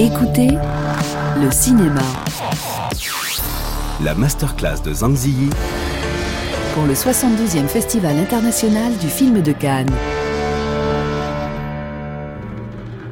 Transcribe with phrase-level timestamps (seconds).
[0.00, 0.48] Écoutez
[1.40, 2.02] le cinéma
[4.02, 5.50] La masterclass de Zhang Ziyi
[6.74, 9.90] pour le 72e Festival international du film de Cannes.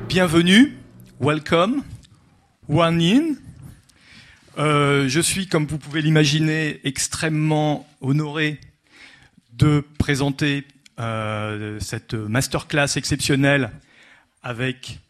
[0.08, 0.78] Bienvenue,
[1.20, 1.82] welcome,
[2.68, 3.34] one in.
[4.58, 8.60] Euh, je suis, comme vous pouvez l'imaginer, extrêmement honoré
[9.52, 10.66] de présenter
[10.98, 13.70] euh, cette masterclass exceptionnelle
[14.42, 15.00] avec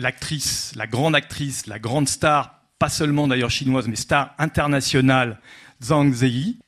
[0.00, 5.38] l'actrice, la grande actrice, la grande star, pas seulement d'ailleurs chinoise, mais star internationale,
[5.82, 6.58] Zhang Ziyi,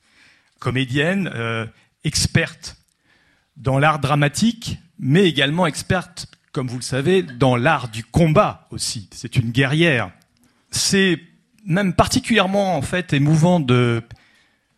[0.59, 1.65] comédienne, euh,
[2.03, 2.77] experte
[3.57, 9.09] dans l'art dramatique, mais également experte, comme vous le savez, dans l'art du combat aussi.
[9.11, 10.11] C'est une guerrière.
[10.71, 11.19] C'est
[11.65, 14.03] même particulièrement en fait émouvant de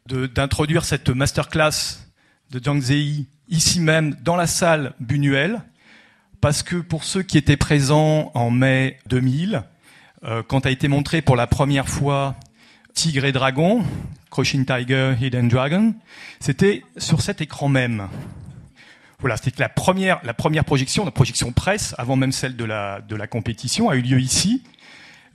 [0.07, 2.05] d'introduire cette masterclass
[2.51, 5.63] de Zhang Ziyi ici même dans la salle Buñuel
[6.45, 9.63] parce que pour ceux qui étaient présents en mai 2000,
[10.25, 12.35] euh, quand a été montré pour la première fois
[12.93, 13.83] Tigre et Dragon,
[14.29, 15.95] Crouching Tiger, Hidden Dragon,
[16.39, 18.09] c'était sur cet écran même.
[19.17, 23.27] Voilà, c'était la première, la première projection, la projection presse, avant même celle de la,
[23.27, 24.61] compétition, a eu lieu ici.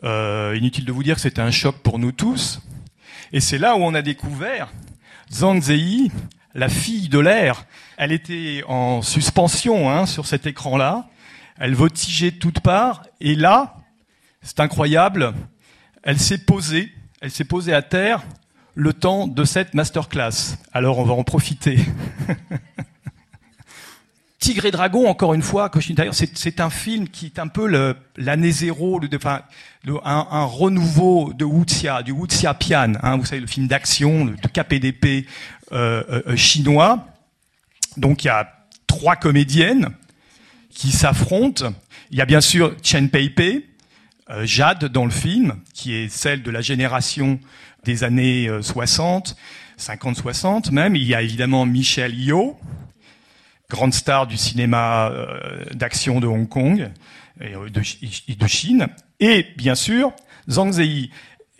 [0.04, 2.62] Euh, inutile de vous dire que c'était un choc pour nous tous.
[3.32, 4.72] Et c'est là où on a découvert
[5.32, 6.12] Zhang Ziyi,
[6.54, 7.64] la fille de l'air,
[8.00, 11.06] elle était en suspension hein, sur cet écran-là.
[11.58, 13.02] Elle voltigeait de toutes parts.
[13.20, 13.76] Et là,
[14.40, 15.34] c'est incroyable,
[16.02, 16.90] elle s'est posée,
[17.20, 18.22] elle s'est posée à terre
[18.74, 20.56] le temps de cette masterclass.
[20.72, 21.78] Alors on va en profiter.
[24.38, 25.70] Tigre et Dragon, encore une fois,
[26.12, 28.98] c'est un film qui est un peu l'année zéro,
[30.02, 35.26] un, renouveau de Wuxia, du Wuxia Pian, hein, vous savez, le film d'action de KPDP
[35.72, 37.06] euh, euh, euh, chinois.
[37.96, 39.90] Donc il y a trois comédiennes
[40.70, 41.72] qui s'affrontent.
[42.10, 43.66] Il y a bien sûr Chen Pei
[44.30, 47.40] euh, Jade dans le film, qui est celle de la génération
[47.84, 49.36] des années 60,
[49.78, 50.94] 50-60 même.
[50.96, 52.58] Il y a évidemment Michelle Yeoh,
[53.70, 56.90] grande star du cinéma euh, d'action de Hong Kong
[57.40, 58.88] et euh, de, Chine,
[59.20, 60.12] et bien sûr
[60.50, 61.10] Zhang Ziyi.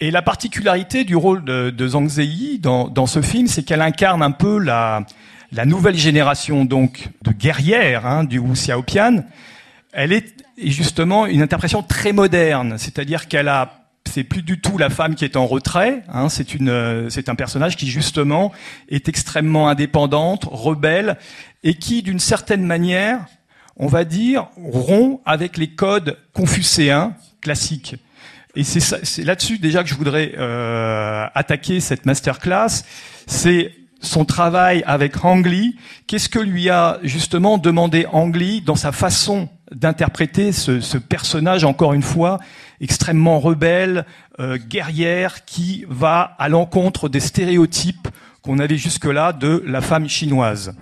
[0.01, 4.31] Et la particularité du rôle de, Zhang Ziyi dans, ce film, c'est qu'elle incarne un
[4.31, 5.05] peu la,
[5.65, 9.25] nouvelle génération donc de guerrières hein, du Wu Xiaopian.
[9.93, 14.91] Elle est justement une interprétation très moderne, c'est-à-dire qu'elle a c'est plus du tout la
[14.91, 16.03] femme qui est en retrait.
[16.09, 18.53] Hein, c'est une, c'est un personnage qui justement
[18.89, 21.17] est extrêmement indépendante, rebelle,
[21.63, 23.27] et qui, d'une certaine manière,
[23.77, 27.97] on va dire, rompt avec les codes confucéens classiques.
[28.57, 32.83] Et c'est là-dessus déjà que je voudrais euh, attaquer cette masterclass.
[33.27, 35.77] C'est son travail avec Ang Lee.
[36.07, 41.65] Qu'est-ce que lui a justement demandé Ang Lee dans sa façon d'interpréter ce, ce, personnage,
[41.65, 42.39] encore une fois,
[42.81, 44.05] extrêmement rebelle,
[44.41, 48.09] euh, guerrière, qui va à l'encontre des stéréotypes
[48.43, 50.75] qu'on avait jusque-là de la femme chinoise?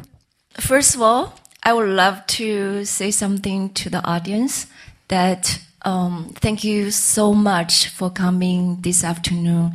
[0.59, 1.25] First of all,
[1.65, 4.69] I would love to say something to the audience
[5.09, 9.73] that um, thank you so much for coming this afternoon.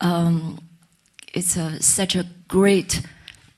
[0.00, 0.58] Um,
[1.34, 3.00] it's a, such a great,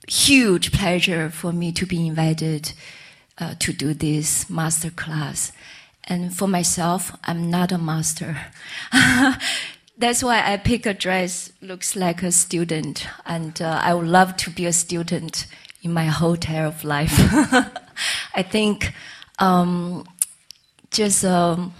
[0.06, 2.72] huge pleasure for me to be invited
[3.38, 5.50] uh, to do this master class.
[6.04, 8.36] And for myself, I'm not a master.
[9.98, 14.36] That's why I pick a dress looks like a student, and uh, I would love
[14.36, 15.48] to be a student
[15.82, 17.14] in my whole entire of life.
[18.36, 18.92] I think
[19.40, 20.04] um,
[20.92, 21.74] just um,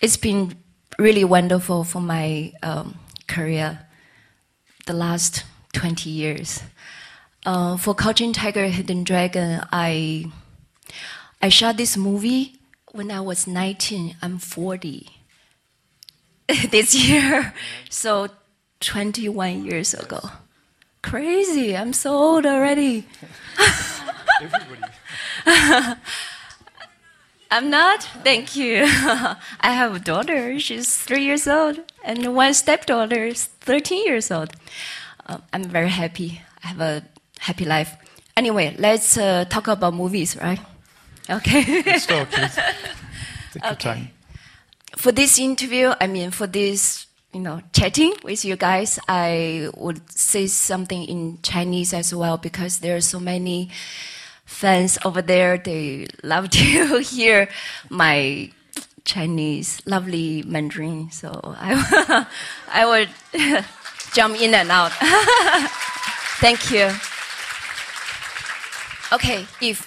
[0.00, 0.56] it's been
[0.98, 2.98] really wonderful for my um,
[3.28, 3.86] career
[4.86, 6.62] the last 20 years.
[7.44, 10.26] Uh, for Crouching Tiger, Hidden Dragon, I
[11.40, 12.60] I shot this movie
[12.92, 14.16] when I was 19.
[14.22, 15.08] I'm 40
[16.70, 17.52] this year,
[17.90, 18.28] so
[18.80, 20.20] 21 years ago.
[21.02, 21.76] Crazy!
[21.76, 23.06] I'm so old already.
[27.50, 28.02] I'm not.
[28.22, 28.82] Thank you.
[28.86, 30.58] I have a daughter.
[30.60, 34.54] She's three years old, and one stepdaughter is 13 years old.
[35.32, 36.42] Um, I'm very happy.
[36.62, 37.02] I have a
[37.38, 37.96] happy life.
[38.36, 40.60] Anyway, let's uh, talk about movies, right?
[41.28, 41.82] Okay.
[41.86, 42.28] Let's talk.
[43.52, 43.74] Take okay.
[43.74, 44.10] time.
[44.96, 50.10] For this interview, I mean, for this, you know, chatting with you guys, I would
[50.10, 53.70] say something in Chinese as well because there are so many
[54.44, 55.56] fans over there.
[55.56, 57.48] They love to hear
[57.88, 58.50] my
[59.04, 61.10] Chinese, lovely Mandarin.
[61.10, 62.26] So I,
[62.72, 63.08] I would
[64.13, 64.91] jump in and out.
[66.39, 66.93] Thank you.
[69.09, 69.79] Okay, Eve.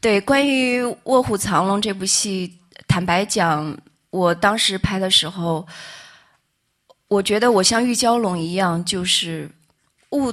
[0.00, 3.76] 对，关于《卧虎藏龙》这部戏， 坦白讲，
[4.10, 5.66] 我当时拍的时候，
[7.08, 9.50] 我觉得我像玉娇龙一样，就是
[10.10, 10.32] 误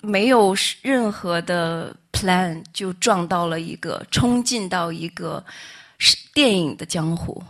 [0.00, 5.44] 没有任何的 plan 就撞到了一个冲进到一个
[6.34, 7.42] 电影的江湖。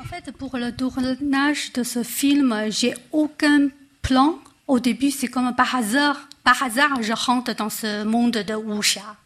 [0.00, 3.68] En fait, pour le tournage de ce film, j'ai aucun
[4.00, 4.38] plan.
[4.68, 9.16] Au début, c'est comme par hasard, par hasard, je rentre dans ce monde de wuxia.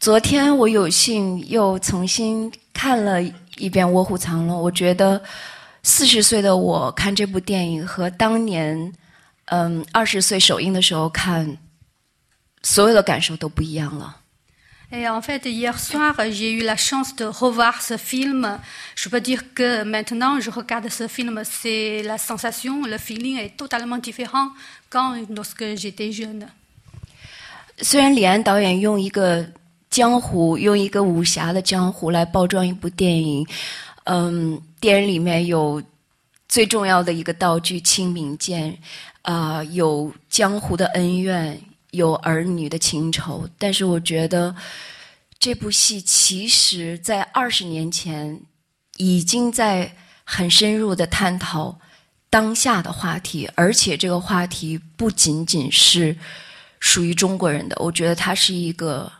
[0.00, 3.22] 昨天我有幸又重新看了
[3.56, 5.22] 一遍《卧虎藏龙》，我觉得
[5.84, 8.92] 四十岁的我看这部电影和当年，
[9.46, 11.56] 嗯，二十岁首映的时候看，
[12.62, 14.16] 所有的感受都不一样了。
[14.93, 18.59] Et en fait, hier soir, j'ai eu la chance de revoir ce film.
[18.95, 23.55] Je peux dire que maintenant, je regarde ce film, c'est la sensation, le feeling est
[23.55, 24.49] totalement différent
[24.89, 26.47] quand lorsque j'étais jeune.
[27.81, 29.45] 虽然李安导演用一个
[29.91, 33.47] 江湖，用一个武侠的江湖来包装一部电影，
[34.05, 35.83] 嗯，电影里面有
[36.47, 38.75] 最重要的一个道具清明剑，
[39.21, 41.61] 啊，有江湖的恩怨。
[41.94, 44.54] 有儿女的情仇，但是我觉得
[45.38, 48.40] 这部戏其实在二十年前
[48.96, 51.78] 已经在很深入的探讨
[52.28, 56.16] 当下的话题，而且这个话题不仅仅是
[56.80, 59.10] 属于中国人的，我觉得它是一个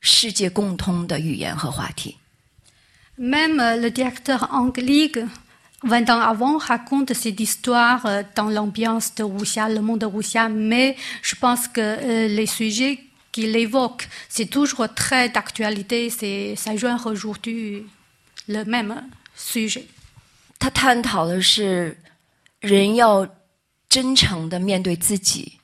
[0.00, 2.16] 世界共通的语言和话题。
[3.18, 5.28] Même le directeur anglais.
[5.83, 10.49] 20 ans avant, raconte cette histoire euh, dans l'ambiance de Wuxia, le monde de Wuxia,
[10.49, 12.99] mais je pense que euh, les sujets
[13.31, 17.85] qu'il évoque, c'est toujours très d'actualité, c'est, ça joue aujourd'hui
[18.47, 19.03] le même
[19.35, 19.85] sujet.
[20.59, 21.99] 他探讨的是
[22.59, 23.27] 人要
[23.87, 25.59] 真诚的面对自己，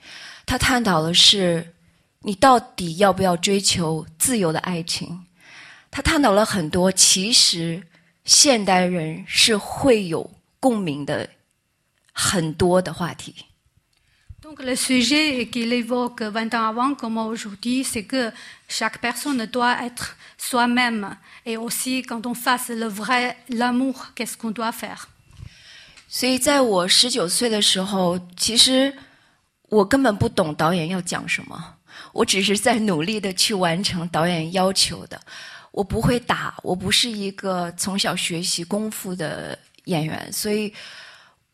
[0.45, 1.73] 他探讨的是
[2.19, 5.25] 你到底要不要追求自由的爱情，
[5.89, 7.81] 他探讨了很多其实
[8.28, 10.30] 现代人是会有
[10.60, 11.30] 共鸣的
[12.12, 13.34] 很多的话题。
[14.42, 18.30] Donc le sujet qu'il évoque 20 ans avant comme aujourd'hui, c'est que
[18.68, 21.16] chaque personne doit être soi-même
[21.46, 25.08] et aussi quand on fasse le vrai l'amour, qu'est-ce qu'on doit faire.
[26.06, 28.94] 所以在我十九岁的时候，其实
[29.70, 31.76] 我根本不懂导演要讲什么，
[32.12, 35.18] 我只是在努力的去完成导演要求的。
[35.78, 40.74] 我不会打，我不是一个从小学习功夫的演员，所以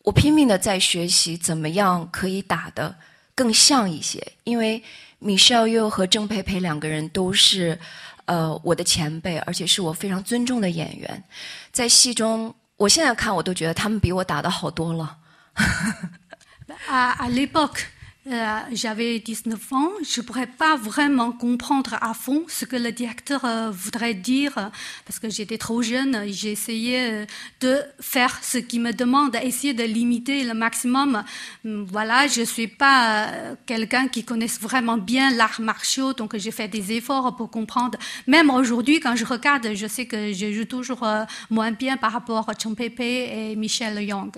[0.01, 2.95] 我拼命的在学习怎么样可以打的
[3.35, 4.19] 更像一些。
[4.43, 4.83] 因为
[5.19, 7.77] 米少优和郑佩佩两个人都是
[8.25, 11.23] 呃我的前辈，而且是我非常尊重的演员，
[11.71, 15.17] 在戏中，我现在看我都觉得他们比我打的好多了。
[16.87, 17.94] 啊 À l'époque.
[18.27, 22.91] Euh, j'avais 19 ans, je ne pourrais pas vraiment comprendre à fond ce que le
[22.91, 24.71] directeur euh, voudrait dire
[25.05, 26.23] parce que j'étais trop jeune.
[26.29, 27.25] J'ai essayé euh,
[27.61, 31.23] de faire ce qu'il me demande, essayer de limiter le maximum.
[31.65, 33.27] Hum, voilà, je ne suis pas
[33.67, 37.99] quelqu'un qui connaisse vraiment bien l'art martiaux, donc j'ai fait des efforts pour comprendre.
[38.25, 41.05] Même aujourd'hui, quand je regarde, je sais que je joue toujours
[41.51, 44.31] moins bien par rapport à Chong Pei et Michel Young.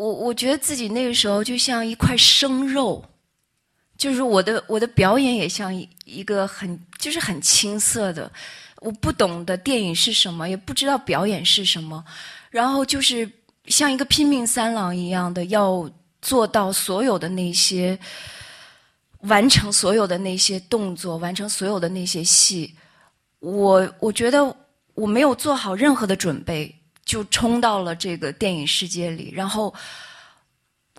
[0.00, 3.04] 我我觉得自己那个时候就像一块生肉，
[3.98, 8.32] 就是我的我的表演也像一一个很就是很青涩的，
[8.80, 12.02] 我不懂得电影是什么，也不知道表演是什么，
[12.48, 13.30] 然后就是
[13.66, 15.86] 像一个拼命三郎一样的要
[16.22, 17.98] 做到所有的那些，
[19.24, 22.74] 完成所有的那些动作，完成所有的那些戏，
[23.40, 24.56] 我我觉得
[24.94, 26.74] 我没有做好任何的准备。
[27.04, 29.74] 就冲到了这个电影世界里，然后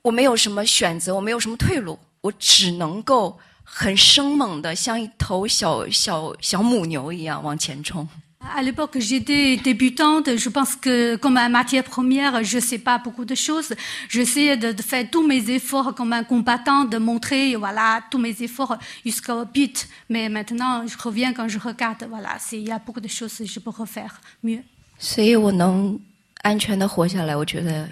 [0.03, 8.07] 我没有什么选择，我没有什么退路，我只能够很生猛的，像一头小小小母牛一样往前冲。
[8.43, 10.35] À l'époque, j'étais débutante.
[10.35, 13.71] Je pense que comme un matière première, je sais pas beaucoup de choses.
[14.09, 18.35] J'essayais de, de faire tous mes efforts comme un combattant, de montrer, voilà, tous mes
[18.41, 19.87] efforts jusqu'au but.
[20.09, 23.45] Mais maintenant, je reviens quand je regarde, voilà, il y a beaucoup de choses que
[23.45, 24.63] je peux refaire mieux.
[25.00, 25.98] 所以我能
[26.42, 27.88] 安全的活下来，我觉得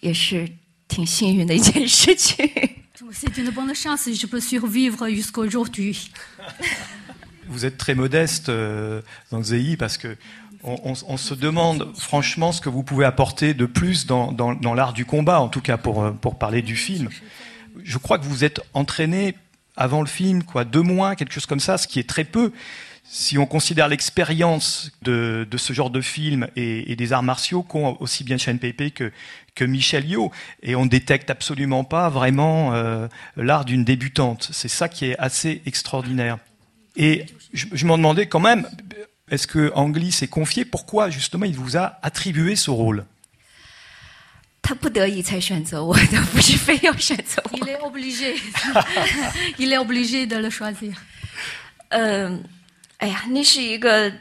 [0.00, 0.48] 也是
[0.88, 2.48] 挺幸运的一件事情。
[3.12, 6.10] C'est une bonne chance, je peux survivre jusqu'à aujourd'hui.
[7.48, 10.16] Vous êtes très modeste euh, dans ZI parce que
[10.62, 14.54] on, on, on, se demande franchement ce que vous pouvez apporter de plus dans, dans,
[14.54, 17.08] dans l'art du combat, en tout cas pour, euh, pour parler du film.
[17.82, 19.34] Je crois que vous êtes entraîné
[19.76, 22.52] avant le film, quoi, deux mois, quelque chose comme ça, ce qui est très peu
[23.07, 28.23] si on considère l'expérience de, ce genre de film et, des arts martiaux qu'ont aussi
[28.23, 29.11] bien Chen Peipei que,
[29.53, 30.31] que Michel Yo,
[30.63, 33.07] et on ne détecte absolument pas vraiment euh,
[33.37, 34.49] l'art d'une débutante.
[34.51, 36.37] C'est ça qui est assez extraordinaire.
[36.97, 38.67] Et je, je m'en demandais quand même,
[39.29, 40.65] est-ce que Anglis s'est confié?
[40.65, 43.05] Pourquoi justement il vous a attribué ce rôle?
[47.53, 48.35] Il est obligé.
[49.59, 50.99] il est obligé de le choisir.
[53.05, 54.11] 哎呀，那是一个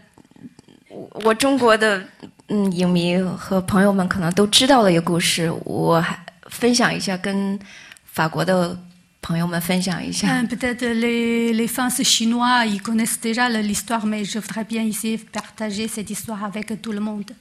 [0.90, 2.06] 我我中国的
[2.48, 7.58] 嗯影迷和朋友们可能都知道的一个故事，我还分享一下，跟
[8.04, 8.78] 法国的
[9.22, 10.28] 朋友们分享一下。
[10.28, 15.88] Euh, Peut-être les, les fans chinois, ils connaissent déjà l'histoire, mais je voudrais bien ici partager
[15.88, 17.32] cette histoire avec tout le monde.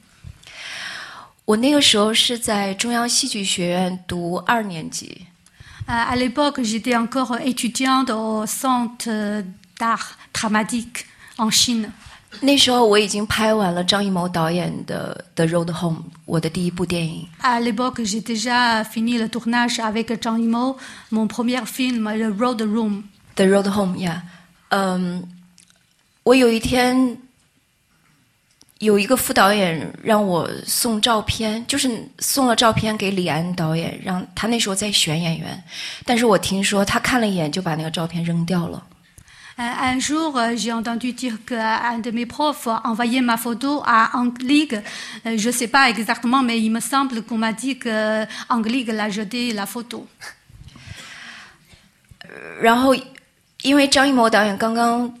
[1.44, 5.26] 我那个时候是在中央戏剧学院读二年级
[5.86, 9.44] ，Euh, À l'époque, j'étais encore étudiante au centre
[9.78, 11.04] d'art dramatique
[11.36, 11.90] en Chine.
[12.40, 17.28] 那时候我已经拍完了张艺谋导演的《The Road Home》，我的第一部电影。
[17.40, 20.76] À l'époque, j'ai déjà fini le tournage avec Zhang Yimou,
[21.10, 23.04] mon premier film, The Road Room.
[23.36, 24.20] The Road Home，yeah，
[24.70, 25.22] 嗯，
[26.24, 27.18] 我有一天
[28.80, 35.62] 有一个副导演让我送照片，就是送了照片给李安导演，让他那时候在选演员，
[36.04, 38.82] 但是我听说他看了一眼就把那个照片扔掉了。
[39.59, 44.31] Euh, Un jour, euh, j'ai entendu dire qu'un de mes profs envoyait ma photo à Ang
[44.41, 44.69] Lee.
[45.25, 48.65] Euh, Je ne sais pas exactement, mais il me semble qu'on m'a dit que Ang
[48.65, 50.07] Lee l'a jeté la photo.
[52.61, 52.95] 然后，
[53.63, 55.13] 因为张艺谋导演刚刚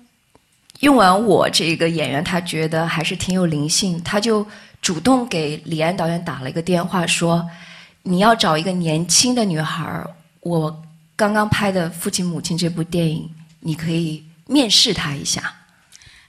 [0.79, 4.47] 用完我这个演员，他觉得还是挺有灵性，他就
[4.81, 10.09] 主动给李安导演打了一个电话，说：“你要找一个年轻的女孩儿，
[10.41, 10.81] 我
[11.17, 13.29] 刚刚拍的《父亲母亲》这部电影，
[13.64, 15.54] 你可以面试他一下。”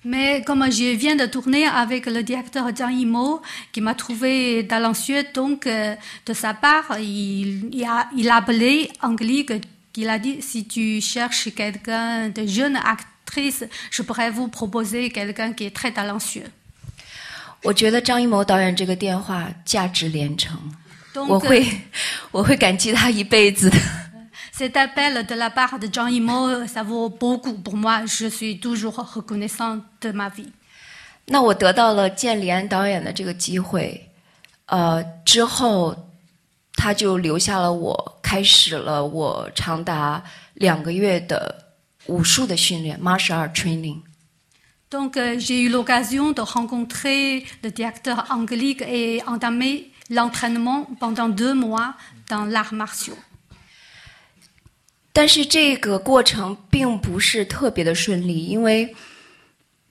[0.06, 5.26] Mais comme je viens de tourner avec le directeur Zhang Yimou, qui m'a trouvé talentueux,
[5.34, 5.96] donc euh,
[6.28, 9.60] de sa part, il, il a, il a appelé Ang Lee, que-
[9.92, 15.54] qu'il a dit si tu cherches quelqu'un de jeune actrice, je pourrais vous proposer quelqu'un
[15.54, 16.52] qui est très talentueux.
[17.64, 20.56] 我觉得张艺谋导演这个电话价值连城
[21.16, 21.66] ，Donc, 我会
[22.30, 23.78] 我会感激他一辈子的。
[24.55, 28.07] Cet appel de la part de Jean Yimou, ça vaut beaucoup pour moi.
[28.07, 30.53] Je suis toujours reconnaissante de ma vie.
[31.27, 34.11] 那我得到了见李安导演的这个机会，
[34.67, 36.09] 呃，之后
[36.75, 40.25] 他就留下了我，开始了我长达
[40.55, 41.75] 两个月的
[42.07, 44.03] 武术的训练 （martial art training）。
[44.91, 51.55] Donc, euh, j'ai eu l'occasion de rencontrer le directeur Angélique et entamer l'entraînement pendant deux
[51.55, 51.95] mois
[52.29, 53.17] dans l'art martiaux.
[55.18, 58.94] 但是这个过程并不是特别的顺利，因为，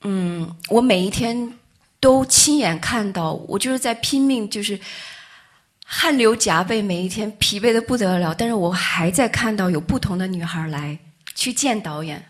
[0.03, 1.51] 嗯，我每一天
[1.99, 4.79] 都亲眼看到，我就是在拼命，就是
[5.83, 8.35] 汗流浃背，每一天疲惫的不得了。
[8.37, 10.95] 但是我还在看到有不同的女孩来
[11.33, 12.23] 去见导演，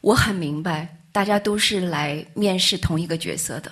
[0.00, 3.70] 我很明白，大家都是来面试同一个角色的。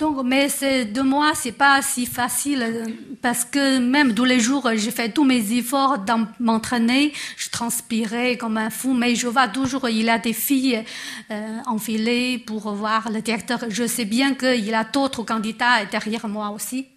[0.00, 2.86] Donc, mais ces deux mois, c'est pas si facile euh,
[3.22, 7.14] parce que même tous les jours, j'ai fait tous mes efforts dans m'entraîner.
[7.38, 10.84] Je transpirais comme un fou, mais je vois toujours, il y a des filles
[11.30, 13.60] euh, enfilées pour voir le directeur.
[13.70, 16.88] Je sais bien qu'il y a d'autres candidats derrière moi aussi.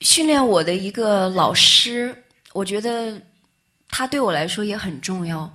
[0.00, 2.16] 训练我的一个老师，
[2.54, 3.20] 我觉得
[3.90, 5.52] 他对我来说也很重要。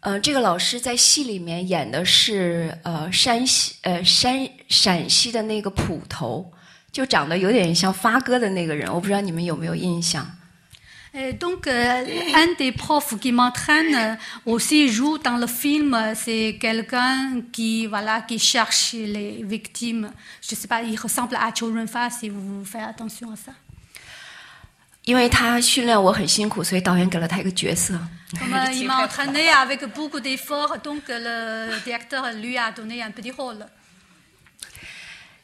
[0.00, 6.50] 呃，这个老师在戏里面演的是呃山西呃山陕西的那个捕头，
[6.90, 10.26] 就长得有点像发哥的那个人，我不知道你们有没有印象。
[11.12, 14.16] Et donc, euh, un des profs qui m'entraîne euh,
[14.46, 16.14] aussi joue dans le film.
[16.14, 20.12] C'est quelqu'un qui, voilà, qui cherche les victimes.
[20.40, 23.52] Je sais pas, il ressemble à Chou Renfa si vous faites attention à ça.
[25.10, 27.94] 因为他训练我很辛苦，所以导演给了他一个角色。
[28.38, 33.10] Comme euh, il m'a entraîné avec beaucoup d'efforts, donc euh, le directeur lui a donné un
[33.10, 33.66] petit rôle.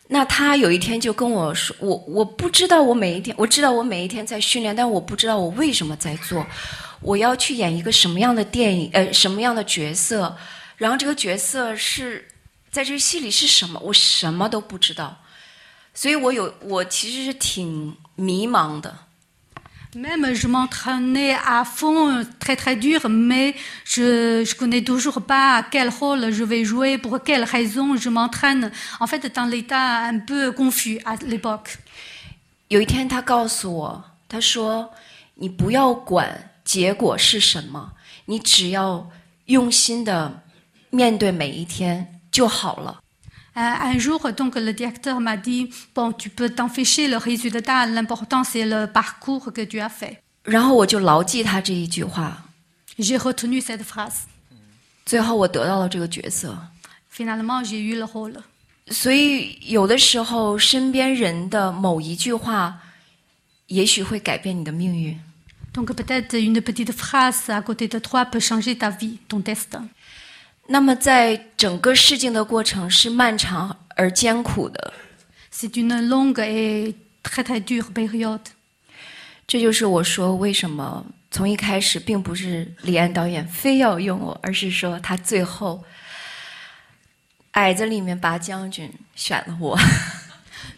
[0.07, 6.47] 那他有一天就跟我说：“我我不知道我每一天，我知道我每一天在训练，但我不知道我为什么在做。
[7.01, 10.37] 我要去演一个什么样的电影，呃，什么样的角色，
[10.77, 12.29] 然后这个角色是
[12.71, 15.21] 在这个戏里是什么，我什么都不知道。
[15.93, 19.06] 所以我有我其实是挺迷茫的。
[19.96, 26.32] Même je m'entraînais à fond, très très dur, mais je je connais toujours pas quel rôle
[26.32, 28.72] je vais jouer, pour quelle raison je m'entraîne.
[29.02, 31.78] En fait, dans l'état un peu confus à l'époque.
[32.70, 37.92] 有一天他告诉我，他说：“你不要管结果是什么，
[38.28, 39.10] 你只要
[39.48, 40.42] 用心的
[40.90, 43.02] 面对每一天就好了。”
[43.58, 47.86] Euh, Un jour, donc, le directeur m'a dit, bon, tu peux t'en ficher le résultat,
[47.86, 50.22] l'important c'est le parcours que tu as fait.
[50.44, 52.46] 然后我就牢记他这一句话，
[52.98, 54.24] J'ai retenu cette phrase.
[55.06, 56.58] 最后我得到了这个角色。
[57.14, 58.36] Finalement, j'ai eu le rôle.
[58.90, 62.80] 所以有的时候，身边人的某一句话，
[63.68, 65.20] 也许会改变你的命运。
[65.74, 69.88] Donc peut-être une petite phrase à côté de toi peut changer ta vie, ton destin.
[70.69, 74.93] 那么，在整个试镜的过程是漫长而艰苦的
[75.53, 78.41] ，C'est une longue et très très dure période.
[79.47, 85.85] 这就是我说为什么从一开始并不是李安导演非要用我，而是说他最后
[87.53, 89.79] 矮子里面拔将军选了我。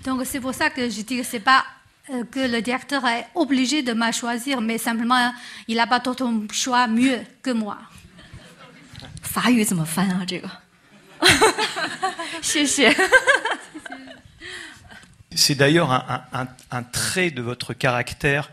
[0.04, 1.64] Donc c'est pour ça que je dis que c'est pas
[2.10, 5.32] euh, que le directeur est obligé de me choisir, mais simplement
[5.66, 7.78] il n'a pas d'autre choix mieux que moi.
[9.27, 10.25] 法语怎么翻啊？
[10.25, 10.49] 这个，
[12.41, 12.95] 谢谢。
[15.35, 18.51] C'est d'ailleurs un, un- un- un trait de votre caractère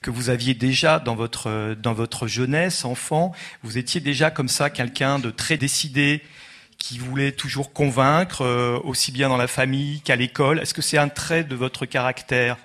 [0.00, 3.32] que vous aviez déjà dans votre, dans votre jeunesse, enfant.
[3.62, 6.22] Vous étiez déjà comme ça, quelqu'un de très décidé,
[6.78, 10.60] qui voulait toujours convaincre, euh, aussi bien dans la famille qu'à l'école.
[10.60, 12.56] Est-ce que c'est un trait de votre caractère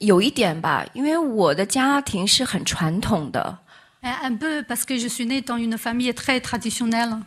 [0.00, 3.58] 有一点吧，因为我的家庭是很传统的，
[4.02, 7.22] Un un peu parce que je suis née dans une famille très traditionnelle.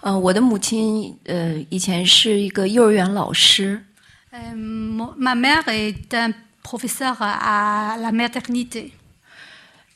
[0.00, 3.84] 呃，我的母亲呃以前是一个幼儿园老师，
[4.32, 8.92] Euh, mon- ma mère est un professeur à la maternité.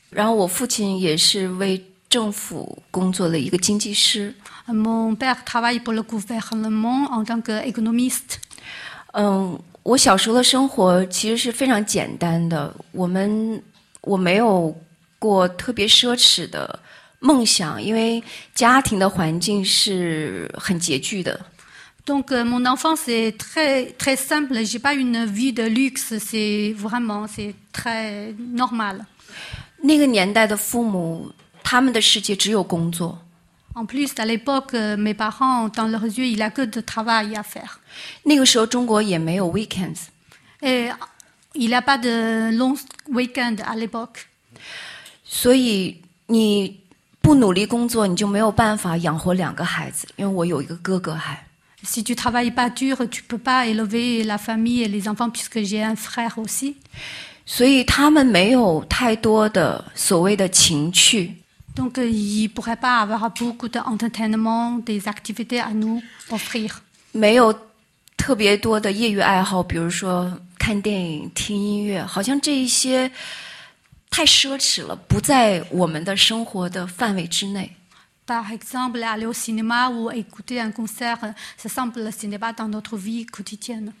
[0.09, 4.33] 然后我父亲也是为政府工作的一个经济师。
[4.67, 8.39] Mon père travaille pour le gouvernement en tant qu'économiste.
[9.13, 13.61] 嗯，我小时候的生活其实是非常简单的，我们
[14.01, 14.75] 我没有
[15.19, 16.79] 过特别奢侈的
[17.19, 21.39] 梦想，因为家庭的环境是很拮据的。
[22.05, 24.65] Donc euh, mon enfance est très très simple.
[24.65, 26.19] J'ai pas une vie de luxe.
[26.19, 29.05] C'est vraiment c'est très normal.
[29.81, 31.31] 那个年代的父母，
[31.63, 33.19] 他们的世界只有工作。
[33.75, 36.81] En plus, à l'époque, euh, mes parents, dans leurs yeux, il n'y a que de
[36.81, 37.79] travail à faire.
[38.23, 40.09] 那个时候中国也没有 weekends，
[40.61, 40.91] Et
[41.53, 44.27] il n'y a pas de long week-end à l'époque.
[45.28, 46.80] 所以你
[47.20, 50.08] 不努力工作，你就没有办法养活两个孩子。
[50.16, 51.44] 因为我有一个哥哥还。
[51.84, 55.80] Si tu travailles pas dur, tu peux pas élever la famille et les enfants puisque j'ai
[55.80, 56.74] un frère aussi.
[57.46, 61.36] 所以他们没有太多的所谓的情趣
[61.76, 66.72] ，Donc euh, il pourrait pas avoir beaucoup d'entertainment, des activités à nous offrir.
[67.12, 67.54] 没有
[68.16, 73.10] 特别多的业余爱好，比如说看电影、听音乐，好像这一些
[74.10, 77.76] 太奢侈了，不在我们的生活的范围之内。
[78.26, 82.68] Par exemple, aller au cinéma ou écouter un concert, euh, ça semble ce n'est pas dans
[82.68, 83.92] notre vie quotidienne.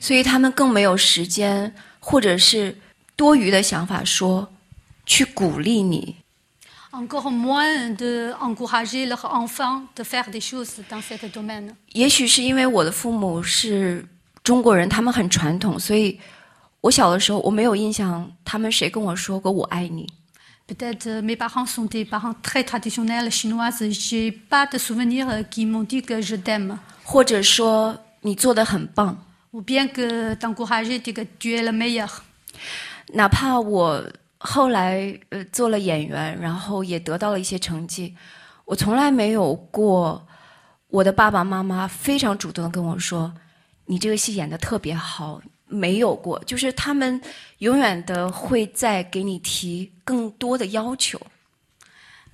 [0.00, 2.78] 所以他们更没有时间，或者是
[3.14, 4.50] 多余的想法说
[5.04, 6.16] 去鼓励你。
[6.92, 11.74] Encore moins d'encourager leurs enfants de faire des choses dans ce domaine.
[11.92, 14.06] 也许是因为我的父母是
[14.42, 16.18] 中国人，他们很传统，所以
[16.84, 20.06] 我小的时候我没有印象，他们谁跟我说过“我爱你”。
[20.68, 23.90] Peut-être euh, mes parents sont des parents très traditionnels chinoises.
[23.90, 26.78] J'ai pas de souvenirs euh, qui m'ont dit que je t'aime.
[27.02, 29.16] 或者说你做的很棒
[29.52, 32.10] ，Ou bien que t'encourager, dire que tu es le meilleur.
[33.14, 34.04] 哪怕我
[34.36, 38.14] 后来呃做了演员，然后也得到了一些成绩，
[38.66, 40.26] 我从来没有过
[40.88, 43.32] 我的爸爸妈妈非常主动的跟我说
[43.86, 47.20] ：“你这个戏演的特别好。”没有过，就是他们
[47.58, 51.20] 永远的会在给你提更多的要求。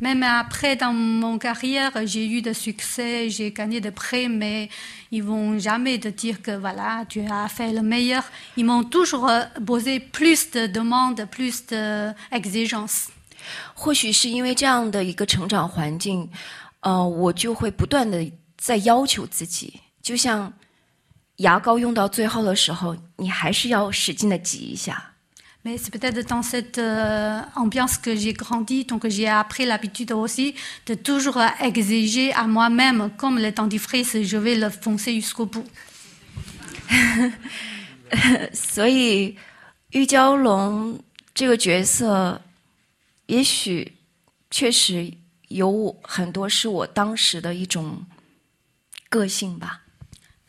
[0.02, 4.70] Même après, dans mon carrière, j'ai eu de succès, j'ai gagné des prix, mais
[5.10, 8.24] ils vont jamais te dire que voilà, tu as fait le meilleur.
[8.56, 13.08] Ils m'ont toujours euh, posé plus de demandes, plus d'exigences.
[13.74, 16.30] 或许是因为这样的一个成长环境，
[16.80, 20.50] 呃，我就会不断的在要求自己，就像
[21.40, 25.12] 牙膏用到最后的时候，你还是要使劲的挤一下。
[25.62, 30.54] Mais c'est peut-être dans cette euh, ambiance que j'ai grandi, donc j'ai appris l'habitude aussi
[30.86, 35.66] de toujours euh, exiger à moi-même, comme les dentifrice, je vais le foncer jusqu'au bout.
[38.54, 39.36] 所以，
[39.90, 40.98] 玉娇龙
[41.34, 42.40] 这个角色，
[43.26, 43.96] 也许
[44.50, 45.12] 确实
[45.48, 48.06] 有很多是我当时的一种
[49.10, 49.82] 个性吧。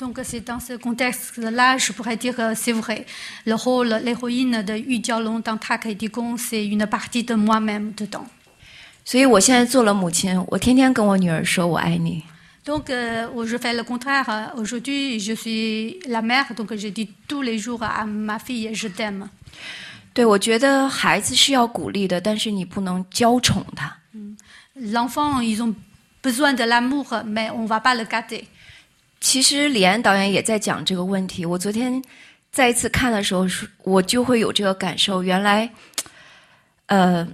[0.01, 3.07] Donc c'est dans ce contexte-là, je pourrais dire que c'est vrai.
[3.47, 7.95] Le rôle, l'héroïne de Yu Jiaolong dans Ta Kai Gong, c'est une partie de moi-même
[7.95, 8.27] dedans.
[9.05, 12.25] 所以我现在做了母亲，我天天跟我女儿说我爱你。
[12.67, 14.53] Donc euh, je fais le contraire.
[14.57, 18.89] Aujourd'hui, je suis la mère, donc je dis tous les jours à ma fille, je
[18.89, 19.31] t'aime.
[20.13, 23.97] 对，我觉得孩子是要鼓励的，但是你不能娇宠他。
[24.75, 25.75] L'enfant, ils ont
[26.23, 28.49] besoin de l'amour, mais on va pas le gâter.
[29.22, 31.46] 其实李安导演也在讲这个问题。
[31.46, 32.04] 我昨天
[32.52, 33.48] 再一次看的时候，
[33.84, 35.22] 我就会有这个感受。
[35.22, 35.72] 原来，
[36.88, 37.26] 呃，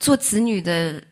[0.00, 1.02] 做子女的、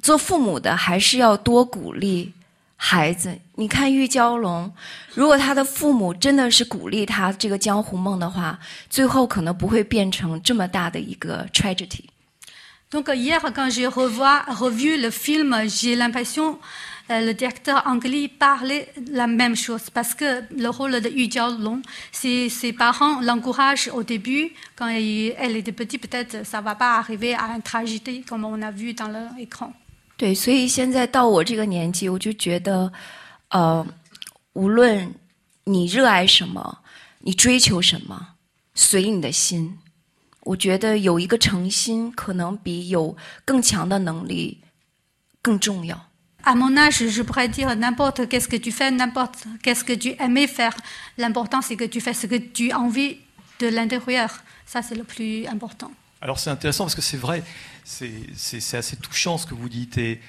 [0.00, 2.32] 做父母的，还是要多鼓励
[2.76, 3.36] 孩子。
[3.56, 4.72] 你看玉娇龙，
[5.14, 12.04] 如果他的父母真的是鼓励他这个江湖梦的话，最后可能不会变成这么大的一个 tragedy。
[12.90, 16.58] Donc hier, quand j'ai revu le film, j'ai l'impression.
[17.09, 21.81] le directeur anglais parlait la même chose parce que le rôle de Yu Jiaolong,
[22.11, 27.33] ses, ses parents l'encouragent au début quand elle était petite, peut-être ça va pas arriver
[27.33, 29.73] à une tragédie comme on a vu dans l'écran.
[30.17, 32.91] 对，所以现在到我这个年纪，我就觉得，
[33.49, 33.87] 呃，
[34.53, 35.15] 无论
[35.63, 36.79] 你热爱什么，
[37.19, 38.35] 你追求什么，
[38.75, 39.79] 随你的心。
[40.41, 44.61] 我觉得有一个诚心，可能比有更强的能力
[45.41, 46.09] 更重要。
[46.46, 50.14] À mon âge, je pourrais dire n'importe qu'est-ce que tu fais, n'importe qu'est-ce que tu
[50.20, 50.76] aimais faire.
[51.16, 53.16] L'important, c'est que tu fais ce que tu as envie
[53.60, 54.30] de l'intérieur.
[54.66, 55.90] Ça, c'est le plus important.
[56.20, 57.42] Alors, c'est intéressant parce que c'est vrai,
[57.84, 59.98] c'est assez touchant ce que vous dites.
[59.98, 60.20] Et,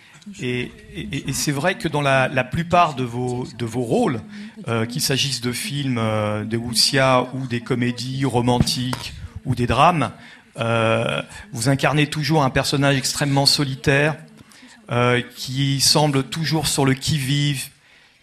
[1.34, 4.22] c'est vrai que dans la, plupart de vos, de vos rôles,
[4.68, 9.14] euh, qu'il s'agisse de films euh, de Wuxia ou des comédies romantiques
[9.46, 10.12] ou des drames,
[10.58, 14.16] euh, vous incarnez toujours un personnage extrêmement solitaire,
[14.92, 17.70] euh, qui semble toujours sur le qui-vive,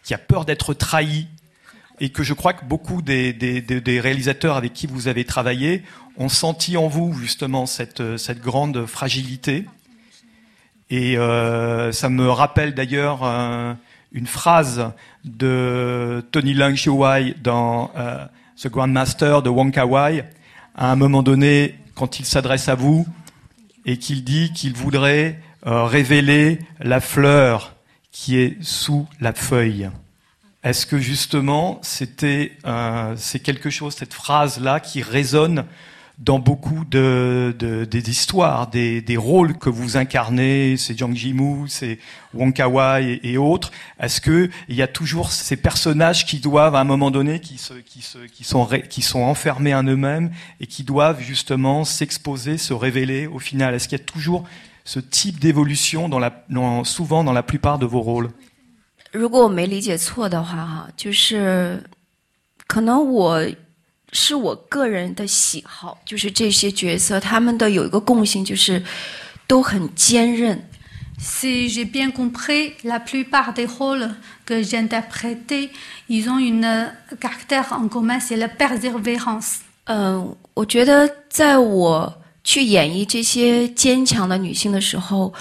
[0.05, 1.27] qui a peur d'être trahi,
[2.03, 5.85] et que je crois que beaucoup des, réalisateurs avec qui vous avez travaillé
[6.16, 8.03] ont senti en vous justement cette,
[8.40, 9.66] grande fragilité.
[10.90, 13.72] Et euh, ça me rappelle d'ailleurs euh,
[14.11, 14.90] une phrase
[15.25, 18.27] de Tony Leung Wai dans euh,
[18.61, 20.25] The Grandmaster de Wong Kar Wai.
[20.75, 23.07] À un moment donné, quand il s'adresse à vous
[23.87, 27.75] et qu'il dit qu'il voudrait euh, révéler la fleur
[28.11, 29.90] qui est sous la feuille.
[30.64, 35.64] Est-ce que justement c'était euh, c'est quelque chose cette phrase là qui résonne
[36.18, 41.68] dans beaucoup de, de des histoires, des, des, rôles que vous incarnez, c'est Jiang Jimu,
[41.68, 41.98] c'est
[42.35, 43.72] Wong Kar Wai et, autres.
[43.98, 47.59] Est-ce que il y a toujours ces personnages qui doivent à un moment donné, qui
[47.59, 52.59] se, qui se, qui sont, qui sont enfermés en eux-mêmes et qui doivent justement s'exposer,
[52.59, 53.75] se révéler au final?
[53.75, 54.44] Est-ce qu'il y a toujours
[54.83, 58.29] ce type d'évolution dans la, dans, souvent dans la plupart de vos rôles
[59.12, 61.81] 如果我没理解错的话，哈，就是
[62.67, 63.45] 可能我
[64.12, 68.83] 是我个人的喜好，就是这些角色他们的有一个共性，就是
[69.47, 70.62] 都很坚韧。
[71.19, 74.13] Si j'ai bien compris, la plupart des rôles
[74.45, 75.71] que j'ai interprétés,
[76.07, 79.62] ils ont une caractère en commun, c'est la persévérance.
[79.86, 85.33] 嗯，我觉得在我 去演绎这些坚强的女性的时候，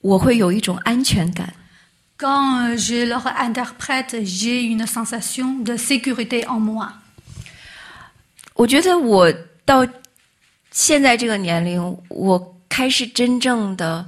[0.00, 1.52] 我会有一种安全感。
[2.18, 6.88] Quand je leur interprète, j'ai une sensation de sécurité en moi.
[8.54, 9.32] 我觉得我
[9.64, 9.86] 到
[10.72, 14.04] 现在这个年龄，我开始真正的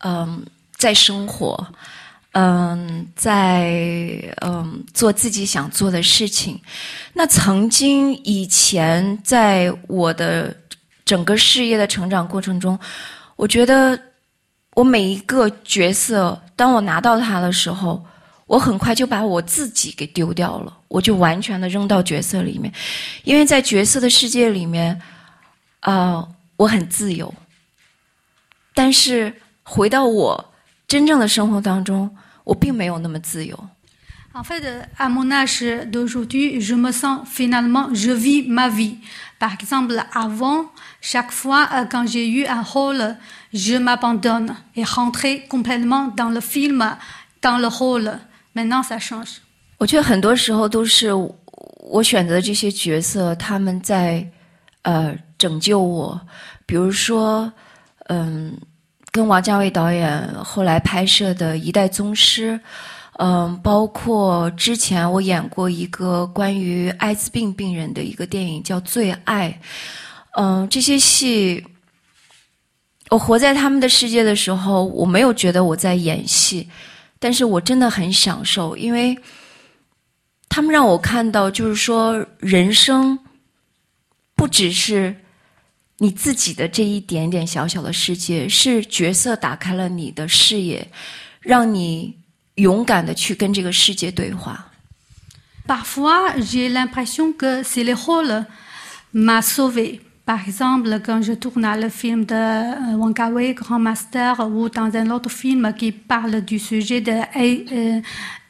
[0.00, 0.44] 嗯
[0.76, 1.66] 在生活，
[2.32, 3.72] 嗯在
[4.42, 6.60] 嗯做自己想做的事情。
[7.14, 10.54] 那曾经以前在我的
[11.04, 12.78] 整个事业的成长过程中，
[13.36, 13.98] 我觉得
[14.74, 18.04] 我每一个角色，当我拿到它的时候。
[18.46, 22.70] 我很快就把我自己给丢掉了，我就完全的扔到角色里面，
[23.22, 25.00] 因为在角色的世界里面，
[25.80, 27.34] 啊，我很自由。
[28.74, 30.52] 但是回到我
[30.86, 32.14] 真正的生活当中，
[32.44, 33.58] 我并没有那么自由。
[34.33, 34.63] En fait,
[34.97, 38.97] à mon âge d'aujourd'hui, je me sens finalement, je vis ma vie.
[39.39, 40.65] Par exemple, avant,
[41.01, 43.15] chaque fois quand j'ai eu un rôle,
[43.53, 46.95] je m'abandonne et rentrer complètement dans le film,
[47.41, 48.19] dans le rôle.
[48.55, 49.41] Maintenant, ça change.
[49.77, 51.11] 我觉得很多时候都是
[51.81, 54.29] 我选择这些角色，他们在
[54.83, 56.21] 呃拯救我。
[56.67, 57.51] 比如说，
[58.09, 58.55] 嗯，
[59.11, 62.51] 跟王家卫导演后来拍摄的《一代宗师》，
[63.18, 69.50] 嗯，包括之前我演过一个关于艾滋病病人的一个电影叫《最爱》，
[70.32, 71.64] 嗯，这些戏，
[73.10, 76.68] 我活在他们的世界的时候，我没有觉得我在演戏。
[77.20, 79.16] 但是我真的很享受，因为
[80.48, 83.18] 他们让我看到，就是说，人生
[84.34, 85.14] 不只是
[85.98, 90.86] 你自己的这一点点小小的世界，是角色打开了你的视野，
[91.40, 92.14] 让你
[92.55, 94.65] 勇敢的去跟这个世界对话。
[95.67, 98.45] Parfois, j'ai l'impression que c'est le rôle
[99.13, 103.79] m'a sauvé par exemple, quand je tourne le film de euh, Wong Kar Wai, Grand
[103.79, 107.99] Master, ou dans un autre film qui parle du sujet de euh,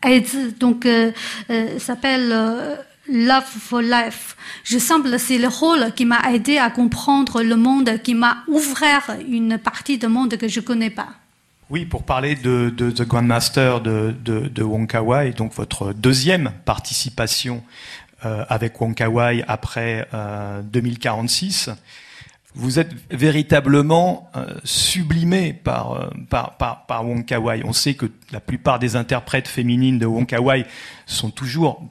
[0.04, 1.13] AIDS, donc euh,
[1.49, 2.75] euh, s'appelle euh,
[3.08, 4.36] Love for Life.
[4.65, 9.15] Je semble c'est le rôle qui m'a aidé à comprendre le monde, qui m'a ouvert
[9.25, 11.08] une partie du monde que je connais pas.
[11.70, 17.62] Oui, pour parler de, The Grandmaster de, de, de donc votre deuxième participation
[18.27, 21.70] euh, avec Wong Wai après euh, 2046,
[22.55, 27.24] vous êtes véritablement euh, sublimé par, euh, par, Wong.
[27.64, 30.27] On sait que la plupart des interprètes féminines de Wong
[31.07, 31.83] sont toujours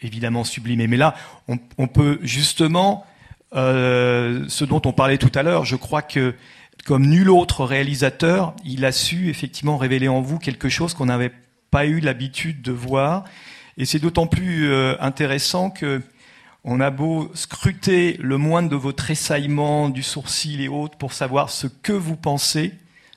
[0.00, 1.14] évidemment sublimées, mais là,
[1.46, 3.06] on, peut justement,
[3.54, 6.34] euh, ce dont on parlait tout à l'heure, je crois que
[6.84, 11.32] comme nul autre réalisateur, il a su effectivement révéler en vous quelque chose qu'on n'avait
[11.70, 13.24] pas eu l'habitude de voir.
[13.78, 16.02] Et c'est d'autant plus euh, intéressant que
[16.64, 21.50] on a beau scruter le moindre de vos tressaillements, du sourcil et autres pour savoir
[21.50, 22.72] ce que vous pensez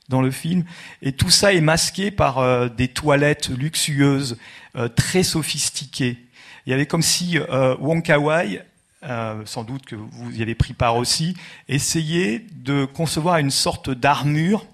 [0.10, 0.64] dans le film.
[1.02, 4.38] Et tout ça est masqué par euh, des toilettes luxueuses,
[4.76, 6.18] euh, très sophistiquées.
[6.66, 8.62] Il y avait comme si euh, Wong Kar Wai
[9.05, 11.37] euh, sans doute que vous y avez pris part aussi,
[11.69, 14.67] essayer de concevoir une sorte d'armure,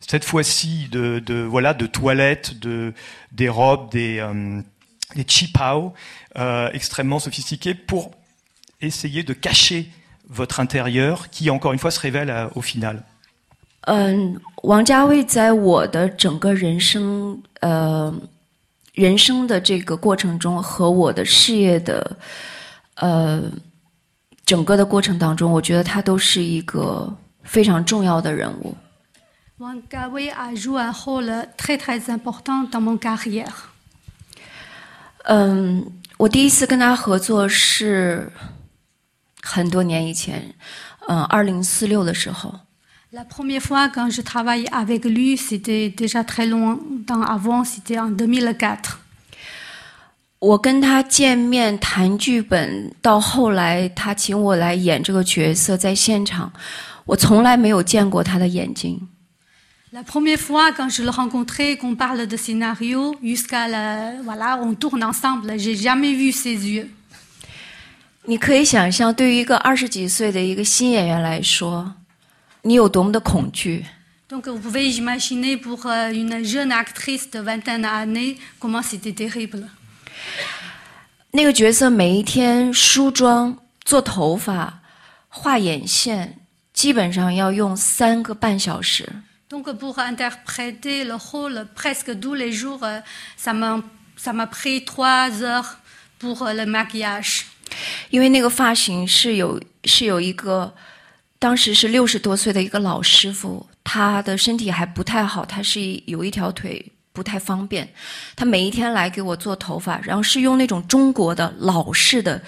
[0.00, 2.92] cette fois-ci de, de, voilà de toilettes, de
[3.30, 4.60] des robes, des euh,
[5.14, 5.92] des chipao
[6.36, 8.10] euh, extrêmement sophistiquées pour
[8.80, 9.88] essayer de cacher
[10.28, 13.04] votre intérieur, qui encore une fois se révèle à, au final.
[13.82, 18.14] 嗯，王家卫在我的整个人生，呃，
[18.94, 22.16] 人生的这个过程中和我的事业的，
[22.94, 23.42] 呃，
[24.47, 28.73] 整个的过程当中，我觉得他都是一个非常重要的人物。
[29.59, 33.51] Wang Kar-wai a joué un rôle très très important dans mon carrière.
[35.25, 35.85] 嗯，
[36.17, 38.31] 我第一次跟他合作是
[39.41, 40.53] 很多年以前，
[41.09, 42.61] 嗯，二零四六的时候。
[43.11, 48.99] La première fois quand je travaillais avec lui, c'était déjà très longtemps avant, c'était en 2004.
[50.39, 56.53] 我跟他见面谈剧本，到后来他请我来演这个角色，在现场，
[57.05, 59.07] 我从来没有见过他的眼睛。
[59.91, 65.01] La première fois quand je le rencontrais, qu'on parle de scénario, jusqu'à la, voilà, on tourne
[65.01, 66.89] ensemble, j'ai jamais vu ses yeux.
[68.25, 71.95] 你可以想象，对于一个二十几岁的一个新演员来说，
[72.61, 73.85] 你有多么的恐惧。
[74.29, 79.69] Donc vous pouvez imaginer pour euh, une jeune actrice de 21 années comment c'était terrible.
[81.31, 84.81] 那个角色每一天梳妆、做头发、
[85.27, 86.39] 画眼线，
[86.73, 89.07] 基本上要用三个半小时。
[89.49, 93.01] Donc pour interpréter le rôle presque tous les jours, euh,
[93.37, 93.81] ça m'a
[94.17, 95.77] ça m'a pris trois heures
[96.19, 97.43] pour euh, le maquillage.
[98.09, 100.73] 因为那个发型是有是有一个，
[101.39, 107.91] 当时是六十多岁的一个老师傅，他的身体还不太好，他是有一条腿不太方便，
[108.35, 112.39] 他每一天来给我做头发，然后是用那种中国的老式的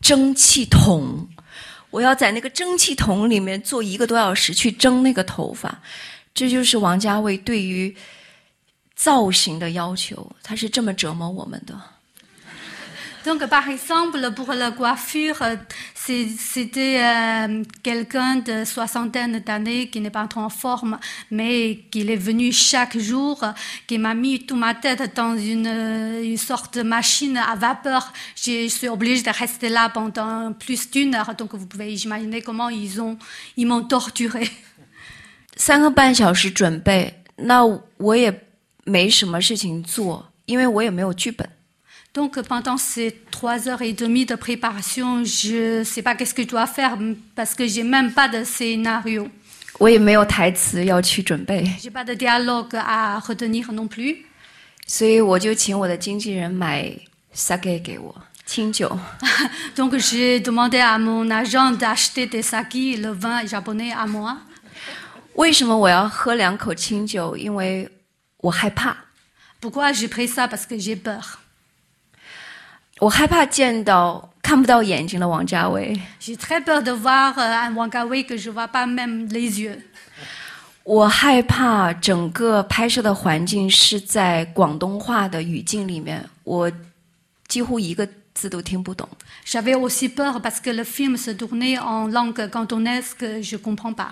[0.00, 1.28] 蒸汽桶，
[1.90, 5.80] 我要在那个蒸汽桶里面做一个多小时去蒸那个头发，
[6.34, 7.94] 这就是王家卫对于
[8.96, 11.80] 造型的要求，他是这么折磨我们的。
[13.25, 15.55] Donc, par exemple, pour la coiffure, euh,
[15.93, 20.99] c'est- c'était euh, quelqu'un de soixantaine d'années qui n'est pas trop en forme,
[21.31, 23.51] mais qui est venu chaque jour, euh,
[23.87, 28.13] qui m'a mis toute ma tête dans une, euh, une sorte de machine à vapeur.
[28.35, 31.33] Je suis obligée de rester là pendant plus d'une heure.
[31.35, 33.17] Donc, vous pouvez imaginer comment ils ont,
[33.57, 34.49] ils m'ont torturé.
[35.57, 37.63] 三个半小时准备，那
[37.97, 38.43] 我也
[38.83, 41.49] 没什么事情做，因为我也没有剧本。
[42.13, 46.43] Donc pendant ces trois heures et demie de préparation, je ne sais pas qu'est-ce que
[46.43, 46.97] je dois faire
[47.35, 49.29] parce que j'ai même pas de scénario.
[49.77, 54.19] 我也没有台词要去准备， J'ai pas de dialogue à retenir non plus.
[54.87, 56.97] 所以我就请我的经纪人买
[57.35, 58.97] sake 给我清酒。
[59.75, 64.37] Donc j'ai demandé à mon agent d'acheter des sakis, le vin japonais à moi.
[65.33, 67.35] 为什么我要喝两口清酒？
[67.35, 67.89] 因为
[68.37, 68.95] 我害怕，
[69.59, 71.38] Pourquoi j'ai pris ça Parce que j'ai peur.
[72.99, 79.27] 我害怕见到看不到眼睛的王家卫， J'ai très peur de voir euh, un Wang Kar-wai que je vois pas même
[79.31, 79.79] les yeux.
[80.83, 86.71] 我害怕整个拍摄的环境是在广东话的语境里面，我
[87.47, 89.09] 几乎一个字都听不懂。
[89.45, 93.93] J'avais aussi peur parce que le film se tournait en langue cantonaise que je comprends
[93.95, 94.09] pas.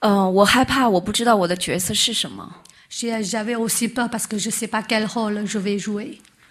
[0.00, 2.56] 嗯、我害怕我不知道我的角色是什么。
[2.90, 6.18] J'ai- J'avais aussi peur parce que je sais pas quel rôle je vais jouer.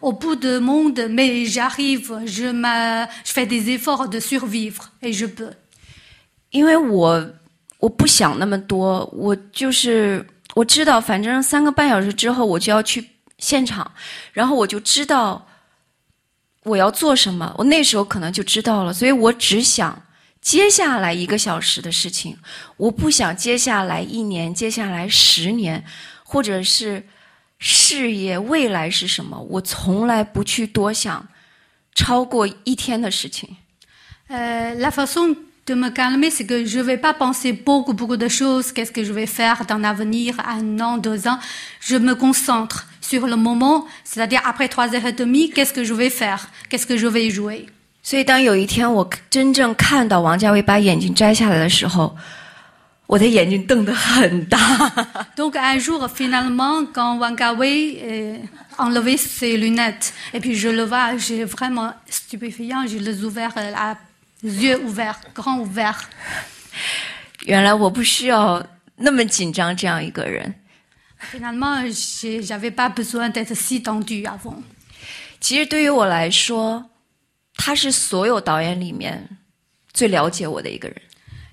[0.00, 2.52] au bout du monde, mais j'arrive, je,
[3.24, 5.52] je fais des efforts de survivre et je peux.
[6.50, 7.30] 因为我
[7.78, 13.08] 我不想那么多，我就是我知道，反正三个半小时之后我就要去
[13.38, 13.90] 现场，
[14.32, 15.46] 然后我就知道
[16.64, 20.02] 我要做什么，我那时候可能就知道了，所以我只想
[20.40, 22.36] 接下来一个小时的事情，
[22.76, 25.84] 我不想接下来一年、接下来十年，
[26.24, 27.06] 或者是
[27.60, 31.28] 事业未来是什么，我从来不去多想
[31.94, 33.56] 超过一天的事情。
[34.30, 38.72] Euh, la façon de me calmer, c'est que je vais pas penser beaucoup, beaucoup de choses.
[38.72, 41.38] Qu'est-ce que je vais faire dans l'avenir, un an, deux ans.
[41.80, 45.92] Je me concentre sur le moment, c'est-à-dire après trois heures et demie, qu'est-ce que je
[45.92, 47.66] vais faire, qu'est-ce que je vais jouer.
[48.02, 52.16] 所以，当有一天我真正看到王家卫把眼镜摘下来的时候，
[53.10, 54.56] 我的眼睛瞪得很大。
[55.34, 58.38] Donc un jour, finalement, quand Wangawei euh,
[58.78, 63.94] enlevé ses lunettes, et puis je le vois, j'ai vraiment stupéfiant, j'ai les ouverts, euh,
[64.44, 66.04] les yeux ouverts, grands ouverts.
[67.46, 70.54] 原来我不需要那么紧张，这样一个人。
[71.32, 71.84] Finalement,
[72.46, 74.62] j'avais pas besoin d'être si tendu avant.
[75.40, 76.88] 其实对于我来说，
[77.56, 79.28] 他是所有导演里面
[79.92, 80.96] 最了解我的一个人。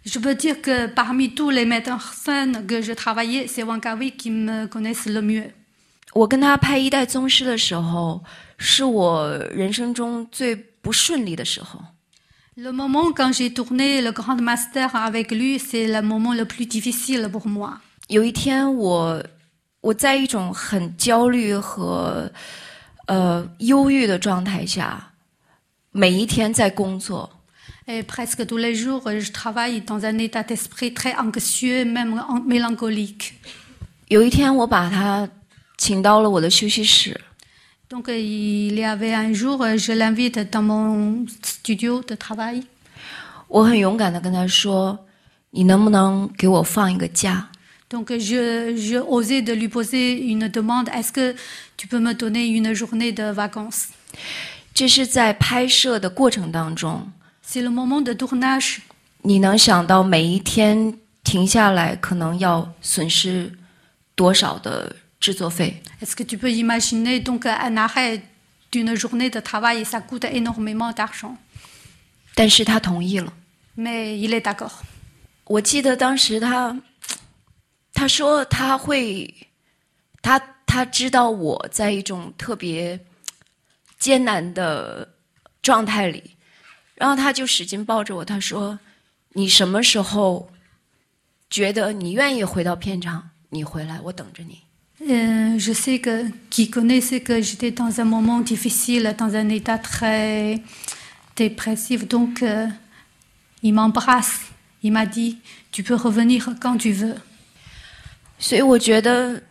[0.07, 3.81] Je peux dire que parmi tous les metteurs en scène que je travaillais, c'est Wang
[3.99, 5.53] Wei qui me connaissent le mieux.
[6.13, 8.23] 我跟他拍《一代宗师》的时候，
[8.59, 11.81] 是我人生中最不顺利的时候。
[12.55, 16.67] Le moment quand j'ai tourné le Grand Master avec lui, c'est le moment le plus
[16.67, 17.81] difficile pour moi.
[18.09, 19.25] 有一天我，
[19.81, 22.31] 我在一种很焦虑和
[23.07, 25.13] 呃忧郁的状态下，
[25.93, 27.31] 每一天在工作。
[27.87, 32.41] Et presque tous les jours, je travaille dans un état d'esprit très anxieux, même en-
[32.41, 33.35] mélancolique.
[34.09, 35.29] 有一天，我把他
[35.79, 37.21] 请到了我的休息室，
[37.89, 42.63] Donc euh, il y avait un jour, euh, je l'invite dans mon studio de travail.
[43.49, 47.49] 我很勇敢的跟他说：“你能不能给我放一个假？
[47.91, 51.35] Donc euh, je, je osais de lui poser une demande, est-ce que
[51.77, 53.89] tu peux me donner une journée de vacances
[54.73, 57.13] 这是在拍摄的过程当中，
[57.50, 58.82] C'est le moment de tournage.
[59.22, 63.58] 你能想到每一天停下来可能要损失
[64.16, 68.20] 多少的制作费？Est-ce que tu peux imaginer donc un arrêt
[68.70, 71.38] d'une journée de travail, ça coûte énormément d'argent.
[72.36, 73.32] 但是他同意了。
[73.78, 74.82] Mais il est d'accord.
[75.46, 76.78] 我记得当时他，
[77.94, 79.34] 他说他会，
[80.22, 83.00] 他他知道我在一种特别
[83.98, 85.08] 艰难的
[85.62, 86.36] 状态里，
[86.98, 88.80] 然后他就使劲抱着我，他说
[89.34, 90.50] ：“你什么时候
[91.50, 94.64] 觉得你愿意回到片场，你回来，我等着你。
[95.08, 99.78] Euh, je sais que qui connaît sait que j'étais dans un moment difficile, dans un état
[99.78, 100.60] très
[101.36, 102.08] dépressif.
[102.08, 102.68] Donc, euh,
[103.62, 104.48] il m'embrasse.
[104.82, 105.38] Il m'a dit,
[105.72, 107.18] tu peux revenir quand tu veux.
[108.40, 109.42] ”所以我觉得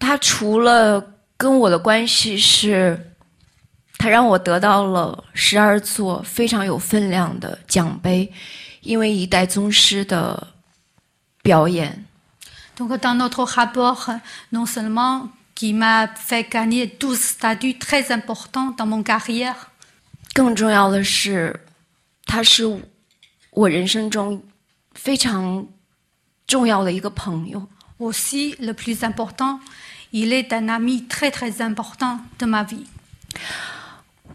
[0.00, 3.05] 他除了跟我的关系是，
[3.98, 8.32] 他让我得到了十二座非常有分量的奖杯，
[8.82, 10.48] 因为一代宗师的
[11.42, 12.04] 表演。
[12.76, 14.20] Donc, dans notre rapport,
[14.52, 19.54] non seulement qui m'a fait gagner 12 statuts très importants dans mon carrière,
[20.34, 21.58] 更重要的是，
[22.26, 22.82] 他是
[23.50, 24.42] 我人生中
[24.92, 25.66] 非常
[26.46, 27.66] 重要的一个朋友。
[27.98, 29.60] aussi le plus important,
[30.12, 32.86] il est un ami très très important de ma vie.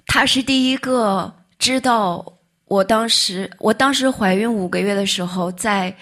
[0.06, 2.26] 他是第一个知道
[2.66, 5.94] 我当时，我当时怀孕五个月的时候，在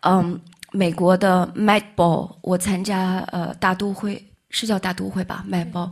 [0.00, 0.38] 嗯
[0.72, 5.90] 美国的 Mad Ball，我参加呃大都会是叫大都会吧，Mad Ball，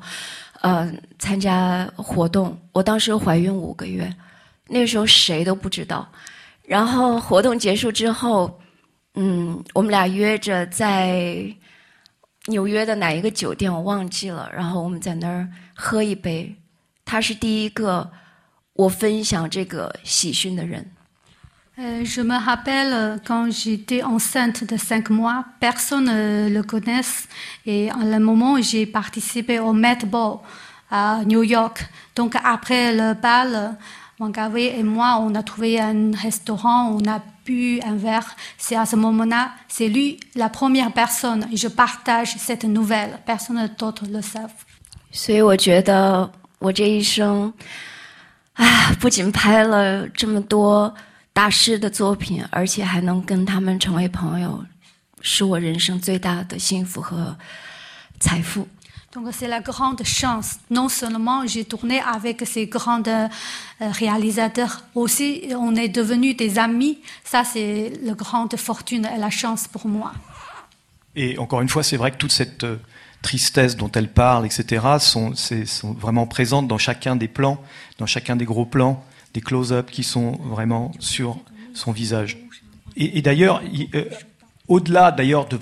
[0.60, 4.14] 呃参加活动，我当时怀孕五个月，
[4.68, 6.06] 那时候谁都不知道。
[6.62, 8.60] 然后活动结束之后，
[9.14, 11.42] 嗯，我们俩约着在
[12.46, 16.54] 纽约的哪一个酒店我忘记了，然后我们在那儿喝一杯。
[17.05, 18.11] 他是第一个
[18.73, 20.85] 我分享这个喜讯的人。
[21.77, 27.27] Euh, je me rappelle euh, quand j'étais enceinte de 5 mois, personne ne le connaisse.
[27.65, 30.39] Et en le moment, j'ai participé au Met Ball
[30.91, 31.89] à New York.
[32.15, 33.77] Donc après le bal,
[34.19, 38.35] Wang Wei et moi, on a trouvé un restaurant, on a bu un verre.
[38.57, 41.47] C'est à ce moment-là, c'est lui la première personne.
[41.51, 43.19] Et je partage cette nouvelle.
[43.25, 44.53] Personne d'autre le savent.
[45.13, 47.53] 所以我觉得 我这一生，
[48.53, 50.93] 啊，不仅拍了这么多
[51.33, 54.65] 大师的作品，而且还能跟他们成为朋友，
[55.21, 57.37] 是我人生最大的幸福和
[58.19, 58.67] 财富。
[59.13, 60.59] Donc c'est la grande chance.
[60.69, 63.27] Non seulement j'ai tourné avec ces grands euh,
[63.79, 66.99] réalisateurs, aussi on est devenus des amis.
[67.25, 70.13] Ça c'est la grande fortune et la chance pour moi.
[71.13, 72.77] Et encore une fois, c'est vrai que toute cette euh,
[73.26, 75.34] tristesse dont elle parle, etc., sont,
[75.98, 77.60] vraiment présentes dans chacun des plans,
[77.98, 79.04] dans chacun des gros plans,
[79.34, 81.36] des close-up qui sont vraiment sur
[81.74, 82.38] son visage.
[82.96, 84.04] Et, d'ailleurs, il- euh,
[84.68, 85.56] au-delà d'ailleurs de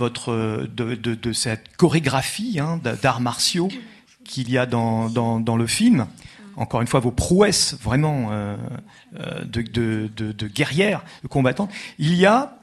[1.14, 3.70] de, cette chorégraphie hein, d'a- d'arts martiaux
[4.26, 6.06] qu'il y a dans, dans, le film,
[6.56, 8.56] encore une fois vos prouesses vraiment euh,
[9.18, 11.28] euh, de, de, de, de guerrières, de
[11.98, 12.58] il y a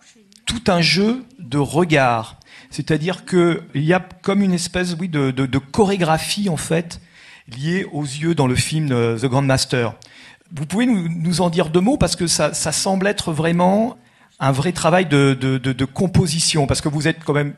[0.45, 2.37] tout un jeu de regard.
[2.72, 7.01] C'est-à-dire qu'il y a comme une espèce oui, de, chorégraphie en fait
[7.57, 9.93] liée aux yeux dans le film The Grand Master.
[10.53, 13.97] Vous pouvez nous, en dire deux mots parce que ça, semble être vraiment
[14.39, 17.53] un vrai travail de, composition parce que vous êtes quand même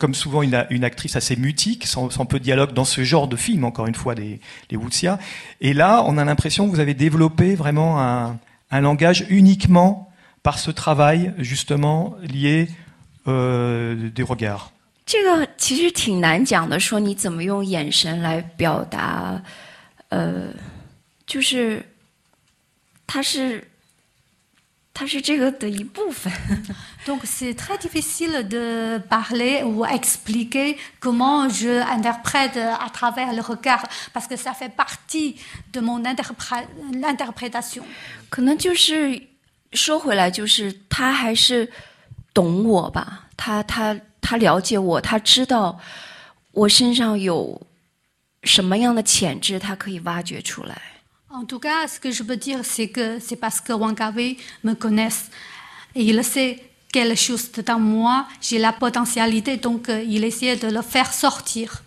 [0.00, 3.64] comme souvent une, actrice assez mutique, sans, peu de dialogue dans ce genre de film,
[3.64, 4.40] encore une fois, les,
[4.70, 5.18] les Wuxia.
[5.60, 10.10] Et là, on a l'impression que vous avez développé vraiment un langage uniquement
[10.42, 12.68] par ce travail, justement, lié
[13.28, 14.70] euh, des regards.
[15.06, 19.42] 这个其实挺难讲的，说你怎么用眼神来表达，
[20.08, 20.48] 呃，
[21.26, 21.82] 就是
[23.06, 23.66] 它是
[24.92, 26.30] 它是这个的一部分。
[27.06, 34.26] Donc c'est très difficile de parler ou expliquer comment je interprète à travers le regard parce
[34.26, 35.36] que ça fait partie
[35.72, 37.84] de mon interpré- l'interprétation.
[38.28, 39.22] 可能就是
[39.72, 41.70] 说回来，就是他还是
[42.38, 45.80] 懂我吧，他他他了解我，他知道
[46.52, 47.60] 我身上有
[48.44, 50.80] 什么样的潜质，他可以挖掘出来。
[51.28, 54.74] En tout cas, ce que je peux dire, c'est que c'est parce que Wang Wei me
[54.74, 55.30] connaissent
[55.96, 56.60] et il sait
[56.92, 61.82] quelque chose dans moi, j'ai la potentialité, donc euh, il essaie de le faire sortir.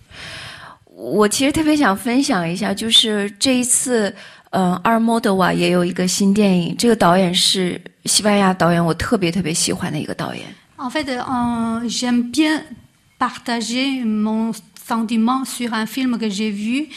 [0.93, 4.13] 我其实特别想分享一下，就是这一次，
[4.51, 10.43] 嗯、阿尔莫德瓦也有一个新电影，这个导演是西班牙导演，我特别特别喜欢的一个导演。
[10.77, 12.63] En fait, euh, j'aime bien
[13.19, 14.51] partager mon
[14.85, 16.89] sentiment sur un film que j'ai vu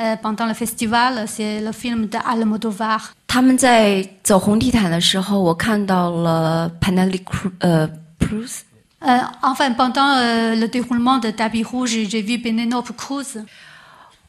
[0.00, 1.26] euh, pendant le festival.
[1.26, 3.12] C'est le film d'Almodovar.
[3.26, 7.88] 他们在走红地毯的时候，我看到了 Penelope Cruz，呃
[8.18, 13.44] ，Cruz，Euh, enfin, pendant euh, le déroulement de Tapis Rouge, j'ai vu Penelope Cruz.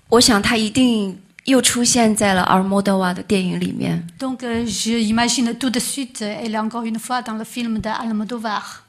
[0.09, 4.07] 我想他一定又出现在了阿尔莫德瓦的电影里面。
[4.19, 8.83] Donc, euh, j'imagine tout de suite, elle encore une fois dans le film d'Almodovar.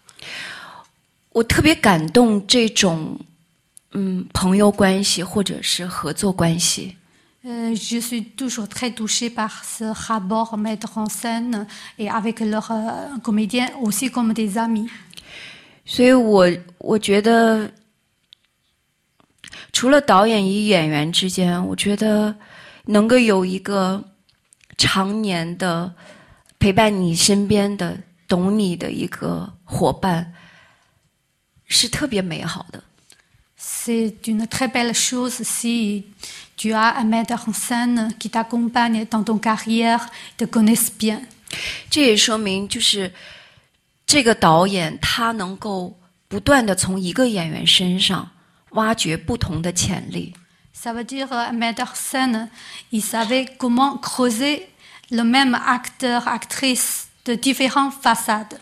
[1.32, 3.18] 我特别感动这种，
[3.92, 6.96] 嗯，朋友关系或者是合作关系。
[7.42, 11.66] Euh, je suis toujours très touchée par ce rapport mettre en scène
[11.98, 14.90] et avec leurs euh, comédiens aussi comme des amis.
[15.86, 16.46] 所以我
[16.78, 17.70] 我觉得，
[19.72, 22.34] 除了导演与演员之间，我觉得
[22.86, 24.02] 能够有一个
[24.76, 25.94] 常年的
[26.58, 30.32] 陪伴你身边的、懂你的一个伙伴，
[31.66, 32.82] 是特别美好的。
[33.58, 36.04] C'est une très belle chose si
[36.56, 41.22] tu as un metteur en scène qui t'accompagne dans ton carrière, te connaissent bien.
[41.88, 43.12] 这也说明，就是
[44.06, 45.98] 这个导演他能够
[46.28, 48.30] 不断的从一个演员身上
[48.70, 50.34] 挖掘不同的潜力。
[50.74, 52.48] Ça veut dire euh, un metteur en scène,
[52.90, 54.68] il savait comment creuser
[55.10, 58.56] le même acteur, actrice de différentes façades.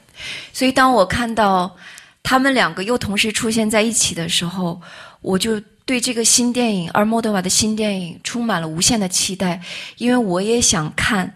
[0.52, 1.76] 所以当我看到
[2.22, 4.80] 他们两个又同时出现在一起的时候，
[5.20, 9.62] 我就对这个新电影阿尔莫德瓦的新电影充满了无限的期待，
[9.96, 11.34] 因为我也想看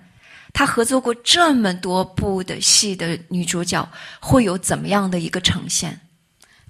[0.52, 3.88] 他合作过这么多部的戏的女主角
[4.20, 6.00] 会有怎么样的一个呈现。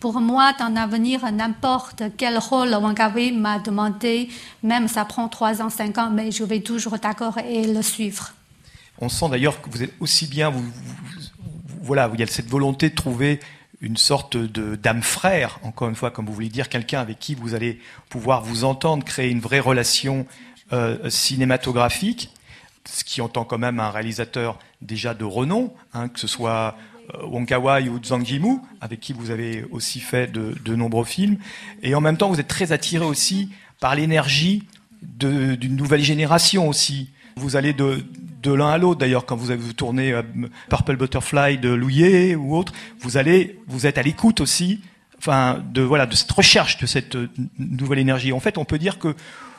[0.00, 4.28] Pour moi, dans l'avenir, n'importe quel rôle Wang Wei m'a demandé,
[4.62, 8.32] même ça prend trois ans, cinq ans, mais je vais toujours d'accord et le suivre.
[9.00, 10.70] On sent d'ailleurs que vous êtes aussi bien, vous, vous-
[11.82, 13.40] voilà, il y a cette volonté de trouver
[13.80, 17.34] une sorte de d'âme frère, encore une fois, comme vous voulez dire, quelqu'un avec qui
[17.34, 20.26] vous allez pouvoir vous entendre, créer une vraie relation
[20.72, 22.30] euh, cinématographique,
[22.84, 26.76] ce qui entend quand même un réalisateur déjà de renom, hein, que ce soit
[27.14, 31.38] euh, Wong Kar-wai ou Zhang Yimou, avec qui vous avez aussi fait de, nombreux films,
[31.82, 33.50] et en même temps vous êtes très attiré aussi
[33.80, 34.64] par l'énergie
[35.02, 37.10] d'une nouvelle génération aussi.
[37.36, 38.02] Vous allez de,
[38.44, 40.22] l'un à l'autre d'ailleurs quand vous avez tournez euh,
[40.68, 44.80] Purple Butterfly de Louillet ou autre, vous allez vous êtes à l'écoute aussi
[45.18, 47.28] enfin de voilà de cette recherche de cette euh,
[47.58, 48.32] nouvelle énergie.
[48.32, 49.14] En fait, on peut dire que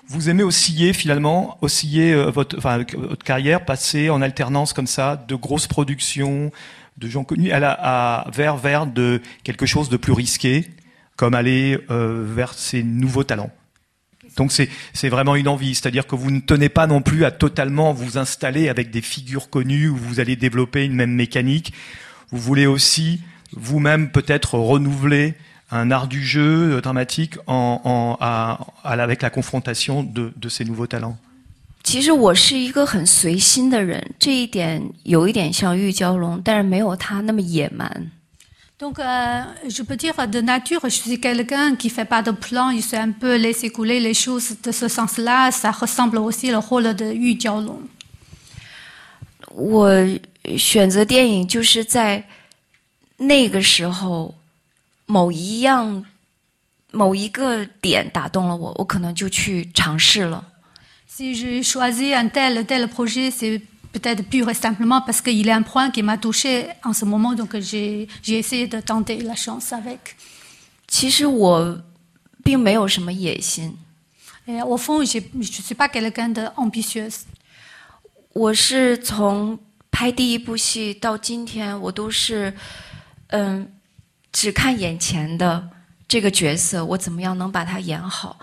[0.07, 2.57] vous aimez osciller finalement, osciller euh, votre
[3.23, 6.51] carrière, passer en alternance comme ça de grosses productions,
[6.97, 10.65] de gens connus à, vers vers de quelque chose de plus risqué,
[11.15, 13.51] comme aller euh, vers ces nouveaux talents.
[14.35, 17.91] Donc c'est vraiment une envie, c'est-à-dire que vous ne tenez pas non plus à totalement
[17.91, 21.73] vous installer avec des figures connues où vous allez développer une même mécanique.
[22.29, 23.21] Vous voulez aussi
[23.53, 25.33] vous-même peut-être renouveler
[25.71, 28.17] un art du jeu dramatique en,
[28.83, 31.17] avec la confrontation de, de ces nouveaux talents.
[31.87, 38.11] 其实我是一个很随心的人，这一点有一点像玉娇龙，但是没有他那么野蛮。
[38.77, 42.81] donc, euh, je peux dire de nature, je suis quelqu'un qui fait pas de plan, il
[42.81, 45.49] s'est un peu laisser couler les choses de ce sens-là.
[45.49, 47.87] Ça ressemble aussi le rôle de Yu Jiaolong.
[49.55, 49.89] 我
[50.57, 52.25] 选择电影就是在
[53.15, 54.35] 那个时候，
[55.05, 56.05] 某一样、
[56.91, 60.43] 某一个点打动了我，我可能就去尝试了。
[61.16, 63.60] Si je choisis un tel tel projet, c'est
[63.92, 67.04] peut-être pur et simplement parce qu'il y a un point qui m'a touché en ce
[67.04, 70.16] moment, donc j'ai essayé de tenter la chance avec.
[74.48, 77.26] Et au fond, je ne suis pas quelqu'un d'ambitieuse.
[78.34, 79.58] 我是从
[79.90, 82.54] 拍第一部戏到今天，我都是，
[83.28, 83.70] 嗯，
[84.32, 85.68] 只看眼前的
[86.08, 88.38] 这个角色，我怎么样能把它演好？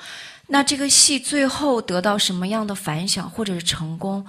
[0.47, 4.26] 那这个戏最后得到什么样的反响或者是成功？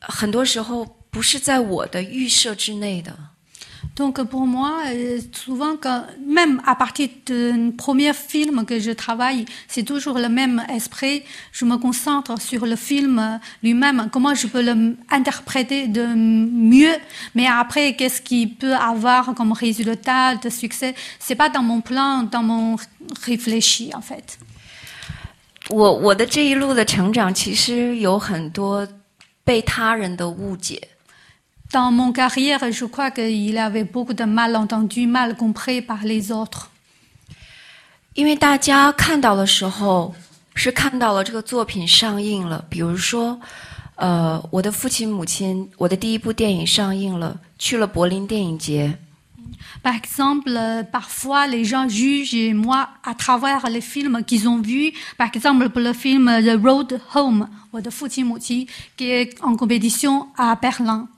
[0.00, 3.16] 很多时候不是在我的预设之内的。
[3.94, 4.84] Donc pour moi,
[5.32, 10.64] souvent, quand, même à partir d'un premier film que je travaille, c'est toujours le même
[10.68, 11.24] esprit.
[11.50, 16.96] Je me concentre sur le film lui-même, comment je peux l'interpréter de mieux.
[17.34, 22.22] Mais après, qu'est-ce qu'il peut avoir comme résultat de succès C'est pas dans mon plan,
[22.22, 22.76] dans mon
[23.24, 24.38] réfléchi en fait.
[25.69, 28.87] 我我的这一路的成长，其实有很多
[29.43, 30.89] 被他人的误解。
[31.69, 36.67] Dans mon carrière, je crois qu'il avait beaucoup de malentendus, mal compris par les autres.
[38.13, 40.15] 因为大家看到的时候
[40.55, 43.39] 是看到了这个作品上映了，比如说，
[43.95, 48.97] 呃，我的父亲母亲，我的第一部电影上映了，去了柏林电影节。
[49.82, 50.52] Par exemple,
[50.92, 54.92] parfois les gens jugent moi à travers les films qu'ils ont vus.
[55.18, 57.48] Par exemple, pour le film The Road Home,
[58.96, 61.08] qui est en compétition à Berlin.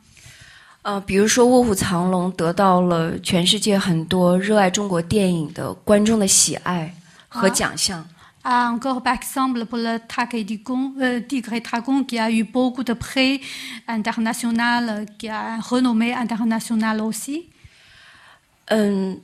[0.82, 6.94] 呃，比如说《卧虎藏龙》得到了全世界很多热爱中国电影的观众的喜爱
[7.28, 8.04] 和奖项。
[8.44, 13.40] Ah, encore par exemple pour le euh, Tigre et Dragon, qui a eu beaucoup de prix
[13.88, 17.48] international, qui a un renommée internationale aussi.
[18.69, 19.21] 嗯，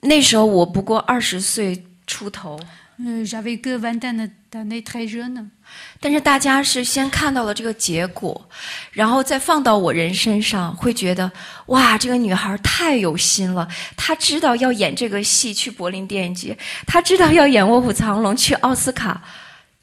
[0.00, 2.58] 那时候我不过二十岁出头。
[2.96, 5.50] 嗯，j'avais que vingtaine d'années très jeune。
[5.98, 8.48] 但是大家是先看到了这个结果，
[8.92, 11.28] 然后再放到我人身上，会觉得
[11.66, 13.68] 哇，这个女孩太有心了。
[13.96, 19.20] 她知道要演这个戏去柏林电影节，她知道要演《卧虎藏龙》去奥斯卡。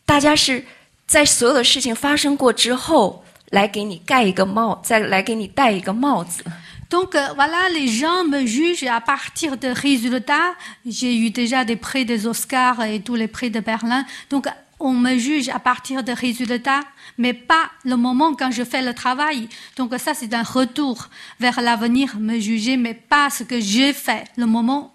[0.05, 0.63] 大家是
[1.05, 6.45] 在所有的事情发生过之后，来给你盖一个帽，再来给你戴一个帽子。
[6.90, 10.54] Donc euh, voilà, les gens me jugent à partir de résultats.
[10.86, 14.04] J'ai eu déjà des prix des Oscars et tous les prix de Berlin.
[14.30, 14.46] Donc
[14.78, 16.82] on me juge à partir de résultats,
[17.18, 19.48] mais pas le moment quand je fais le travail.
[19.76, 21.08] Donc ça, c'est un retour
[21.40, 24.94] vers l'avenir, me juger, mais pas ce que j'ai fait, le moment.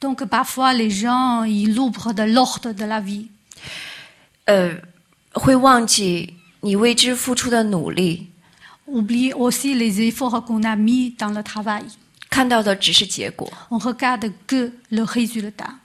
[0.00, 3.28] Donc parfois, les gens, ils ouvrent de l'ordre de la vie.
[4.46, 4.76] 呃，
[5.32, 8.27] 会忘记 你为之付出的努力
[8.87, 11.83] ，oublie aussi les efforts qu'on a mis dans le travail。
[12.29, 13.51] 看到的只是结果。
[13.69, 15.75] On regarde que le résultat。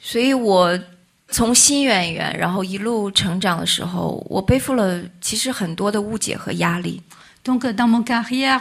[0.00, 0.78] 所以我
[1.28, 7.02] 从新演员，然后一路成长的时候，我背负了其实很多的误解和压力。
[7.44, 8.60] Donc dans mon carrière,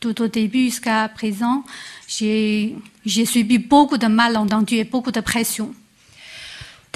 [0.00, 1.64] tout au début jusqu'à présent,
[2.06, 5.74] j'ai j'ai subi beaucoup de malentendus et beaucoup de pression。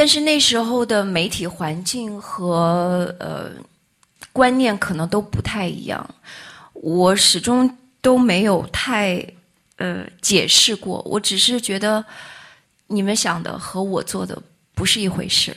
[0.01, 3.51] 但是那时候的媒体环境和呃
[4.32, 6.09] 观念可能都不太一样，
[6.72, 9.22] 我始终都没有太
[9.76, 12.03] 呃解释过，我只是觉得
[12.86, 14.42] 你们想的和我做的
[14.74, 15.55] 不是一回事。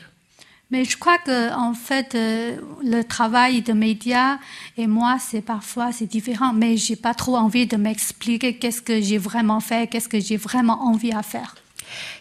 [0.69, 4.39] Mais je crois que en fait euh, le travail de médias
[4.75, 8.99] et moi c'est parfois c'est différent mais j'ai pas trop envie de m'expliquer qu'est-ce que
[8.99, 11.55] j'ai vraiment fait qu'est-ce que j'ai vraiment envie à faire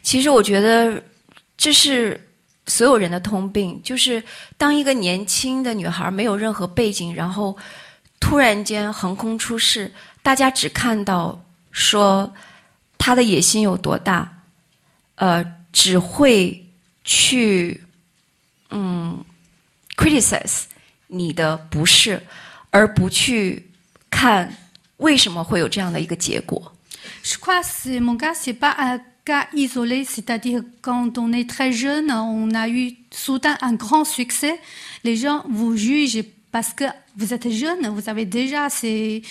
[0.04, 1.02] 其实我觉得
[1.56, 2.28] 这是
[2.66, 4.22] 所有人的通病，就是
[4.56, 7.56] 当一个年轻的女孩没有任何背景，然后
[8.20, 9.92] 突然间横空出世，
[10.22, 12.32] 大家只看到说
[12.98, 14.42] 她的野心有多大，
[15.16, 16.64] 呃，只会
[17.04, 17.82] 去
[18.70, 19.24] 嗯
[19.96, 20.62] criticize
[21.08, 22.22] 你的不是，
[22.70, 23.70] 而不去
[24.08, 24.56] 看
[24.98, 26.72] 为什么会有这样的一个结果。
[29.25, 34.59] cas isolé c'est-à-dire quand on est très jeune on a eu soudain un grand succès
[35.03, 36.85] les gens vous jugent parce que
[37.17, 39.21] vous êtes jeune vous avez déjà ces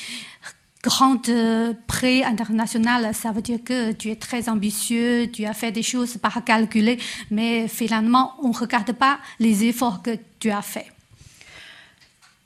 [0.83, 5.73] grandes euh, prix internationales ça veut dire que tu es très ambitieux tu as fait
[5.73, 6.99] des choses par calculer
[7.31, 10.87] mais finalement on regarde pas les efforts que tu as fait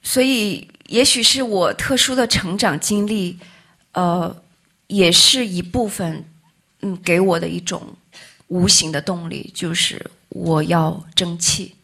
[0.02, 3.38] 所以，也许是我特殊的成长经历，
[3.92, 4.34] 呃，
[4.86, 6.24] 也是一部分，
[6.84, 7.96] 嗯，给我的一种
[8.48, 11.74] 无形的动力，就是我要争气。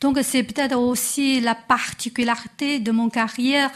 [0.00, 3.72] Donc c'est peut-être aussi la particularité de mon carrière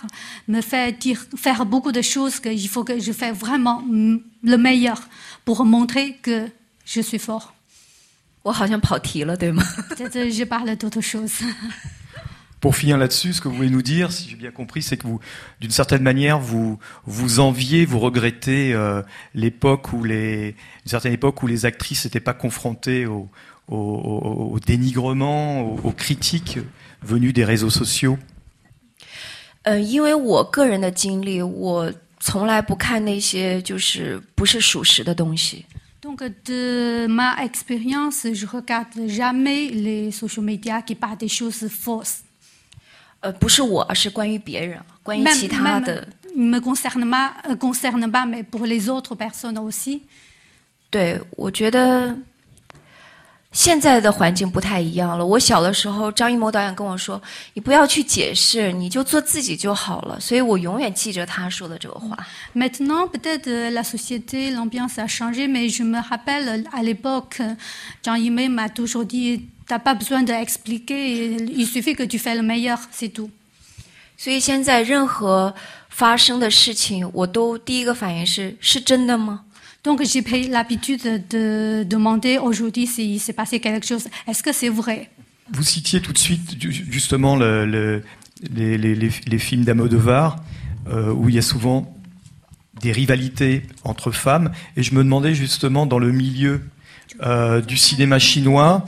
[0.46, 4.56] me fait dire, faire beaucoup de choses qu'il faut que je fasse vraiment mm, le
[4.56, 5.08] meilleur
[5.44, 6.48] pour montrer que
[6.84, 7.52] je suis fort.
[8.44, 9.64] 我好像跑题了，对吗？
[9.90, 11.42] Peut-être je parle d'autre chose.
[12.66, 15.04] Pour finir là-dessus, ce que vous voulez nous dire, si j'ai bien compris, c'est que
[15.08, 15.18] vous,
[15.60, 19.02] d'une certaine manière, vous vous enviez, vous regrettez euh,
[19.34, 20.54] l'époque où les,
[20.84, 23.28] une certaine époque où les actrices n'étaient pas confrontées au,
[23.66, 26.58] au, au- au dénigrement, aux, aux critiques
[27.02, 28.16] venues des réseaux sociaux.
[29.64, 35.66] 呃，因为我个人的经历，我从来不看那些就是不是属实的东西。
[36.00, 42.22] Donc de ma expérience, je regarde jamais les social media qui parlent des choses fausses.
[43.22, 46.07] 呃，不是我，是关于别人，关于其他的。
[46.36, 50.01] me concerne pas, euh, concerne pas, mais pour les autres personnes aussi.
[50.91, 52.15] 对，我觉得
[53.51, 55.26] 现在的环境不太一样了。
[55.26, 57.20] 我小的时候，张艺谋导演跟我说
[57.55, 62.15] ：“你不要去解释，你就做自己就好了。”所以我永远记着他说的这个话。
[62.53, 67.55] Maintenant, peut-être euh, la société, l'ambiance a changé, mais je me rappelle euh, à l'époque, euh,
[68.05, 72.42] Jean Yimé m'a toujours dit T'as pas besoin d'expliquer, il suffit que tu fais le
[72.42, 73.30] meilleur, c'est tout.
[74.18, 75.54] 所以现在任何
[75.88, 79.40] 发生的事情，我都第一个反应是：是真的吗？
[79.82, 84.06] Donc j'ai pris l'habitude de demander aujourd'hui s'il s'est passé quelque chose.
[84.28, 85.08] Est-ce que c'est vrai
[85.50, 88.02] Vous citiez tout de suite ju- justement le- le-
[88.54, 90.36] les, les- les- les films d'Amodovar,
[90.88, 91.92] euh, où il y a souvent
[92.80, 96.60] des rivalités entre femmes, et je me demandais justement dans le milieu
[97.22, 98.86] euh, du cinéma chinois,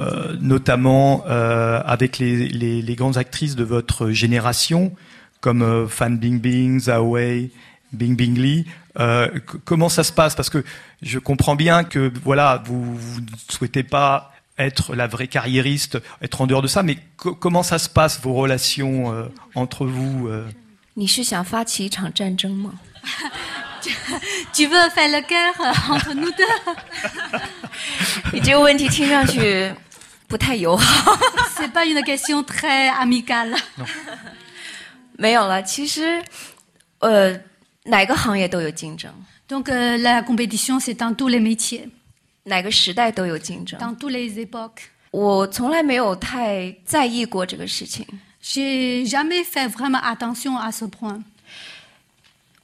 [0.00, 4.94] Euh, notamment euh, avec les, grandes actrices de votre génération,
[5.40, 7.50] comme euh, Fan Bingbing, Zhao Wei,
[7.92, 8.66] Bing Bing Lee.
[9.64, 10.36] comment ça se passe?
[10.36, 10.64] Parce que
[11.02, 16.46] je comprends bien que voilà, vous, ne souhaitez pas être la vraie carriériste, être en
[16.46, 20.46] dehors de ça, mais comment ça se passe, vos relations entre vous euh...
[24.52, 25.54] tu veux faire la guerre
[25.90, 26.44] entre nous deux
[30.28, 31.18] 不太友好。
[31.56, 33.58] C'est pas une question très amicale.
[35.16, 36.22] 没有了，其实，
[36.98, 37.40] 呃，
[37.84, 39.10] 哪个行业都有竞争
[39.48, 41.88] ，Donc euh, la compétition, c'est dans tous les métiers,
[42.44, 43.80] 哪个时代都有竞争。
[43.80, 44.82] dans toutes les époques.
[45.10, 48.06] 我从来没有太在意过这个事情。
[48.42, 51.22] J'ai jamais fait vraiment attention à ce point.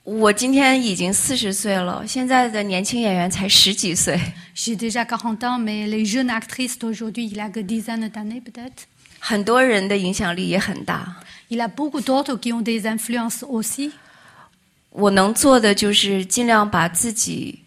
[0.05, 4.21] 我今天已经四十岁了，现在的年轻演员才十几岁，
[4.55, 8.88] J'ai déjà 40 ans, mais les jeunes actrices d'aujourd'hui, il y a que dizaines d'années peut-être.
[9.20, 11.18] 很多人的影响力也很大。
[11.49, 13.91] Il y a beaucoup d'autres qui ont des influences aussi.
[14.91, 17.60] 我 能做的就是尽量把自己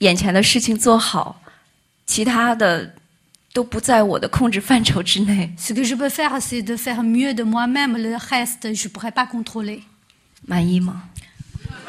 [0.00, 1.40] 眼前的事情做好，
[2.06, 2.94] 其他的
[3.52, 5.54] 都不在我的控制范畴之内。
[5.56, 7.96] Ce que je peux faire, c'est de faire mieux de moi-même.
[7.96, 9.82] Le reste, je ne pourrais pas contrôler.
[10.46, 11.08] 满意吗？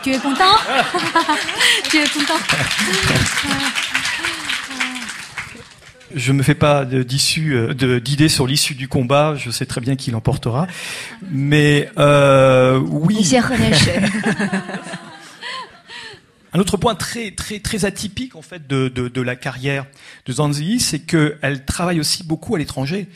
[0.03, 0.45] Tu es content
[1.91, 2.35] Tu es content
[6.15, 7.05] Je ne me fais pas euh,
[8.01, 9.35] d'idée sur l'issue du combat.
[9.37, 10.67] Je sais très bien qui l'emportera.
[11.31, 13.31] Mais euh, oui.
[16.53, 19.87] Un autre point très très très atypique en fait de, de la carrière
[20.27, 23.07] de Zanzi, c'est qu'elle travaille aussi beaucoup à l'étranger.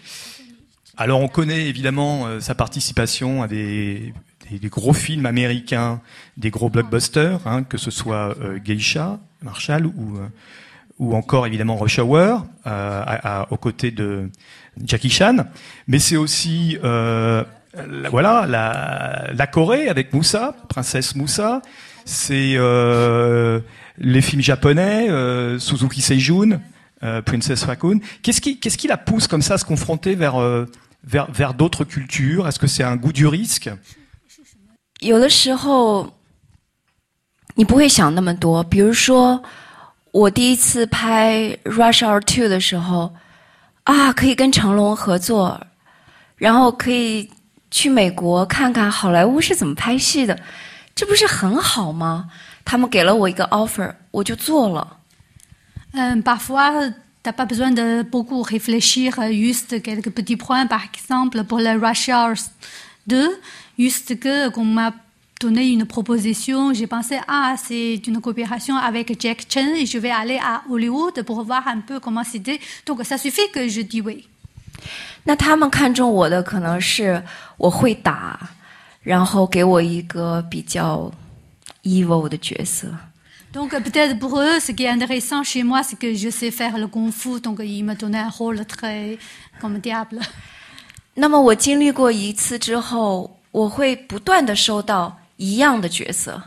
[0.97, 4.15] Alors on connaît évidemment euh, sa participation à des
[4.51, 6.01] des, gros films américains,
[6.37, 10.27] des gros blockbusters, hein, que ce soit euh, Geisha, Marshall ou, euh,
[10.99, 14.31] ou encore évidemment Rush Hour, euh, à- aux côtés de
[14.85, 15.37] Jackie Chan.
[15.89, 21.61] Mais c'est aussi la, voilà la, la Corée avec Moussa, Princesse Moussa.
[22.05, 22.57] C'est
[23.99, 25.09] les films japonais,
[25.59, 26.61] Suzuki Seijun,
[27.25, 28.01] Princess Raccoon.
[28.23, 30.37] Qu'est-ce qui, qu'est-ce qui la pousse comme ça à se confronter vers,
[31.05, 32.47] vers, vers d'autres cultures?
[32.47, 33.71] Est-ce que c'est un goût du risque?
[35.01, 36.13] 有的时候
[37.57, 38.63] 你不会想那么多。
[38.63, 39.43] 比如说，
[40.13, 41.35] 我第一次拍
[41.65, 43.15] 《Rush Hour Two》的时候，
[43.85, 45.61] 啊，可以跟成龙合作，
[46.37, 47.31] 然后可以
[47.71, 50.39] 去美国看看好莱坞是怎么拍戏的，
[50.95, 52.31] 这不是很好吗？
[52.65, 54.99] 他们给了我一个 offer，我就做了。
[55.93, 56.93] Euh, parfois,
[57.23, 60.67] t'as pas besoin de beaucoup réfléchir, juste quelques petits points.
[60.67, 62.35] Par exemple, pour le Rush Hour
[63.07, 63.39] 2,
[63.78, 64.94] juste que qu'on m'a
[65.40, 70.12] donné une proposition, j'ai pensé ah c'est une coopération avec Jack Chan et je vais
[70.12, 72.60] aller à Hollywood pour voir un peu comment c'était.
[72.86, 74.26] Donc ça suffit que je dis oui.
[75.24, 77.24] 那他们看中我的可能是
[77.58, 78.40] 我会打，
[79.02, 81.12] 然后给我一个比较
[81.84, 82.88] evil 的角色。
[83.52, 86.52] Donc euh, peut-être pour eux, ce qui est intéressant chez moi, c'est que je sais
[86.52, 87.40] faire le kung fu.
[87.40, 89.18] Donc ils me donnaient un rôle très
[89.62, 90.20] comme diable.
[91.16, 96.42] 那么我经历过一次之后， 我会不断的收到一样的角色，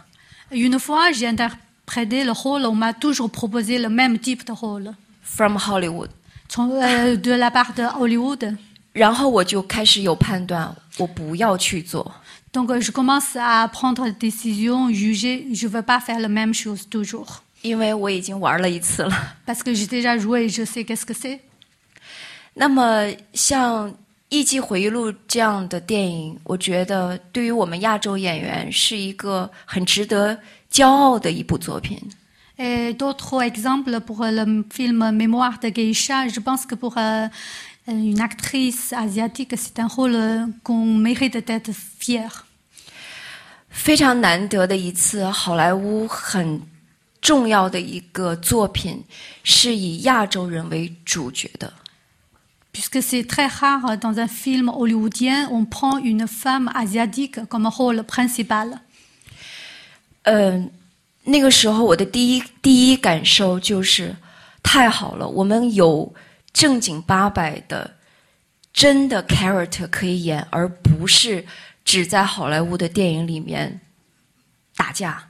[0.51, 4.95] Une fois, j'ai interprété le rôle, on m'a toujours proposé le même type de rôle.
[5.23, 6.11] from Hollywood，
[6.49, 8.57] 从- euh, de la part de Hollywood.
[8.93, 12.12] 然后我就开始有判断，我不要去做，
[12.53, 16.29] Donc euh, je commence à prendre des décisions, juger, je ne veux pas faire la
[16.29, 17.39] même chose toujours.
[17.62, 19.37] 因为我已经玩了一次了。
[19.47, 21.41] Parce que j'ai déjà joué, je sais qu'est-ce que c'est.
[22.55, 23.89] 那 么像《
[24.30, 30.38] 艺伎回忆录》这样的电影，我觉得对于我们亚洲演员是一个很值得
[30.72, 31.98] 骄傲的一部作品。
[32.58, 37.30] Et d'autres exemples pour le film Mémoire de Geisha, je pense que pour euh,
[37.86, 42.30] une actrice asiatique, c'est un rôle euh, qu'on mérite d'être fier.
[43.70, 46.62] 非常难得的一次好莱坞很
[47.22, 49.04] 重要的一个作品，
[49.44, 51.72] 是以亚洲人为主角的。
[52.73, 58.03] Puisque c'est très rare euh, dans un film hollywoodien, on prend une femme asiatique comme rôle
[58.05, 58.79] principal.
[60.23, 60.70] 嗯，
[61.25, 64.16] 那个时候我的第一第一感受就是
[64.62, 66.14] 太好了，我们有
[66.53, 67.97] 正经八百的
[68.73, 71.45] 真的 character 可以演，而不是
[71.85, 73.81] 只在好莱坞的电影里面
[74.77, 75.26] 打架。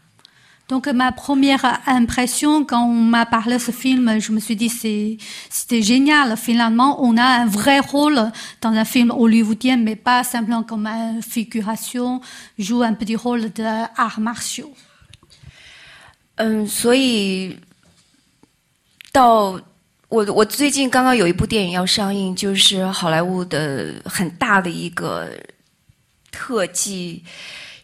[0.69, 4.71] Donc ma première impression quand on m'a parlé de ce film, je me suis dit
[4.71, 5.19] c'est
[5.51, 6.35] c'était génial.
[6.37, 8.33] Finalement, on a un vrai rôle
[8.63, 12.23] dans un film hollywoodien, mais pas simplement comme une figuration,
[12.59, 14.73] joue un petit rôle d'arts martiaux.
[16.37, 17.59] 嗯，所以
[19.13, 19.61] 到
[20.09, 25.29] 我我最近刚刚有一部电影要上映，就是好莱坞的很大的一个
[26.31, 27.23] 特技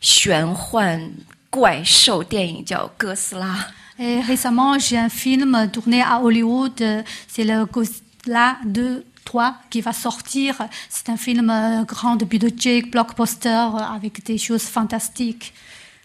[0.01, 1.13] 玄幻
[1.54, 3.68] 怪兽电影，叫《哥斯拉》。
[4.04, 9.94] Et récemment, j'ai un film tourné à Hollywood, euh, c'est le Godzilla 2 3 qui va
[9.94, 10.68] sortir.
[10.90, 15.52] C'est un film euh, grand budget, blockbuster, euh, avec des choses fantastiques.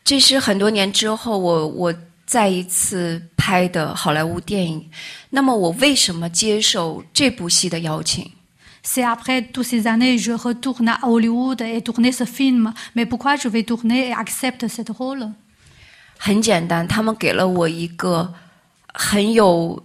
[0.05, 1.95] 这是很多年之后我我
[2.27, 4.91] 再一次拍的好莱坞电影。
[5.31, 8.31] 那么我为什么接受这部戏的邀请？
[8.82, 12.74] C'est après toutes ces années, je retourne à Hollywood et tourner ce film.
[12.96, 15.32] Mais pourquoi je vais tourner et accepte ce rôle
[16.18, 18.34] 很简单，他们给了我一个
[18.94, 19.84] 很有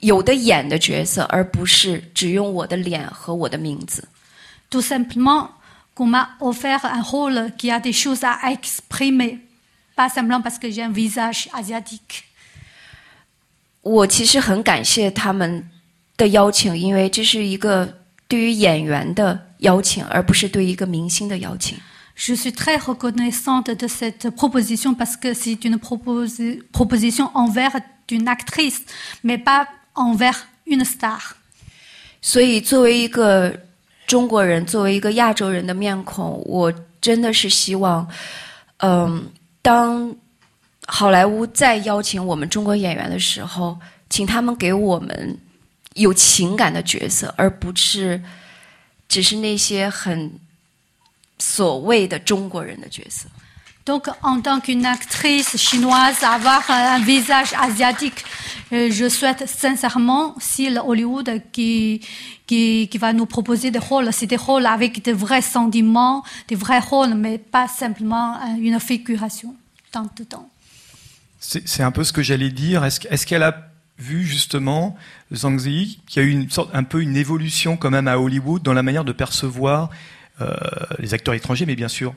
[0.00, 4.08] 有的演的角色，而不是只用我的脸和我的名字。
[4.70, 5.50] Tout simplement
[5.94, 9.38] qu'on m'a offert un rôle qui a des choses à exprimer.
[9.96, 12.24] Pas simplement parce que j'ai un visage asiatique.
[13.82, 15.68] 我其实很感谢他们
[16.16, 17.98] 的邀请，因为这是一个
[18.33, 21.77] 对于演员的邀请，而不是对一个明星的邀请。
[22.15, 27.79] Je suis très reconnaissante de cette proposition parce que c'est une proposi- proposition envers
[28.09, 28.79] une actrice,
[29.23, 31.19] mais pas envers une star.
[32.23, 33.55] 所以，作为一个
[34.07, 38.07] 中国人，作为一个亚洲人的面孔，我真的是希望，
[38.77, 39.29] 嗯，
[39.61, 40.11] 当
[40.87, 43.77] 好莱坞再邀请我们中国演员的时候，
[44.09, 45.37] 请他们给我们
[45.94, 48.22] 有情感的角色，而不是
[49.08, 50.32] 只是那些很
[51.38, 53.28] 所谓的中国人的角色。
[53.84, 58.22] Donc, en tant qu'une actrice chinoise, avoir un visage asiatique,
[58.70, 62.02] euh, je souhaite sincèrement, si le Hollywood qui,
[62.46, 66.54] qui, qui va nous proposer des rôles, c'est des rôles avec de vrais sentiments, des
[66.54, 69.56] vrais rôles, mais pas simplement euh, une figuration
[69.90, 70.50] tant de temps.
[71.40, 72.84] C'est c'est un peu ce que j'allais dire.
[72.84, 74.96] Est-ce est-ce qu'elle a vu justement
[75.32, 78.18] Zhang Ziyi, qu'il y a eu une sorte, un peu une évolution quand même à
[78.18, 79.90] Hollywood dans la manière de percevoir
[80.40, 80.54] euh,
[80.98, 82.14] les acteurs étrangers, mais bien sûr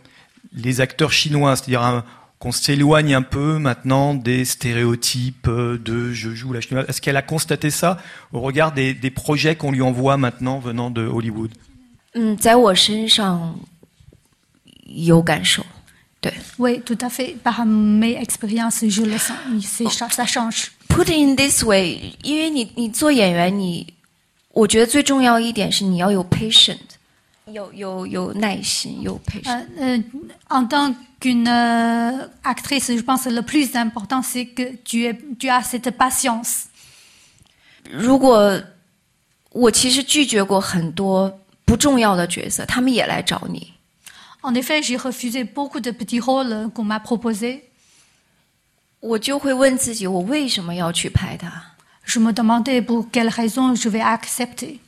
[0.54, 2.04] les acteurs chinois, c'est-à-dire un-
[2.40, 6.86] qu'on s'éloigne un peu maintenant des stéréotypes euh, de je joue la chinoise.
[6.90, 7.98] Est-ce qu'elle a constaté ça
[8.34, 11.52] au regard des, des projets qu'on lui envoie maintenant venant de Hollywood
[12.14, 13.58] 嗯，在我身上
[14.86, 15.64] 有感受，
[16.27, 16.35] 对。
[16.59, 17.37] Oui, tout à fait.
[17.43, 19.37] Par mes expériences, je le sens.
[19.63, 20.73] C'est ça, ça change.
[20.89, 23.95] Put it in this way，因为你你做演员，你
[24.53, 26.79] 我觉得最重要一点是你要有 patient，
[27.53, 29.67] 有有有耐心，有 patient。
[29.79, 30.03] Euh, euh,
[30.49, 35.49] en tant qu'une euh, actrice, je pense le plus important, c'est que tu, es, tu
[35.51, 36.67] as cette patience.
[37.91, 38.63] 如果
[39.51, 43.73] 我其实拒绝过很多不重要的角色，他们也来找你，
[44.46, 47.64] En effet, j'ai refusé beaucoup de petits rôles euh, qu'on m'a proposés.
[49.00, 51.50] 我就会问自己，我为什么要去拍它？
[52.06, 54.80] Je me demandais pour quelles raisons je vais accepter.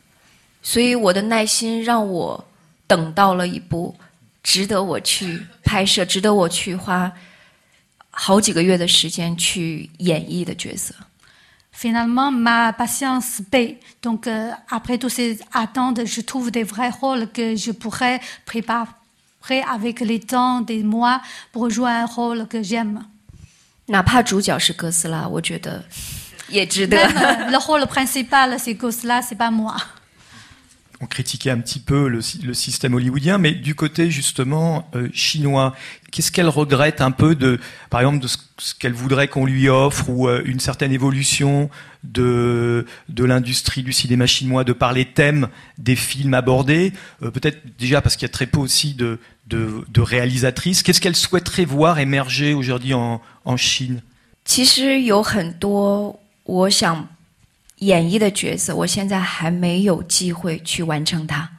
[0.61, 2.47] 所以我的耐心让我
[2.87, 3.95] 等到了一部
[4.41, 7.11] 值得我去拍摄、值得我去花
[8.09, 10.93] 好几个月的时间去演绎的角色。
[11.75, 13.77] Finalement, ma patience paie.
[14.03, 18.91] Donc, euh, après toutes ces attentes, je trouve des vrais rôles que je pourrais préparer
[19.69, 23.05] avec les temps des mois pour jouer un rôle que j'aime.
[23.87, 25.83] 哪怕主角是哥斯拉，我觉得
[26.49, 26.95] 也值得。
[26.95, 29.75] Même euh, le rôle principal, c'est que cela, c'est pas moi.
[31.03, 35.09] on critiquait un petit peu le, sy- le système hollywoodien, mais du côté justement euh,
[35.13, 35.75] chinois,
[36.11, 39.67] qu'est-ce qu'elle regrette un peu de, par exemple, de ce, ce qu'elle voudrait qu'on lui
[39.67, 41.69] offre ou euh, une certaine évolution
[42.05, 47.59] de de l'industrie du cinéma chinois, de par les thèmes des films abordés, Euh, peut-être
[47.77, 50.83] déjà parce qu'il y a très peu aussi de de, de réalisatrices.
[50.83, 54.01] Qu'est-ce qu'elle souhaiterait voir émerger aujourd'hui en, en Chine
[54.45, 57.07] 其实有很多我想
[57.77, 61.49] 演绎的角色，我现在还没有机会去完成它。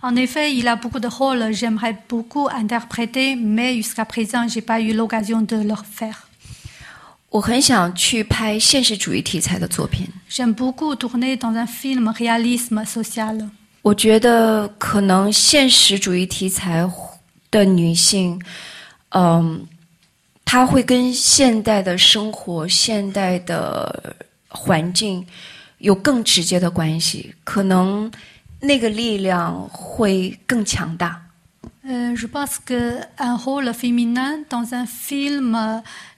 [0.00, 4.80] En effet, il a beaucoup de rôles, j'aimerais beaucoup interpréter, mais jusqu'à présent, j'ai pas
[4.80, 6.14] eu l'occasion de le faire.
[7.30, 10.06] 我很想去拍现实主义题材的作品。
[10.30, 13.50] J'aime beaucoup tourner dans un film réalisme social.
[13.82, 16.86] 我觉得可能现实主义题材
[17.53, 18.41] 的女性，
[19.11, 19.67] 嗯，
[20.43, 24.15] 她会跟现代的生活、现代的
[24.49, 25.25] 环境
[25.77, 28.11] 有更直接的关系，可能
[28.59, 31.21] 那个力量会更强大。
[31.85, 35.53] Euh, je pense qu'un rôle féminin dans un film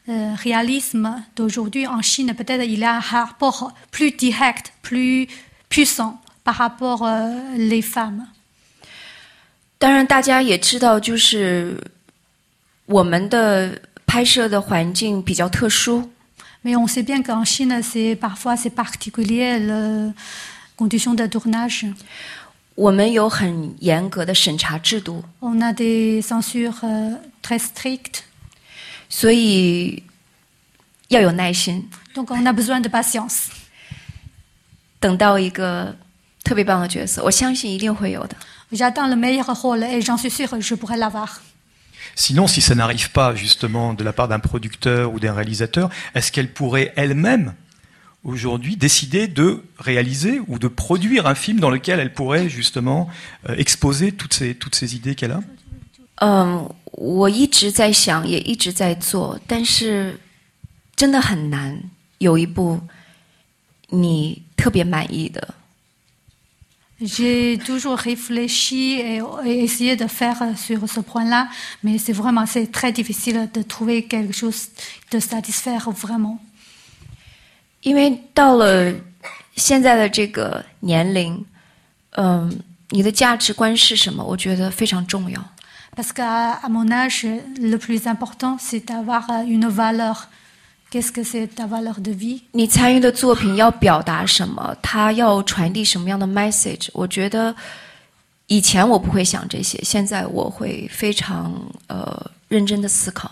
[0.07, 5.27] euh, réalisme d'aujourd'hui en Chine, peut-être il a un rapport plus direct, plus
[5.67, 7.03] puissant par rapport
[7.57, 8.27] les femmes.
[9.77, 11.77] 当然，大家也知道，就是
[12.85, 16.11] 我们的拍摄的环境比较特殊
[16.63, 20.13] ，Mais on sait bien qu'en Chine, c'est parfois c'est particulier les
[20.77, 21.93] conditions de tournage.
[22.75, 28.19] 我们有很严格的审查制度，On a des censures euh, très strictes,
[29.09, 30.03] 所以
[31.09, 33.47] 要有耐心，donc on a besoin de patience.
[34.99, 35.95] 等到一个
[36.43, 38.35] 特别棒的角色，我相信一定会有的。
[38.72, 41.40] J'attends le meilleur rôle et j'en suis sûre que je pourrai l'avoir.
[42.14, 46.30] Sinon, si ça n'arrive pas justement de la part d'un producteur ou d'un réalisateur, est-ce
[46.32, 47.54] qu'elle pourrait elle-même
[48.24, 53.08] aujourd'hui décider de réaliser ou de produire un film dans lequel elle pourrait justement
[53.48, 55.42] euh, exposer toutes ces, toutes ces idées qu'elle a
[56.22, 60.20] 嗯，我一直在想，也一直在做，但是
[60.94, 61.80] 真的很难
[62.18, 62.78] 有一部
[63.88, 65.54] 你特别满意的。
[67.02, 71.48] J'ai toujours réfléchi et, et essayé de faire sur ce point-là,
[71.82, 74.68] mais c'est vraiment c'est très difficile de trouver quelque chose
[75.10, 76.38] de satisfaire vraiment.
[77.82, 78.92] 因为到了
[79.56, 81.46] 现在的这个年龄，
[82.10, 82.60] 嗯，
[82.90, 84.22] 你的价值观是什么？
[84.22, 85.42] 我觉得非常重要。
[85.96, 87.26] Parce qu'à à mon âge,
[87.58, 90.28] le plus important, c'est d'avoir une valeur.
[90.94, 94.76] Qu'est-ce que c'est ta valeur de vie 你参与的作品要表达什么？
[94.82, 96.88] 它要传递什么样的 message？
[96.92, 97.54] 我觉得
[98.48, 101.54] 以前我不会想这些，现在我会非常
[101.86, 103.30] 呃认真的思考。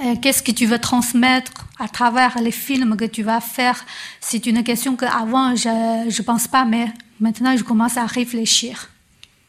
[0.00, 3.86] Euh, Qu'est-ce que tu veux transmettre à travers les films que tu vas faire
[4.20, 8.90] C'est une question qu'avant, je ne pense pas, mais maintenant, je commence à réfléchir.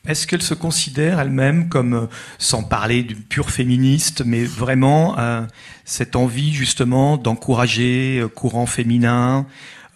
[0.07, 2.07] Est-ce qu'elle se considère elle-même comme, euh,
[2.37, 5.41] sans parler du pur féministe, mais vraiment euh,
[5.83, 9.47] cette envie justement d'encourager euh, courant féminin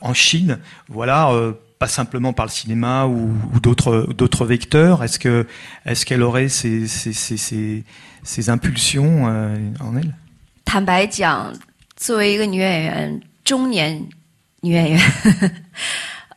[0.01, 0.57] en Chine,
[0.87, 5.03] voilà, euh, pas simplement par le cinéma ou, ou d'autres d'autres vecteurs.
[5.03, 5.45] Est-ce que
[5.85, 7.83] est-ce qu'elle aurait ces ces, ces, ces,
[8.23, 10.13] ces impulsions euh, en elle
[10.65, 11.53] 坦白讲，
[11.95, 14.09] 作为一个女演员，中年
[14.61, 15.01] 女演员，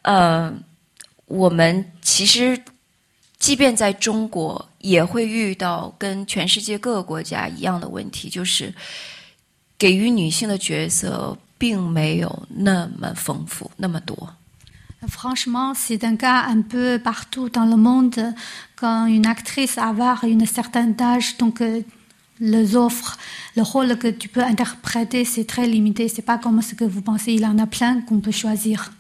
[0.03, 0.53] 呃，
[1.27, 2.59] 我们其实
[3.40, 8.74] 即便在中国，也会遇到跟全世界各个国家一样的问题，就是
[9.78, 14.34] 给予女性的角色并没有那么丰富，那么多。
[15.08, 18.34] Franchement, c'est un cas un peu partout dans le monde.
[18.76, 21.84] Quand une actrice avoir une certaine âge, donc euh,
[22.40, 23.18] les offres,
[23.56, 26.08] le rôle que tu peux interpréter, c'est très limité.
[26.08, 27.34] C'est pas comme ce que vous pensez.
[27.34, 28.92] Il en a plein qu'on peut choisir.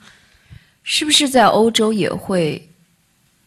[0.84, 2.70] 是不是在欧洲也会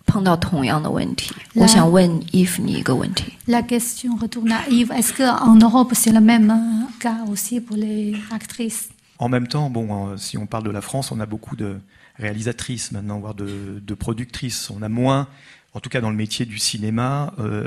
[0.09, 1.33] 碰到同样的问题？
[1.53, 3.33] 来我想问伊芙你一个问题。
[3.47, 4.91] La question retourne à Yves.
[4.91, 9.69] Est-ce qu'en Europe, c'est le même euh, cas aussi pour les actrices En même temps,
[9.69, 11.79] bon, euh, si on parle de la France, on a beaucoup de
[12.17, 14.69] réalisatrices maintenant, voire de, de productrices.
[14.69, 15.27] On a moins,
[15.73, 17.65] en tout cas dans le métier du cinéma, euh,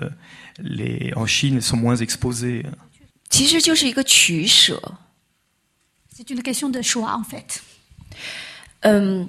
[0.59, 2.65] les, en Chine, elles sont moins exposées.
[3.31, 4.81] 其实就是一个取舍。
[6.15, 7.61] C'est une question de choix, en fait.
[8.81, 9.29] 嗯，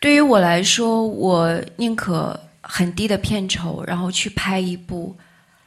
[0.00, 5.16] 对于我来说，我宁可很低的片酬，然后去拍一部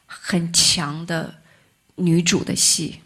[0.05, 1.35] 很强的
[1.95, 3.01] 女主的戏。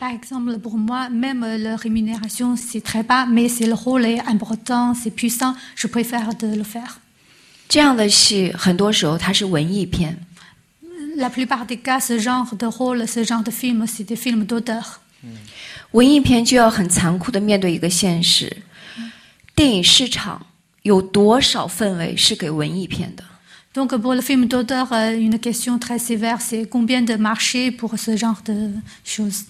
[0.00, 4.20] Par exemple, pour moi, même la rémunération, c'est très bas, mais c'est le rôle est
[4.20, 6.96] important, c'est puissant, je préfère de le faire.
[7.68, 10.18] 这样的戏，很多时候它是文艺片
[11.16, 15.00] ，La plupart des cas, ce genre de rôle, ce genre de film, c'est des films d'auteur.
[15.92, 18.56] 文艺片就要很残酷的面对一个现实：
[19.54, 20.46] 电影市场
[20.82, 23.24] 有多少氛围是给文艺片的
[23.72, 28.16] ？Donc pour le film d'auteur, euh, une question très sévère, c'est combien de marché pour ce
[28.16, 29.44] genre de choses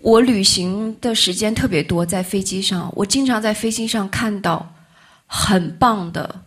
[0.00, 4.74] 我旅行的时间特别多，在飞机上，我经常在飞机上看到
[5.26, 6.44] 很棒的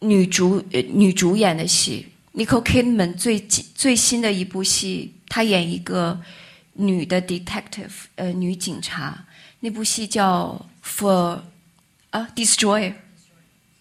[0.00, 2.06] 女主呃女主演的戏。
[2.34, 6.20] Nicole Kidman 最近最新的一部戏，她演一个
[6.72, 9.24] 女的 detective，呃，女警察。
[9.60, 11.38] 那部戏叫 For
[12.11, 12.93] 啊 Destroyer，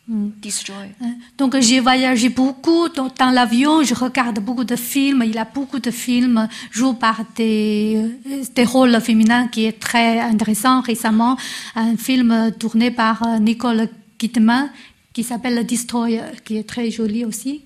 [0.06, 0.94] 嗯，Destroyer。
[1.00, 1.16] Hein.
[1.36, 5.44] Donc j'ai voyagé beaucoup dans, dans l'avion, je regarde beaucoup de films, il y a
[5.44, 7.96] beaucoup de films joués par des,
[8.26, 11.36] euh, des rôles féminins qui est très intéressant récemment,
[11.74, 13.88] un film tourné par euh, Nicole
[14.18, 14.70] Kidman
[15.12, 17.62] qui s'appelle Le Destroyer, qui est très joli aussi.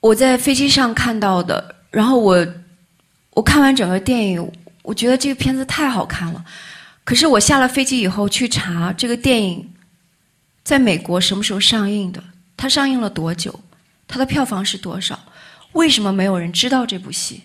[0.00, 2.46] 我在飞机上看到的，然后我
[3.30, 6.44] 我看完整个电影，我觉得这个片子太好看了。
[7.03, 9.71] 可是我下了飞机以后去查这个电影
[10.63, 12.23] 在美国什么时候上映的，
[12.55, 13.59] 它上映了多久，
[14.07, 15.19] 它的票房是多少？
[15.73, 17.43] 为什么没有人知道这部戏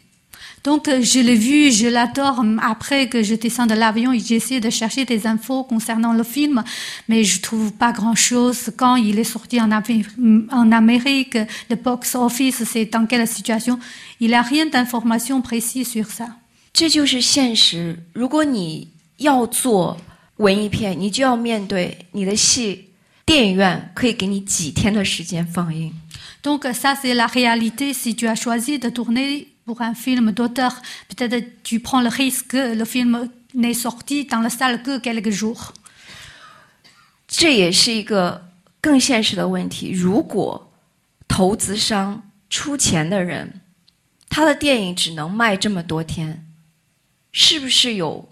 [0.62, 2.42] ？Donc euh, je l'ai vu, je l'adore.
[2.58, 6.64] Après que je descends de l'avion, j'ai essayé de chercher des infos concernant le film,
[7.06, 8.72] mais je trouve pas grand-chose.
[8.74, 10.06] Quand il est sorti en, Amé-
[10.50, 11.36] en Amérique,
[11.68, 13.78] le box office, c'est dans quelle situation
[14.18, 16.36] Il n'y a rien d'information précise sur ça.
[16.72, 17.98] 这就是现实。
[18.14, 18.88] 如果你
[19.18, 19.98] 要做
[20.36, 22.90] 文艺片，你就要面对你的戏，
[23.24, 25.92] 电影院可以给你几天的时间放映。
[26.42, 27.94] Donc ça, c'est la réalité.
[27.94, 32.48] Si tu as choisi de tourner pour un film d'auteur, peut-être tu prends le risque
[32.48, 35.70] que le film n'est sorti dans la salle que quelques jours.
[37.26, 38.50] 这也是一个
[38.82, 39.90] 更现实的问题。
[39.90, 40.70] 如果
[41.26, 43.62] 投资商出钱的人，
[44.28, 46.46] 他的电影只能卖这么多天，
[47.32, 48.28] 是不是有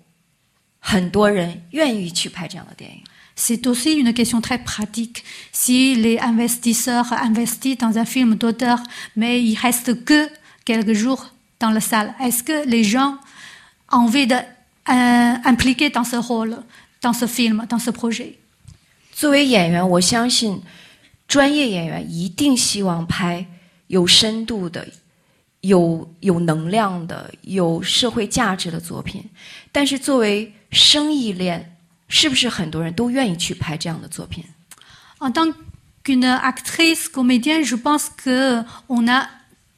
[0.85, 3.03] 很多人愿意去拍这样的电影
[3.37, 5.22] ？C'est aussi une question très pratique.
[5.53, 8.83] Si les investisseurs investissent dans un film d'auteur,
[9.14, 10.28] mais il reste que
[10.64, 13.18] quelques jours dans la salle, est-ce que les gens
[13.91, 16.59] ont envie d'impliquer dans ce rôle,
[17.01, 18.39] dans ce film, dans ce projet
[19.14, 20.61] 作为演员，我相信
[21.28, 23.47] 专业演员一定希望拍
[23.87, 24.89] 有深度的、
[25.61, 29.24] 有有能量的、有社会价值的作品。
[29.70, 34.43] 但是作为生意链，是不是很多人都愿意去拍这样的作品？
[35.20, 35.53] En tant
[36.03, 39.28] qu'une actrice, comédienne, je pense que on a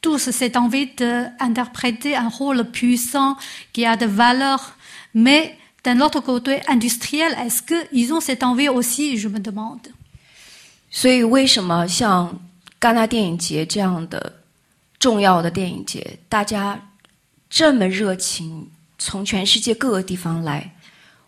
[0.02, 3.38] tous cette envie d'interpréter un rôle puissant
[3.74, 4.76] qui a de valeur,
[5.14, 9.92] mais d'un autre côté industriel, est-ce qu'ils ont cette envie aussi, je me demande.
[10.92, 12.40] 所以，为什么像
[12.80, 14.42] 戛纳电影节这样的
[15.00, 16.90] 重要的电影节，大家
[17.50, 20.73] 这么热情，从全世界各个地方来？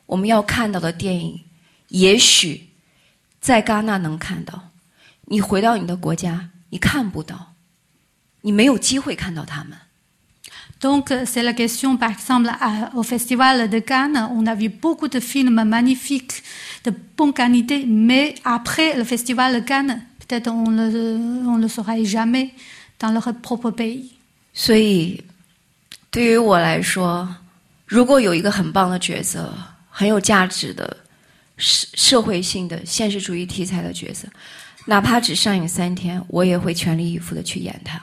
[0.06, 1.40] 我们要看到的电影，
[1.88, 2.68] 也许
[3.40, 4.70] 在戛纳能看到，
[5.26, 7.54] 你回到你的国家，你看不到，
[8.42, 9.78] 你没有机会看到他们。
[10.78, 15.08] Donc, euh, c'est la question, par exemple, à- au Festival de Cannes, on a vu beaucoup
[15.08, 16.42] de films magnifiques,
[16.84, 21.96] de bonne qualité, mais après le Festival de Cannes, peut-être on ne on le saura
[22.04, 22.50] jamais
[22.98, 24.10] dans leur propre pays.
[24.54, 25.24] 所以，
[26.10, 27.36] 对于我来说，
[27.86, 29.50] 如果有一个很棒的角色，
[29.95, 30.97] 很有价值的
[31.57, 34.27] 社社会性的现实主义题材的角色，
[34.85, 37.99] 哪怕只上映三天，我也会全力以赴的去演它。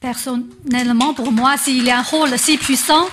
[0.00, 3.08] Personnellement, pour moi, s'il y a un rôle si puissant,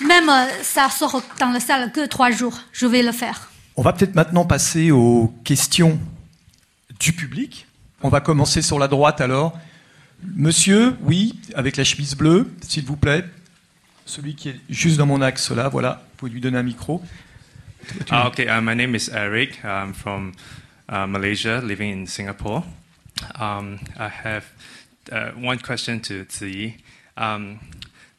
[0.00, 3.50] même euh, ça sort dans la salle que trois jours, je vais le faire.
[3.76, 5.98] On va peut-être maintenant passer aux questions
[7.00, 7.66] du public.
[8.02, 9.58] On va commencer sur la droite alors.
[10.34, 13.24] Monsieur, oui, avec la chemise bleue, s'il vous plaît.
[14.11, 16.03] Celui qui est juste dans mon axe là, voilà.
[16.11, 17.01] Vous pouvez lui donner un micro.
[18.11, 19.63] Uh, okay, uh, my name is Eric.
[19.63, 20.33] I'm from
[20.89, 22.61] uh, Malaysia, living in Singapore.
[23.39, 24.43] Um, I have
[25.13, 26.73] uh, one question to Ziyi.
[27.15, 27.59] Um,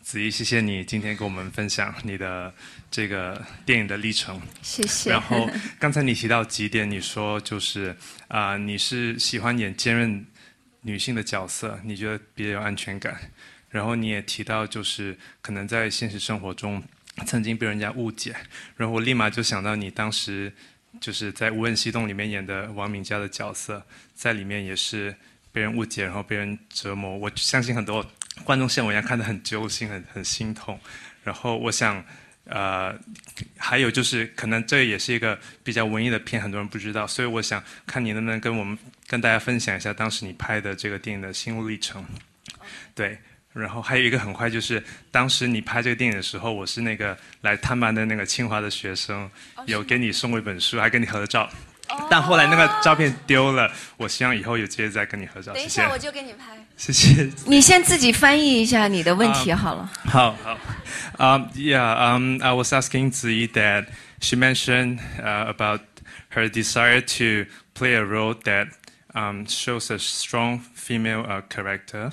[0.03, 2.55] 子怡，谢谢你今天跟我们分享你的
[2.91, 4.41] 这个电影的历程。
[4.63, 5.11] 谢谢。
[5.11, 7.95] 然后刚才你提到几点，你说就是
[8.29, 10.27] 啊、你是喜欢演坚韧
[10.81, 13.31] 女性的角色，你觉得比较有安全感。
[13.73, 16.81] 然后你也提到，就是可能在现实生活中
[17.27, 18.37] 曾经被人家误解，
[18.77, 20.53] 然后我立马就想到你当时
[21.01, 25.17] 就是在《无人西洞》里面演的王敏佳的角色，在里面也是
[25.51, 27.17] 被人误解，然后被人折磨。
[27.17, 28.07] 我相信很多
[28.45, 30.79] 观众像我一样看得很揪心，很很心痛。
[31.25, 32.05] 然后我想，
[32.45, 32.95] 呃，
[33.57, 42.05] 还有就是，可能这也是一个比较文艺的片，很多人不知道，所以我想看你能不能跟我们跟大家分享一下当时你拍的这个电影的心路历程。
[42.95, 43.19] 对，
[43.54, 49.30] 然后还有一个很快就是，当时你拍这个电影的时候，我是那个来探班的那个清华的学生，
[49.66, 51.50] 有给你送过一本书，还跟你合照。
[52.10, 55.56] 但后来那个照片丢了，我希望以后有机会再跟你合照。
[55.56, 56.46] 谢谢，就给你拍。
[56.76, 57.30] 谢谢。
[57.46, 59.90] 你先自己翻译一下你的问题好了。
[60.04, 60.58] 好 好。
[61.18, 63.88] Um, yeah, um, I was asking Ziyi that
[64.20, 65.80] she mentioned uh, about
[66.32, 68.68] her desire to play a role that
[69.16, 72.12] um, shows a strong female uh, character.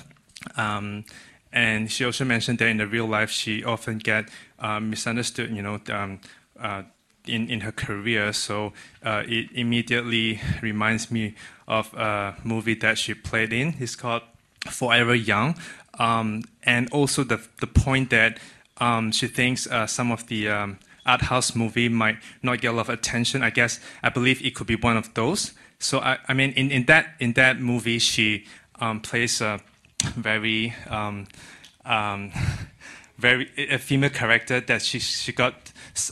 [0.55, 1.03] Um,
[1.52, 4.28] and she also mentioned that in the real life, she often get
[4.58, 6.20] uh, misunderstood, you know, um,
[6.58, 6.82] uh,
[7.26, 8.32] in, in her career.
[8.32, 8.72] So
[9.04, 11.34] uh, it immediately reminds me
[11.66, 13.74] of a movie that she played in.
[13.80, 14.22] It's called
[14.68, 15.56] Forever Young.
[15.98, 18.38] Um, and also the, the point that
[18.78, 22.72] um, she thinks uh, some of the um, art house movie might not get a
[22.72, 23.42] lot of attention.
[23.42, 25.52] I guess I believe it could be one of those.
[25.78, 28.44] So I, I mean, in, in that in that movie, she
[28.80, 29.60] um, plays a
[30.15, 31.25] very um,
[31.85, 32.31] um,
[33.17, 35.53] very a female character that she she got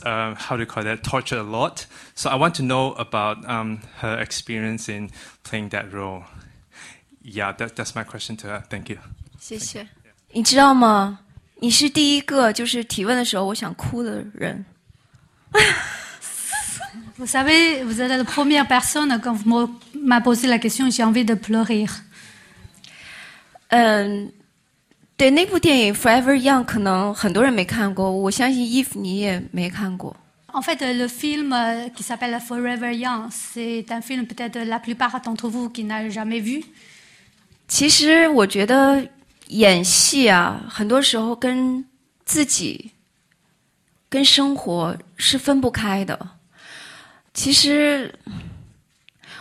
[0.04, 1.86] uh, how do you call that tortured a lot.
[2.14, 5.10] So I want to know about um, her experience in
[5.42, 6.24] playing that role.
[7.22, 8.62] Yeah, that, that's my question to her.
[8.68, 8.98] Thank you.
[9.38, 9.86] 谢谢。
[10.32, 11.20] 你知道吗？
[11.60, 14.64] 你是第一个就是提问的时候我想哭的人。
[17.16, 21.24] Vous savez, vous êtes la première personne, quand vous m'avez posé la question, j'ai envie
[21.24, 21.86] de pleurer.
[23.69, 24.31] 嗯，
[25.17, 30.15] 对，那部电影《Forever Young》可能很多人没看过，我相信 Eve 你也没看过。
[30.51, 35.47] En fait, le film euh, qui s'appelle Forever Young, c'est un film peut-être la plupart d'entre
[35.47, 36.63] vous qui n'a jamais vu.
[37.67, 39.07] 其实我觉得
[39.49, 41.85] 演戏啊，很多时候跟
[42.25, 42.89] 自己、
[44.09, 46.19] 跟生活是分不开的。
[47.31, 48.11] 其实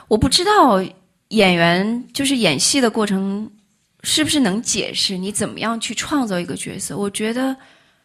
[0.08, 0.82] 我不知道
[1.28, 3.50] 演员就是演戏的过程
[4.02, 6.96] 是不是能解释你怎么样去创造一个角色。
[6.96, 7.56] 我觉得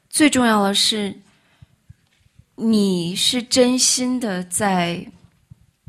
[0.09, 1.15] 最重要的是，
[2.55, 5.05] 你是真心的在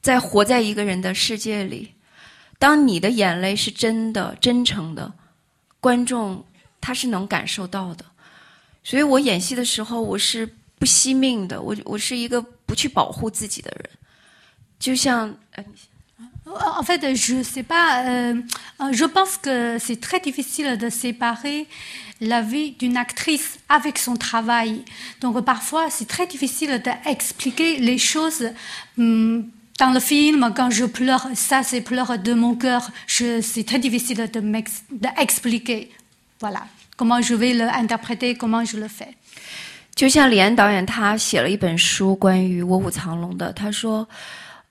[0.03, 1.93] 在活在一个人的世界里。
[2.59, 5.13] 当你的眼泪是真的、真诚的，
[5.81, 6.45] 观众
[6.81, 8.05] 他是能感受到的。
[8.83, 10.49] 所以我演戏的时候，我是
[10.79, 13.91] 不惜命的，我我是一个不去保护自己的人，
[14.79, 15.65] 就像呃，
[16.80, 18.04] En fait, je sais pas.
[18.06, 18.34] euh,
[18.82, 21.68] euh, je pense que c'est très difficile de séparer
[22.22, 24.84] la vie d'une actrice avec son travail.
[25.22, 28.44] Donc parfois, c'est très difficile d'expliquer les choses.
[28.98, 29.46] hum,
[29.80, 32.92] Dans le film, quand je pleure, ça c'est pleurs de mon cœur.
[33.08, 35.90] Je- C'est très difficile de m'ex- d'expliquer.
[36.42, 36.64] Voilà
[36.98, 39.14] comment je vais l'interpréter, comment je le fais.
[39.96, 44.08] 就像李安导演他写了一本书关于《卧虎藏龙》的，他说，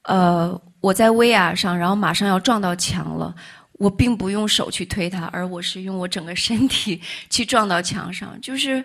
[0.02, 3.33] 呃， 我在威亚上，然后马上要撞到墙了。
[3.79, 7.01] 我并不用手去推它，而我是用我整个身体
[7.31, 8.37] 去撞到墙上。
[8.41, 8.83] 就是，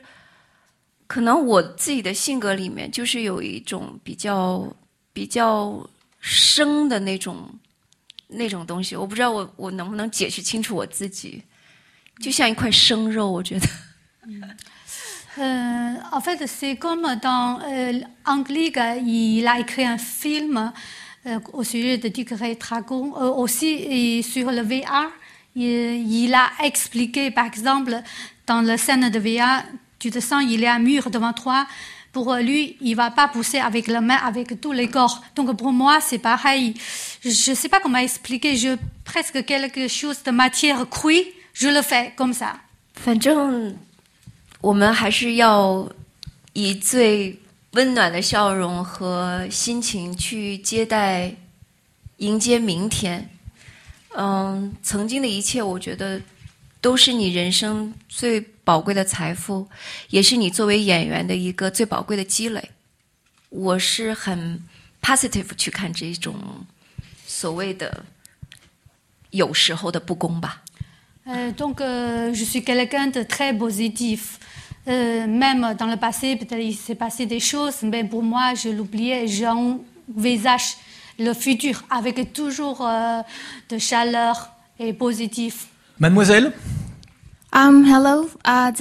[1.09, 4.73] 可能我自己的性格里面，就是有一种比较
[5.13, 5.85] 比较
[6.21, 7.51] 生的那种
[8.29, 11.43] 那种东西，我不知道我我能不能解释清楚我自己，
[12.23, 13.67] 就像一块生肉，我觉得。
[15.41, 17.61] 嗯 en fait, c'est comme dans
[18.25, 20.73] Angliga, il a écrit un film
[21.54, 25.10] au sujet de Dick Dragon, euh, aussi et sur le VR.
[25.56, 27.96] Il, il, a expliqué, par exemple,
[28.48, 29.64] dans la scène de VR,
[30.00, 31.66] tu te sens, il y a un mur devant toi.
[32.12, 35.24] Pour lui, il va pas pousser avec la main, avec tous les corps.
[35.36, 36.76] Donc pour moi, c'est pareil.
[37.24, 38.56] Je ne sais pas comment expliquer.
[38.56, 41.24] Je presque quelque chose de matière crue,
[41.54, 42.54] je le fais comme ça.
[42.94, 43.76] 反正
[44.62, 45.90] 我们还是要
[46.54, 47.38] 以最
[47.73, 51.35] 温暖的笑容和心情去接待、
[52.17, 53.29] 迎接明天。
[54.17, 56.21] 嗯，曾经的一切，我觉得
[56.81, 59.69] 都是你人生最宝贵的财富，
[60.09, 62.71] 也是你作为演员的一个最宝贵的积累。
[63.51, 64.63] 我是很
[65.03, 66.67] positive 去看这种
[67.27, 68.05] 所谓的
[69.31, 70.63] 有时候的不公吧。
[71.27, 74.39] Euh, donc, euh, je suis quelqu'un de très positif.
[74.89, 78.71] Euh, même dans le passé, peut-être il s'est passé des choses, mais pour moi, je
[78.71, 79.27] l'oubliais.
[79.27, 80.77] J'envisage
[81.19, 83.21] le futur avec toujours euh,
[83.69, 85.67] de chaleur et positif.
[85.99, 86.53] Mademoiselle?
[87.51, 88.73] Um, hello, uh.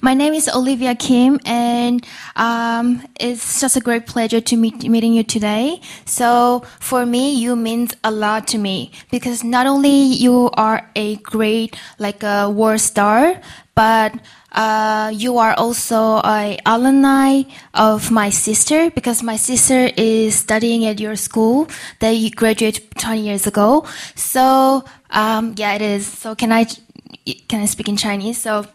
[0.00, 5.14] My name is Olivia Kim, and um, it's just a great pleasure to meet meeting
[5.14, 5.80] you today.
[6.04, 11.16] So, for me, you means a lot to me because not only you are a
[11.16, 13.40] great like a world star,
[13.74, 14.14] but
[14.52, 17.42] uh, you are also a alumni
[17.74, 21.68] of my sister because my sister is studying at your school
[21.98, 23.84] that you graduated 20 years ago.
[24.14, 26.06] So, um, yeah, it is.
[26.06, 26.66] So, can I?
[27.47, 28.35] Can I speak in Chinese?
[28.35, 28.65] So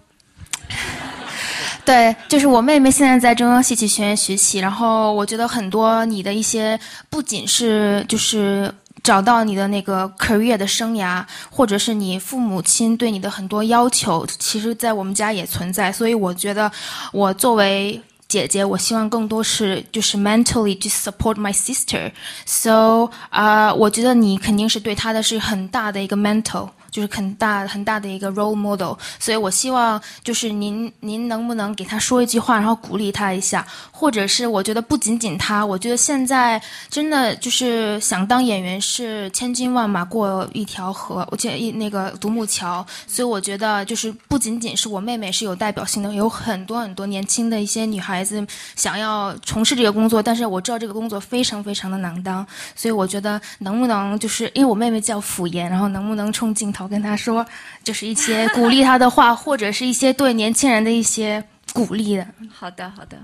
[1.84, 6.80] 对，就是我妹妹现在在中央戏剧学院学习，然后我觉得很多你的一些
[7.10, 8.72] 不仅是就是
[9.02, 16.72] 找到你的那个 career 的生涯，或者是你父母亲对你的很多要求，其实在我们家也存在，所以我觉得
[17.12, 26.70] 我作为姐姐，我希望更多是就是 mentally to support my sister。So 啊、我觉得你肯定是对她的是很大的一个 mental。
[26.91, 48.45] 就是很大很大的一个 role model，所以我希望就是您您能不能给他说一句话，然后鼓励他一下，或者是我觉得不仅仅他，我觉得现在真的就是想当演员是千军万马过一条河，我记得一那个独木桥，所以我觉得就是不仅仅是我妹妹是有代表性的，有很多很多年轻的一些女孩子
[48.75, 52.45] 想要从事这个工作，但是我知道这个工作非常非常的难当，
[52.75, 57.45] 所以我觉得能不能就是因为我妹妹叫辅言，然后能不能冲镜头跟他说，
[57.83, 61.43] 就是一些鼓励他的话，或者是一些对年轻人的一些
[61.73, 62.27] 鼓励的。
[62.51, 63.17] 好的，好的，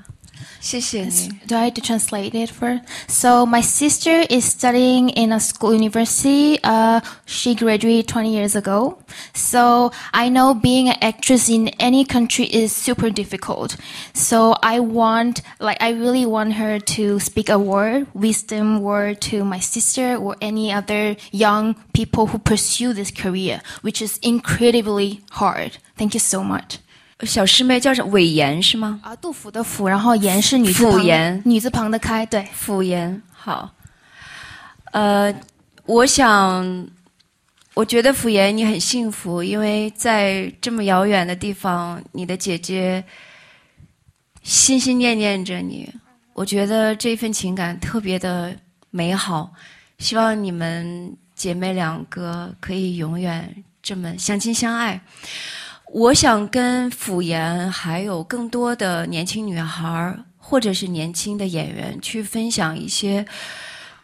[0.61, 1.29] 谢谢你。
[1.47, 2.83] Do I have to translate it first?
[3.09, 6.59] So my sister is studying in a school university.
[6.63, 8.99] Uh, she graduated 20 years ago.
[9.35, 13.77] So I know being an actress in any country is super difficult.
[14.13, 19.45] So I want, like, I really want her to speak a word, wisdom word to
[19.45, 25.79] my sister or any other young people who pursue this career, which is incredibly hard.
[25.97, 26.79] Thank you so much.
[27.22, 28.12] 小师妹叫什么？
[28.12, 29.00] 韦言是吗？
[29.02, 32.44] 啊，杜甫的甫，然后言是女字旁，女字旁的开，对。
[32.54, 33.74] 甫言好。
[34.92, 35.34] 呃，
[35.86, 36.88] 我想，
[37.74, 43.04] 我觉得甫言你很幸福，因为在这么遥远的地方，你的姐姐
[44.44, 45.90] 心心念念着你。
[46.34, 48.54] 我觉得这份情感特别的
[48.90, 49.50] 美好，
[50.00, 55.00] 希望你们姐妹两个可以永远这么相亲相爱。
[55.96, 63.26] 我想跟辅言还有更多的年轻女孩儿，或者是年轻的演员去分享一些，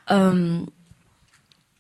[0.06, 0.66] 嗯，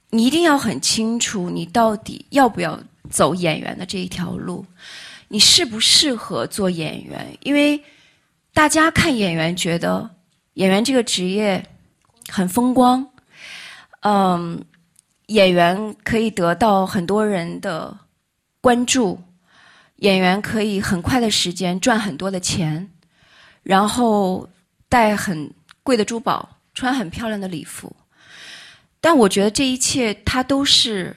[0.09, 2.77] 你一定要很清楚你到底要不要
[3.09, 4.65] 走演员的这一条路，
[5.29, 7.25] 你适不适合做演员？
[7.43, 7.81] 因为
[8.53, 10.09] 大家看演员觉得
[10.55, 11.65] 演员这个职业
[12.27, 13.07] 很风光，
[14.01, 14.61] 嗯，
[15.27, 17.97] 演员可以得到很多人的
[18.59, 19.17] 关注。
[20.01, 22.89] 演员可以很快的时间赚很多的钱，
[23.61, 24.49] 然后
[24.89, 25.53] 戴很
[25.83, 27.95] 贵的珠宝，穿很漂亮的礼服。
[28.99, 31.15] 但我觉得这一切它都是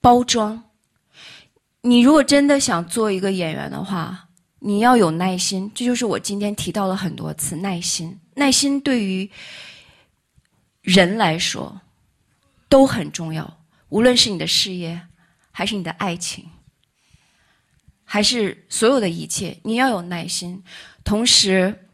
[0.00, 0.64] 包装。
[1.82, 4.28] 你如果真的想做一个演员的话，
[4.60, 5.70] 你要有耐心。
[5.74, 8.18] 这就是我今天提到了很多次耐心。
[8.34, 9.30] 耐心对于
[10.80, 11.82] 人来说
[12.70, 13.58] 都很重要，
[13.90, 14.98] 无论是你的事业
[15.50, 16.48] 还是你的爱情。
[18.14, 20.62] 还是所有的一切，你要有耐心，
[21.02, 21.88] 同时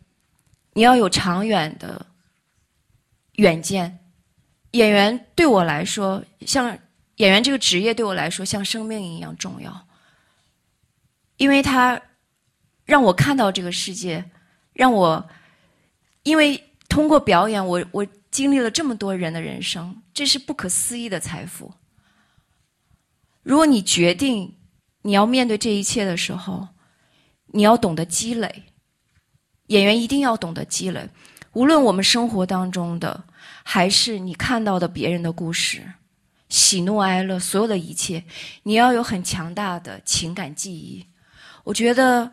[0.74, 2.04] 你要有长远的
[3.36, 3.98] 远见，
[4.72, 6.78] 演员对我来说，像
[7.16, 9.88] 演员这个职业对我来说像生命一样重要，
[11.38, 11.98] 因为他
[12.84, 14.22] 让我看到这个世界，
[14.74, 15.26] 让我
[16.24, 21.72] 因为通过表演，我我经历了这么多人的人生，这是不可思议的财富。
[23.42, 24.54] 如果你决定
[25.02, 26.68] 你要面对这一切的时候，
[27.46, 28.64] 你要懂得积累。
[29.66, 31.08] 演员一定要懂得积累，
[31.52, 33.24] 无论我们生活当中的，
[33.62, 35.92] 还是你看到的别人的故事，
[36.48, 38.24] 喜怒哀乐，所有的一切，
[38.64, 41.06] 你要有很强大的情感记忆。
[41.62, 42.32] 我觉得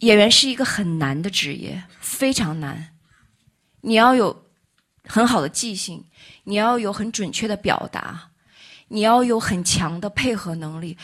[0.00, 2.90] 演员是一个很难的职业，非常难。
[3.80, 4.44] 你要有
[5.04, 6.04] 很好的记性，
[6.44, 8.30] 你要有很准确的表达，
[8.88, 10.98] 你要有很强的配合能力。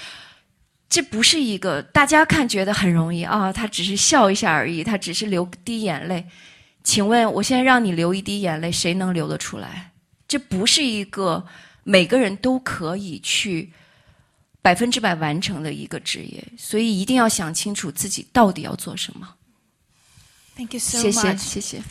[0.90, 6.26] 这不是一个大家看觉得很容易啊，他只是笑一下而已，他只是流滴眼泪。
[6.82, 9.92] 请问，我现在让你流一滴眼泪，谁能流得出来？
[10.26, 11.46] 这不是一个
[11.84, 13.72] 每个人都可以去
[14.60, 19.36] 百分之百完成的一个职业，所以一定要想清楚自己到底要做什么。
[20.56, 21.02] Thank you so much。
[21.02, 21.82] 谢谢，谢谢。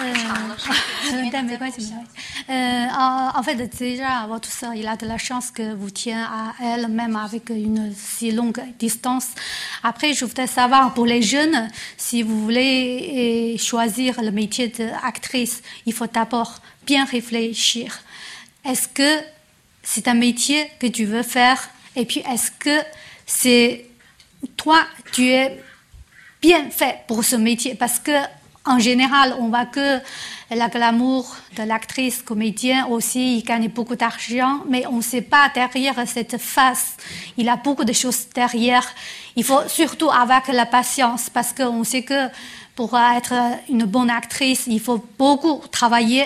[0.00, 0.12] Euh,
[3.34, 6.88] en fait, déjà, votre soeur, il a de la chance que vous tienne à elle,
[6.88, 9.28] même avec une si longue distance.
[9.82, 15.92] Après, je voudrais savoir pour les jeunes, si vous voulez choisir le métier d'actrice, il
[15.92, 18.00] faut d'abord bien réfléchir.
[18.64, 19.20] Est-ce que
[19.82, 21.70] c'est un métier que tu veux faire?
[21.96, 22.82] Et puis, est-ce que
[23.26, 23.86] c'est
[24.56, 25.62] toi, tu es
[26.42, 27.74] bien fait pour ce métier?
[27.74, 28.12] Parce que
[28.66, 29.98] en général, on voit que
[30.50, 35.50] la glamour de l'actrice comédienne aussi, il gagne beaucoup d'argent, mais on ne sait pas
[35.54, 36.96] derrière cette face.
[37.36, 38.86] Il a beaucoup de choses derrière.
[39.36, 42.28] Il faut surtout avoir la patience parce qu'on sait que
[42.74, 43.34] pour être
[43.68, 46.24] une bonne actrice, il faut beaucoup travailler,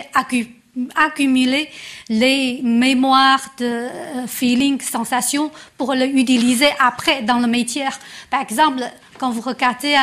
[0.95, 1.69] accumuler
[2.09, 7.85] les mémoires de euh, feeling, sensations pour l'utiliser après dans le métier.
[8.31, 8.85] Par exemple,
[9.19, 9.97] quand vous regardez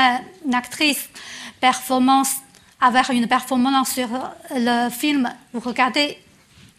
[0.46, 1.10] une actrice,
[1.70, 2.34] performance,
[2.80, 4.10] avoir une performance sur
[4.52, 6.16] le film, vous regardez,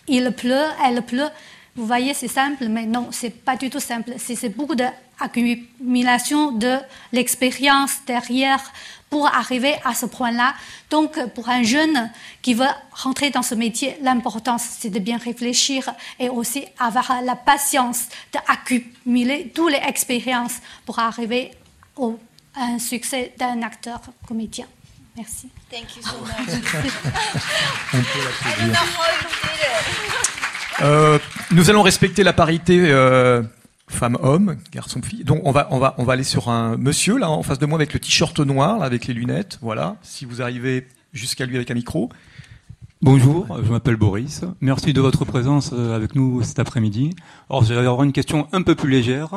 [0.06, 1.30] il pleut, elle pleut,
[1.74, 4.12] vous voyez, c'est simple, mais non, c'est pas du tout simple.
[4.18, 6.74] C'est beaucoup d'accumulation de
[7.10, 8.62] l'expérience derrière
[9.10, 10.54] pour arriver à ce point-là.
[10.88, 11.98] Donc, pour un jeune
[12.40, 17.34] qui veut rentrer dans ce métier, l'important, c'est de bien réfléchir et aussi avoir la
[17.34, 21.50] patience d'accumuler toutes les expériences pour arriver
[21.96, 22.18] au
[22.56, 24.66] un succès d'un acteur comédien.
[25.16, 25.48] Merci.
[25.70, 26.32] Thank you so much.
[27.94, 28.04] On peut
[30.82, 31.18] euh,
[31.52, 33.42] nous allons respecter la parité euh,
[33.88, 35.24] femme-homme, garçon-fille.
[35.24, 37.64] Donc on va, on, va, on va aller sur un monsieur là en face de
[37.64, 39.58] moi avec le t-shirt noir, avec les lunettes.
[39.62, 39.96] Voilà.
[40.02, 42.10] Si vous arrivez jusqu'à lui avec un micro.
[43.00, 44.42] Bonjour, je m'appelle Boris.
[44.60, 47.14] Merci de votre présence euh, avec nous cet après-midi.
[47.48, 49.30] Alors, j'allais avoir une question un peu plus légère.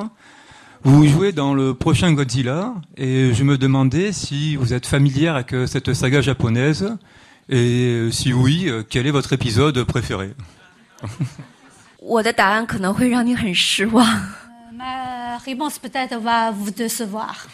[0.82, 5.54] Vous jouez dans le prochain Godzilla et je me demandais si vous êtes familière avec
[5.54, 6.96] euh, cette saga japonaise
[7.48, 10.34] et euh, si oui, euh, quel est votre épisode préféré
[14.72, 17.46] Ma réponse peut-être va vous décevoir.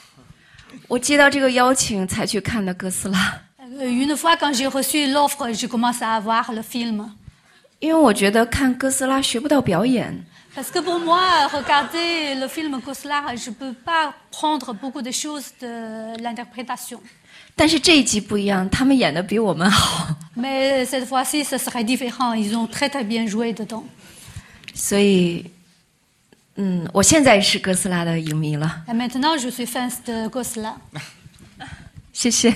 [3.81, 7.11] Une fois quand j'ai reçu l'offre, je commence à voir le film.
[7.81, 10.27] 因为我觉得看哥斯拉学不到表演。
[10.55, 15.11] parce que pour moi, regarder le film Goslar, je ne peux pas prendre beaucoup de
[15.11, 17.01] choses de l'interprétation.
[20.37, 22.33] Mais cette fois-ci, ce serait différent.
[22.33, 23.85] Ils ont très très bien joué dedans.
[24.75, 25.51] 所以，
[26.57, 28.83] 嗯，我现在是哥斯拉的影迷了。
[28.89, 30.77] Et maintenant, je suis fan de Goslar.
[32.13, 32.55] 谢谢。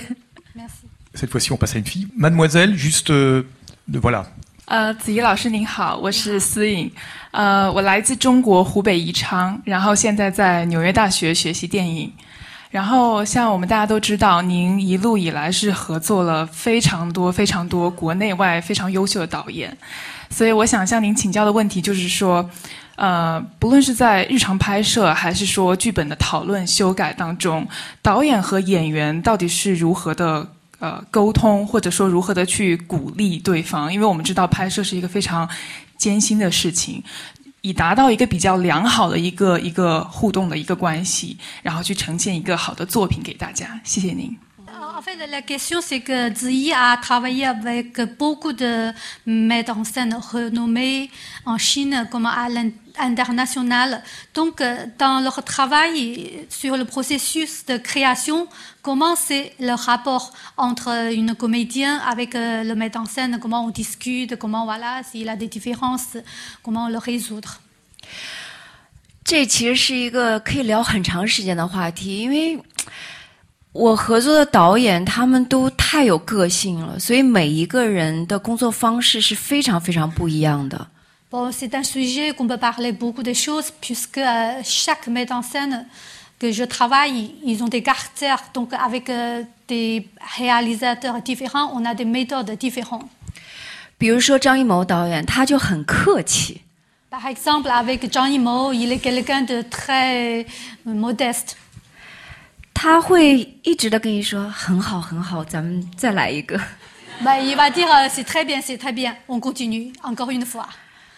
[0.53, 0.87] Merci.
[1.13, 2.07] Cette fois-ci, on passe à une fille.
[2.15, 3.45] Mademoiselle, juste, euh,
[3.87, 4.25] voilà,
[4.67, 6.91] 呃，子怡老师您好，我是思颖，
[7.30, 12.12] 呃，我来自中国湖北宜昌，然后现在在纽约大学学习电影。
[12.70, 19.76] 然后像我们大家都知道，您一路以来是合作了非常多、非常多国内外非常优秀的导演，
[20.28, 22.48] 所以我想向您请教的问题就是说，
[22.94, 27.66] 呃，不论是在日常拍摄还是说剧本的讨论修改当中，
[28.02, 30.46] 导演和演员到底是如何的？
[30.78, 35.46] 呃，沟通或者说如何的去鼓励对方，因为我们知道拍摄是一个非常
[36.00, 37.04] 艰辛的事情，
[37.60, 43.78] 以达到一个比较良好的一个一个互动的一个关系，然后去呈现一个好的作品给大家。
[43.84, 44.34] 谢谢您。
[44.79, 48.91] En fait, la question, c'est que Ziyi a travaillé avec beaucoup de
[49.25, 51.11] metteurs en scène renommés
[51.45, 54.01] en Chine comme à l'international.
[54.33, 58.47] Donc, euh, dans leur travail sur le processus de création,
[58.81, 63.69] comment c'est le rapport entre une comédienne avec euh, le metteur en scène, comment on
[63.71, 66.15] discute, comment, voilà, s'il a des différences,
[66.63, 67.59] comment le résoudre
[69.25, 72.59] 这其实是一个可以聊很长时间的话题，因为
[73.72, 80.88] 我合作的导演他们都太有个性了，所以每一个人的工作方式是非常非常不一样的。
[81.30, 85.86] Bon, c'est un sujet qu'on peut parler beaucoup de choses, puisque euh, chaque metteur en scène
[86.40, 88.42] que je travaille, ils ont des caractères.
[88.52, 93.08] Donc, avec euh, des réalisateurs différents, on a des méthodes différentes.
[93.96, 96.62] 比如说张艺谋导演，他就很客气。
[97.10, 100.44] Par exemple, avec Zhang Yimou, il est quelqu'un de très euh,
[100.86, 101.56] modeste.
[102.82, 106.58] 他会一直的跟你说很好很好，咱们再来一个。
[107.22, 110.66] Ben, il va dire euh, c'est très bien, c'est très bien, on continue, encore une fois.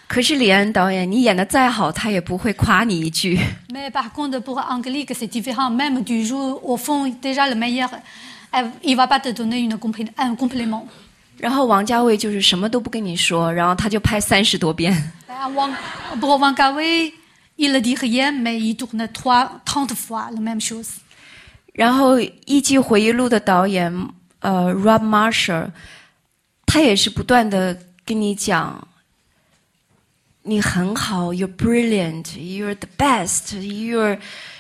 [0.09, 3.39] 可是李安导演，你演的再好，他也不会夸你一句。
[3.73, 5.71] Mais par contre, pour Angélique, c'est différent.
[5.71, 7.91] Même du jour au fond, déjà le meilleur,
[8.83, 10.89] il va pas te donner une complé- un complément.
[11.39, 15.13] 然后王家卫就是什么都不跟你说，然后他就拍三十多遍。
[15.29, 15.77] Ben, Wang-
[16.21, 17.13] Pour Wang Kar-wai,
[17.55, 20.89] il ne dit rien, mais il tourne trois, trente fois la même chose.
[21.73, 22.17] 然后
[22.47, 23.93] 《艺伎回忆录》的导演
[24.41, 25.71] 呃 Rob Marshall，
[26.67, 28.87] 他也是不断的跟你讲，
[30.43, 34.19] 你很好，You're brilliant，You're the best，You're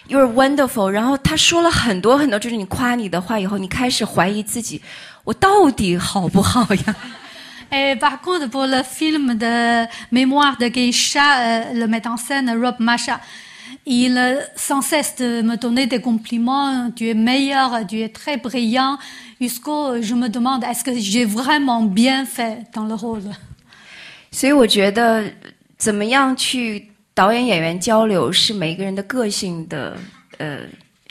[0.09, 0.89] You're wonderful。
[0.89, 4.81] 然后他说了很多很多，就是你夸你的话以后，你开始怀疑自己，
[5.25, 6.97] 我到底好不好呀
[7.71, 12.75] ？Et par contre, pour le film de Mémoire de Geisha, euh, le metteur en scène Rob
[12.79, 13.21] Masha,
[13.86, 16.92] il euh, sans cesse de me donner des compliments.
[16.92, 18.98] Tu es meilleur, tu es très brillant.
[19.40, 23.24] Jusqu'au, je me demande, est-ce que j'ai vraiment bien fait dans le rôle
[24.32, 25.32] 所以我觉得，
[25.78, 29.98] 怎么样去导演演员交流是每个人的个性的
[30.38, 30.60] 呃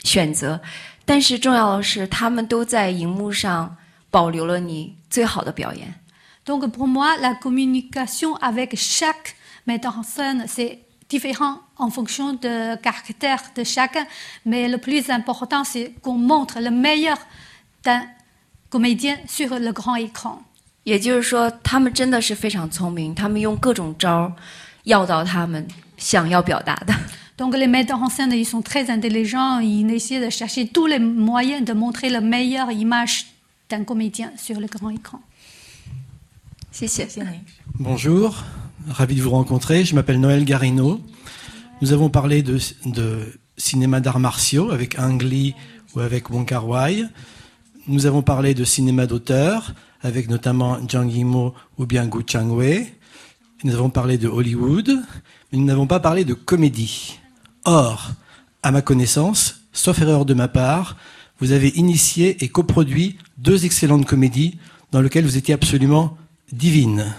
[0.04, 0.60] 选择，
[1.04, 3.76] 但是重要的是，他们都在荧幕上
[4.10, 5.94] 保留了你最好的表演。
[6.44, 9.34] Donc pour moi, la communication avec chaque
[9.66, 10.78] metteur en scène, c'est
[11.08, 14.06] différent en fonction de caractère de chacun.
[14.44, 17.18] Mais le plus important, c'est qu'on montre le meilleur
[17.82, 18.02] d'un
[18.70, 20.42] comédien sur le grand écran.
[20.84, 24.32] 也就是说，他们真的是非常聪明，他们用各种招儿
[24.84, 25.66] 要到他们
[25.96, 26.94] 想要表达的。
[27.36, 30.98] Donc les metteurs en scène, ils sont très intelligents, ils essaient de chercher tous les
[30.98, 33.26] moyens de montrer la meilleure image
[33.68, 35.20] d'un comédien sur le grand écran.
[36.70, 37.08] 谢谢。
[37.08, 37.40] 谢谢您。
[37.80, 38.34] Bonjour,
[38.88, 39.84] ravi de vous rencontrer.
[39.84, 41.00] Je m'appelle Noël Garino.
[41.81, 42.59] Nous avons parlé de,
[43.57, 45.55] cinéma d'arts martiaux avec Ang Lee
[45.95, 47.05] ou avec Wong Kar Wai.
[47.87, 52.93] Nous avons parlé de cinéma d'auteur avec notamment Zhang Yimou ou bien Gu Changwei.
[53.63, 54.89] Nous avons parlé de Hollywood,
[55.51, 57.19] mais nous n'avons pas parlé de comédie.
[57.65, 58.11] Or,
[58.61, 60.97] à ma connaissance, sauf erreur de ma part,
[61.39, 64.59] vous avez initié et coproduit deux excellentes comédies
[64.91, 66.15] dans lesquelles vous étiez absolument
[66.51, 67.11] divine.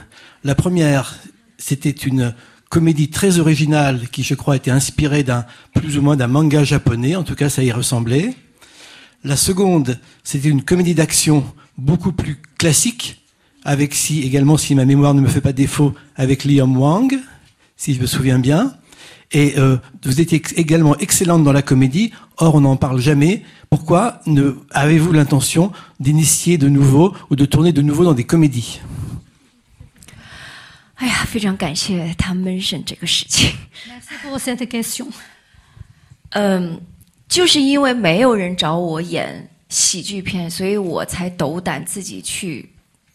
[0.45, 1.19] La première,
[1.59, 2.33] c'était une
[2.73, 5.45] comédie très originale qui, je crois, était inspirée d'un
[5.75, 7.17] plus ou moins d'un manga japonais.
[7.17, 8.35] En tout cas, ça y ressemblait.
[9.25, 11.45] La seconde, c'était une comédie d'action
[11.77, 13.23] beaucoup plus classique,
[13.63, 17.15] avec si également, si ma mémoire ne me fait pas défaut, avec Liam Wang,
[17.77, 18.73] si je me souviens bien.
[19.33, 19.77] Et euh,
[20.07, 22.11] vous étiez également excellente dans la comédie.
[22.39, 23.43] Or, on n'en parle jamais.
[23.69, 28.81] Pourquoi ne avez-vous l'intention d'initier de nouveau ou de tourner de nouveau dans des comédies?
[31.03, 33.51] 哎呀，非常感谢他 mention 这个事情。
[36.31, 36.81] 嗯，
[37.29, 42.71] 就是因为没有人找我演喜剧片，所以我才斗胆自己去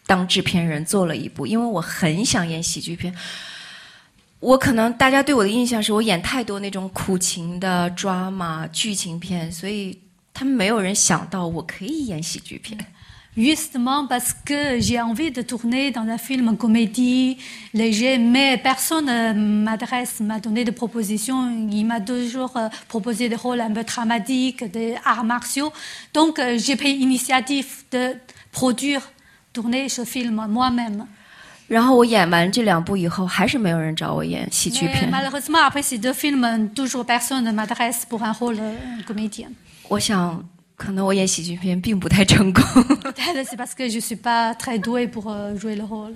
[0.05, 3.15] 当制片人做了一部，因为我很想演喜剧片。
[4.39, 9.97] 我可能大家对我的印象是我演太多那种苦情的 drama 剧情片，所以
[10.33, 12.77] 他们没有人想到我可以演喜剧片。
[13.36, 17.38] Justement parce que j'ai envie de tourner dans un film comédie
[17.72, 21.50] léger, mais personne ne m'adresse, m'a donné de propositions.
[21.70, 25.72] Il m'a toujours euh, proposé des rôles un peu dramatiques, des arts martiaux.
[26.12, 28.16] Donc euh, j'ai pris l'initiative de
[28.50, 29.00] produire,
[29.54, 31.06] tourner ce film moi-même.
[31.68, 35.10] 然后我演完这两部以后，还是没有人找我演喜剧 Mais 片。
[35.10, 38.74] malheureusement, après ces deux films, toujours personne ne m'adresse pour un rôle euh,
[39.06, 39.48] comédien.
[39.88, 40.44] 我想，
[43.29, 45.83] Eh ben, c'est parce que je ne suis pas très douée pour euh, jouer le
[45.83, 46.13] rôle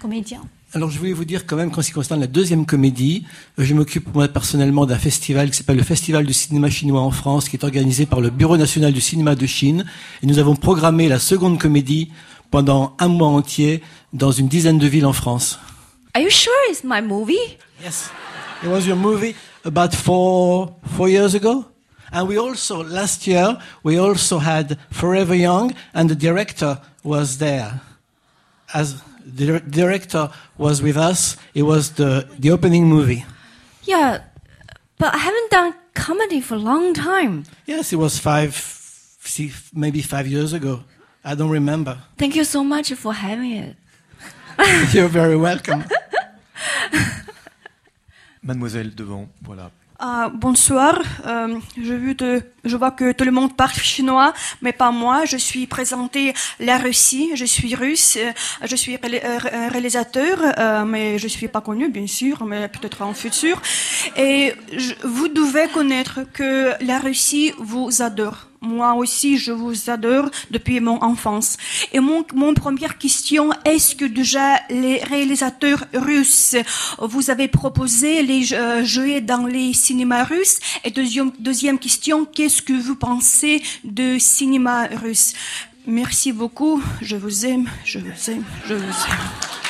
[0.00, 0.42] comédien.
[0.74, 3.24] Alors je voulais vous dire quand même qu'en ce qui concerne la deuxième comédie,
[3.58, 7.12] euh, je m'occupe moi personnellement d'un festival qui s'appelle le Festival du cinéma chinois en
[7.12, 9.84] France, qui est organisé par le Bureau national du cinéma de Chine.
[10.22, 12.10] Et nous avons programmé la seconde comédie
[12.50, 13.80] pendant un mois entier
[14.12, 15.58] dans une dizaine de villes en France.
[16.14, 17.38] Are you sure it's my movie?
[17.82, 18.10] Yes,
[18.64, 19.34] it was your movie
[19.64, 21.69] about four four years ago?
[22.12, 27.80] And we also last year we also had Forever Young, and the director was there
[28.74, 31.36] as the director was with us.
[31.54, 33.24] It was the, the opening movie.
[33.84, 34.22] Yeah,
[34.98, 37.44] but I haven't done comedy for a long time.
[37.66, 38.54] Yes, it was five,
[39.74, 40.84] maybe five years ago.
[41.24, 41.98] I don't remember.
[42.16, 43.76] Thank you so much for having it.
[44.94, 45.84] You're very welcome.
[48.42, 49.70] Mademoiselle devant, voilà.
[50.02, 54.32] Ah, bonsoir, euh, je, de, je vois que tout le monde parle chinois,
[54.62, 55.26] mais pas moi.
[55.26, 58.32] Je suis présentée la Russie, je suis russe, euh,
[58.64, 63.12] je suis euh, réalisateur, euh, mais je suis pas connu, bien sûr, mais peut-être en
[63.12, 63.60] futur.
[64.16, 70.30] Et je, vous devez connaître que la Russie vous adore moi aussi, je vous adore
[70.50, 71.56] depuis mon enfance.
[71.92, 72.22] Et mon,
[72.54, 76.56] première question, est-ce que déjà les réalisateurs russes,
[76.98, 80.58] vous avez proposé les euh, jouer dans les cinémas russes?
[80.84, 85.32] Et deuxième, deuxième question, qu'est-ce que vous pensez de cinéma russe?
[85.86, 89.69] Merci beaucoup, je vous aime, je vous aime, je vous aime.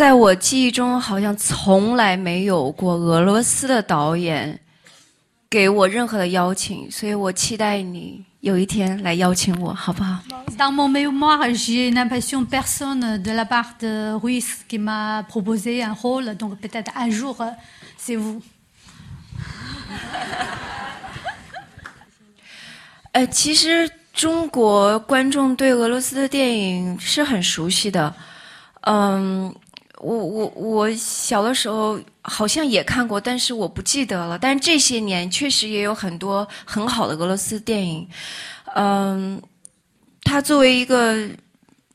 [0.00, 4.58] 在我记忆中，好像从来没有过俄罗斯的导演
[5.50, 10.18] 给我任何的邀请，所以我期待你有一天来邀请我，好不好
[10.56, 16.34] ？Dans mon mémoire, j'ai l'impression personne de la part de Russe qui m'a proposé un rôle,
[16.34, 17.36] donc peut-être un jour
[17.98, 18.40] c'est vous.
[23.12, 28.14] 呃，其实中国观众对俄罗斯的电影是很熟悉的，
[28.86, 29.54] 嗯。
[30.00, 34.38] 我我我小的时候好像也看过，但是我不记得了。
[34.38, 38.08] 但是这些年确实也有很多很好的俄罗斯电影。
[38.74, 39.40] 嗯，
[40.22, 41.28] 她作为一个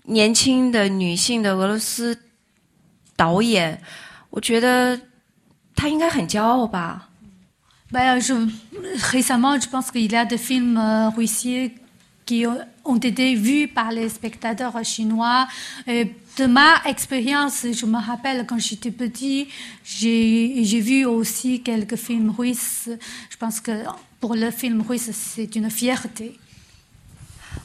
[0.03, 2.18] 年轻的女性的俄罗斯
[3.15, 3.82] 导演，
[4.30, 4.99] 我觉得
[5.76, 7.10] 她应该很骄傲吧。
[7.91, 8.34] Ben, je
[9.11, 10.76] récemment, je pense qu'il y a des films
[11.15, 11.72] russes
[12.26, 12.60] qui ont
[12.95, 15.47] été vus par les spectateurs chinois.
[15.87, 19.47] de ma expérience, je me rappelle quand j'étais petit,
[19.83, 22.89] j'ai vu aussi quelques films russes.
[23.29, 23.71] Je pense que
[24.19, 26.37] pour le film russe, c'est une fierté.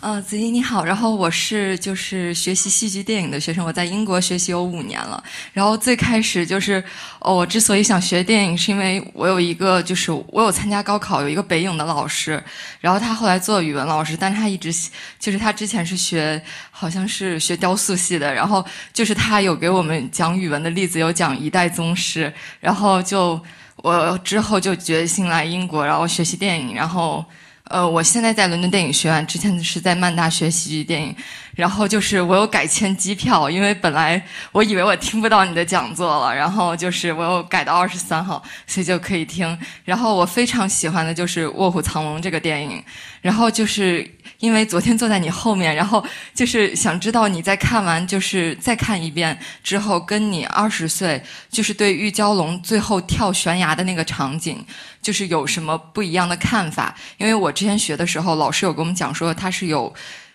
[0.00, 5.22] 呃，子怡你好，然后我是就是学习戏剧电影的学生，我在英国学习有五年了。
[5.52, 6.82] 然后最开始就是，
[7.18, 12.42] 哦，我之所以想学电影，是因为我有一个就是我有参加高考，有一个北影的老师，
[12.80, 14.72] 然后他后来做语文老师，但他一直
[15.18, 18.64] 就是他之前是学好像是学雕塑系的，然后
[18.94, 23.38] 就是他有给我们讲语文的例子，有讲一代宗师，然后就
[23.76, 27.22] 我之后就决心来英国，然后学习电影，然后。
[27.70, 31.14] 呃，我现在在伦敦电影学院，之前是在曼大学喜剧电影。
[31.54, 34.22] 然后就是我有改签机票，因为本来
[34.52, 39.58] 我以为我听不到你的讲座了，然后就是我有改到二十三号，所以就可以听。
[39.84, 42.82] 然后我非常喜欢的就是《卧虎藏龙》这个电影。
[43.20, 44.08] 然后就是
[44.38, 46.02] 因为昨天坐在你后面，然后
[46.34, 54.64] 就是想知道你在看完就是再看一遍之后，跟你二十岁就是对玉娇龙最后跳悬崖的那个场景，
[55.02, 56.96] 就是有什么不一样的看法？
[57.18, 59.92] 因为我之前学的时候，老师有跟我们讲说他是有。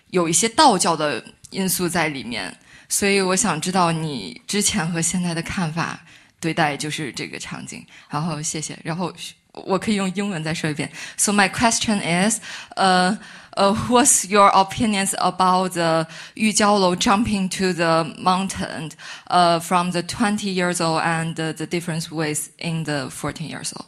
[0.09, 2.53] 有一些道教的因素在里面，
[2.89, 5.99] 所以我想知道你之前和现在的看法
[6.39, 7.85] 对待就是这个场景。
[8.09, 9.13] 然后谢谢，然后
[9.53, 10.89] 我可以用英文再说一遍。
[11.17, 12.39] So my question is,
[12.77, 13.17] uh,
[13.57, 18.91] uh, what's your opinions about the Yu Jiaolou jumping to the mountain,
[19.27, 23.87] uh, from the 20 years old and the difference with in the 14 years old?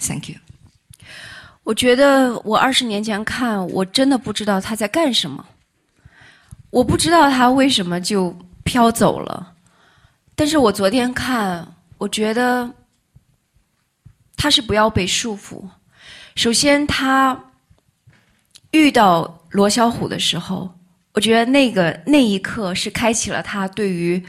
[0.00, 0.40] Thank you.
[1.71, 5.45] 我觉得我二十年前看，我真的不知道他在干什么。
[6.69, 9.53] 我不知道他为什么就飘走了，
[10.35, 11.65] 但是我昨天看，
[11.97, 12.69] 我觉得
[14.35, 15.63] 他是不要被束缚。
[16.35, 17.41] 首先，他
[18.71, 20.77] 遇到罗小虎的时候，
[21.13, 24.21] 我觉得那个那一刻是开启了他对于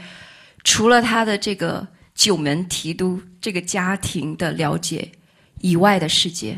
[0.63, 5.11] 除了他的这个九门提督这个家庭的了解
[5.59, 6.57] 以外的世界。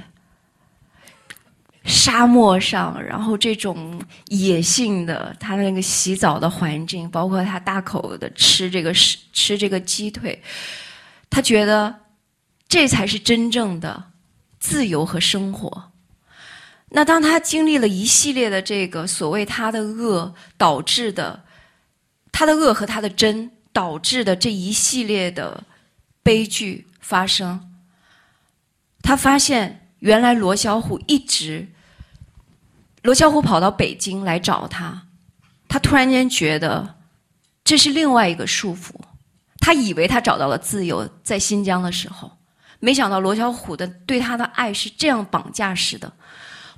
[1.86, 10.42] 沙漠上，然后这种野性的，他那个洗澡的环境，包括他大口的吃这个吃吃这个鸡腿，
[11.30, 11.96] 他觉得
[12.68, 14.04] 这才是真正的
[14.60, 15.92] 自由和生活。
[16.90, 21.44] 那当他经历了一系列的这个所谓他的恶导致的，
[22.32, 25.64] 他的恶和他的真导致的这一系列的
[26.24, 27.76] 悲剧发生，
[29.04, 31.68] 他发现原来罗小虎一直，
[33.06, 35.08] 罗小虎跑到北京来找他，
[35.68, 36.96] 他突然间觉得
[37.64, 38.96] 这是另外一个束缚，
[39.60, 42.36] 他以为他找到了自由，在新疆的时候，
[42.80, 46.12] 没想到罗小虎的对他的爱是这样绑架式的。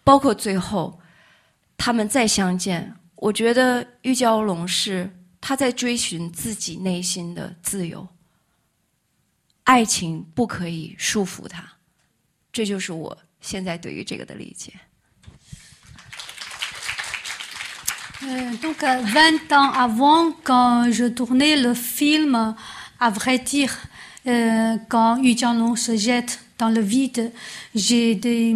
[0.03, 0.99] 包括最后，
[1.77, 5.09] 他们再相见，我觉得玉娇龙是
[5.39, 8.05] 他在追寻自己内心的自由。
[9.63, 11.63] 爱情不可以束缚他，
[12.51, 14.73] 这就是我现在对于这个的理解。
[18.23, 22.55] Euh, donc, 20 ans avant, quand je tournais le film,
[22.99, 23.75] à vrai dire,
[24.25, 27.31] euh, quand Yu Jianlong se jette dans le vide,
[27.75, 28.53] j'ai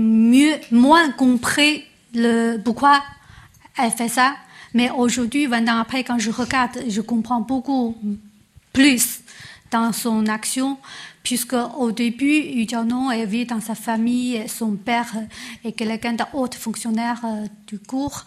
[0.71, 1.83] moins compris
[2.13, 3.03] le, pourquoi
[3.77, 4.35] elle fait ça.
[4.73, 7.95] Mais aujourd'hui, 20 ans après, quand je regarde, je comprends beaucoup
[8.73, 9.19] plus
[9.69, 10.77] dans son action,
[11.23, 15.13] puisque au début, Yu Jianlong elle vit dans sa famille, son père
[15.63, 18.25] est quelqu'un haut fonctionnaire euh, du cours.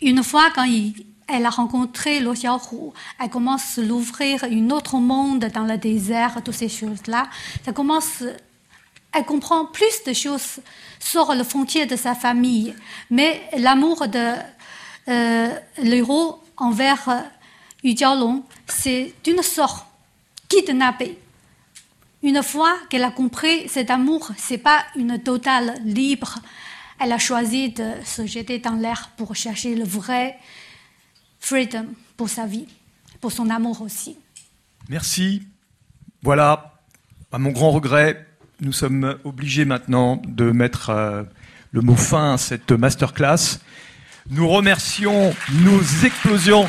[0.00, 0.94] Une fois, quand il,
[1.26, 6.40] elle a rencontré Lo Xiaohu, elle commence à l'ouvrir un autre monde dans le désert,
[6.44, 7.28] toutes ces choses-là.
[7.64, 8.22] Ça commence
[9.12, 10.60] elle comprend plus de choses
[10.98, 12.74] sur le frontière de sa famille.
[13.10, 14.34] Mais l'amour de
[15.08, 15.48] euh,
[15.78, 17.20] l'héros envers euh,
[17.82, 19.86] Yu Jiaolong, c'est d'une sorte
[20.48, 21.18] kidnappé.
[22.22, 26.34] Une fois qu'elle a compris cet amour, c'est pas une totale libre.
[27.00, 30.36] Elle a choisi de se jeter dans l'air pour chercher le vrai
[31.38, 32.66] freedom pour sa vie,
[33.20, 34.16] pour son amour aussi.
[34.88, 35.46] Merci.
[36.22, 36.74] Voilà,
[37.30, 38.26] à mon grand regret,
[38.60, 41.22] nous sommes obligés maintenant de mettre euh,
[41.70, 43.60] le mot fin à cette masterclass.
[44.30, 46.66] Nous remercions nos explosions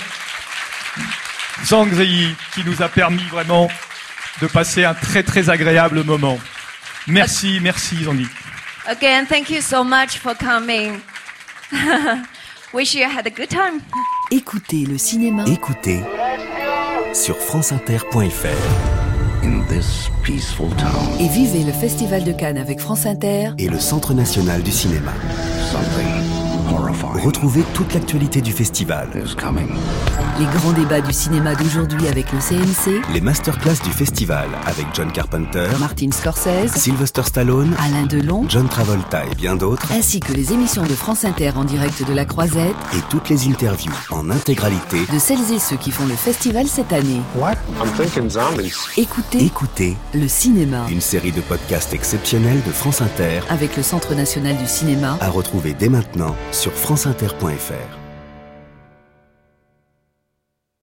[1.64, 3.69] Zhang Ziyi qui nous a permis vraiment
[4.41, 6.38] de passer un très très agréable moment.
[7.07, 8.23] Merci, merci Zhang
[8.90, 11.03] Again, thank you so much for coming.
[12.74, 13.82] Wish you had a good time.
[14.32, 15.45] Écoutez le cinéma.
[15.45, 16.02] Écoutez
[17.14, 19.44] sur franceinter.fr.
[19.44, 21.07] In this peaceful town.
[21.20, 25.14] Et vivez le Festival de Cannes avec France Inter et le Centre national du cinéma.
[27.24, 29.08] Retrouvez toute l'actualité du festival.
[29.14, 33.02] Les grands débats du cinéma d'aujourd'hui avec le CNC.
[33.14, 39.26] Les masterclass du festival avec John Carpenter, Martin Scorsese, Sylvester Stallone, Alain Delon, John Travolta
[39.26, 39.91] et bien d'autres.
[39.91, 42.76] Ainsi que les émissions de France Inter en direct de la Croisette.
[42.96, 46.94] Et toutes les interviews en intégralité de celles et ceux qui font le festival cette
[46.94, 47.22] année.
[47.36, 47.56] What?
[47.82, 48.74] I'm thinking zombies.
[48.98, 50.86] Écoutez, écoutez le cinéma.
[50.90, 55.30] Une série de podcasts exceptionnels de France Inter avec le Centre national du cinéma à
[55.30, 57.98] retrouver dès maintenant sur franceinter.fr.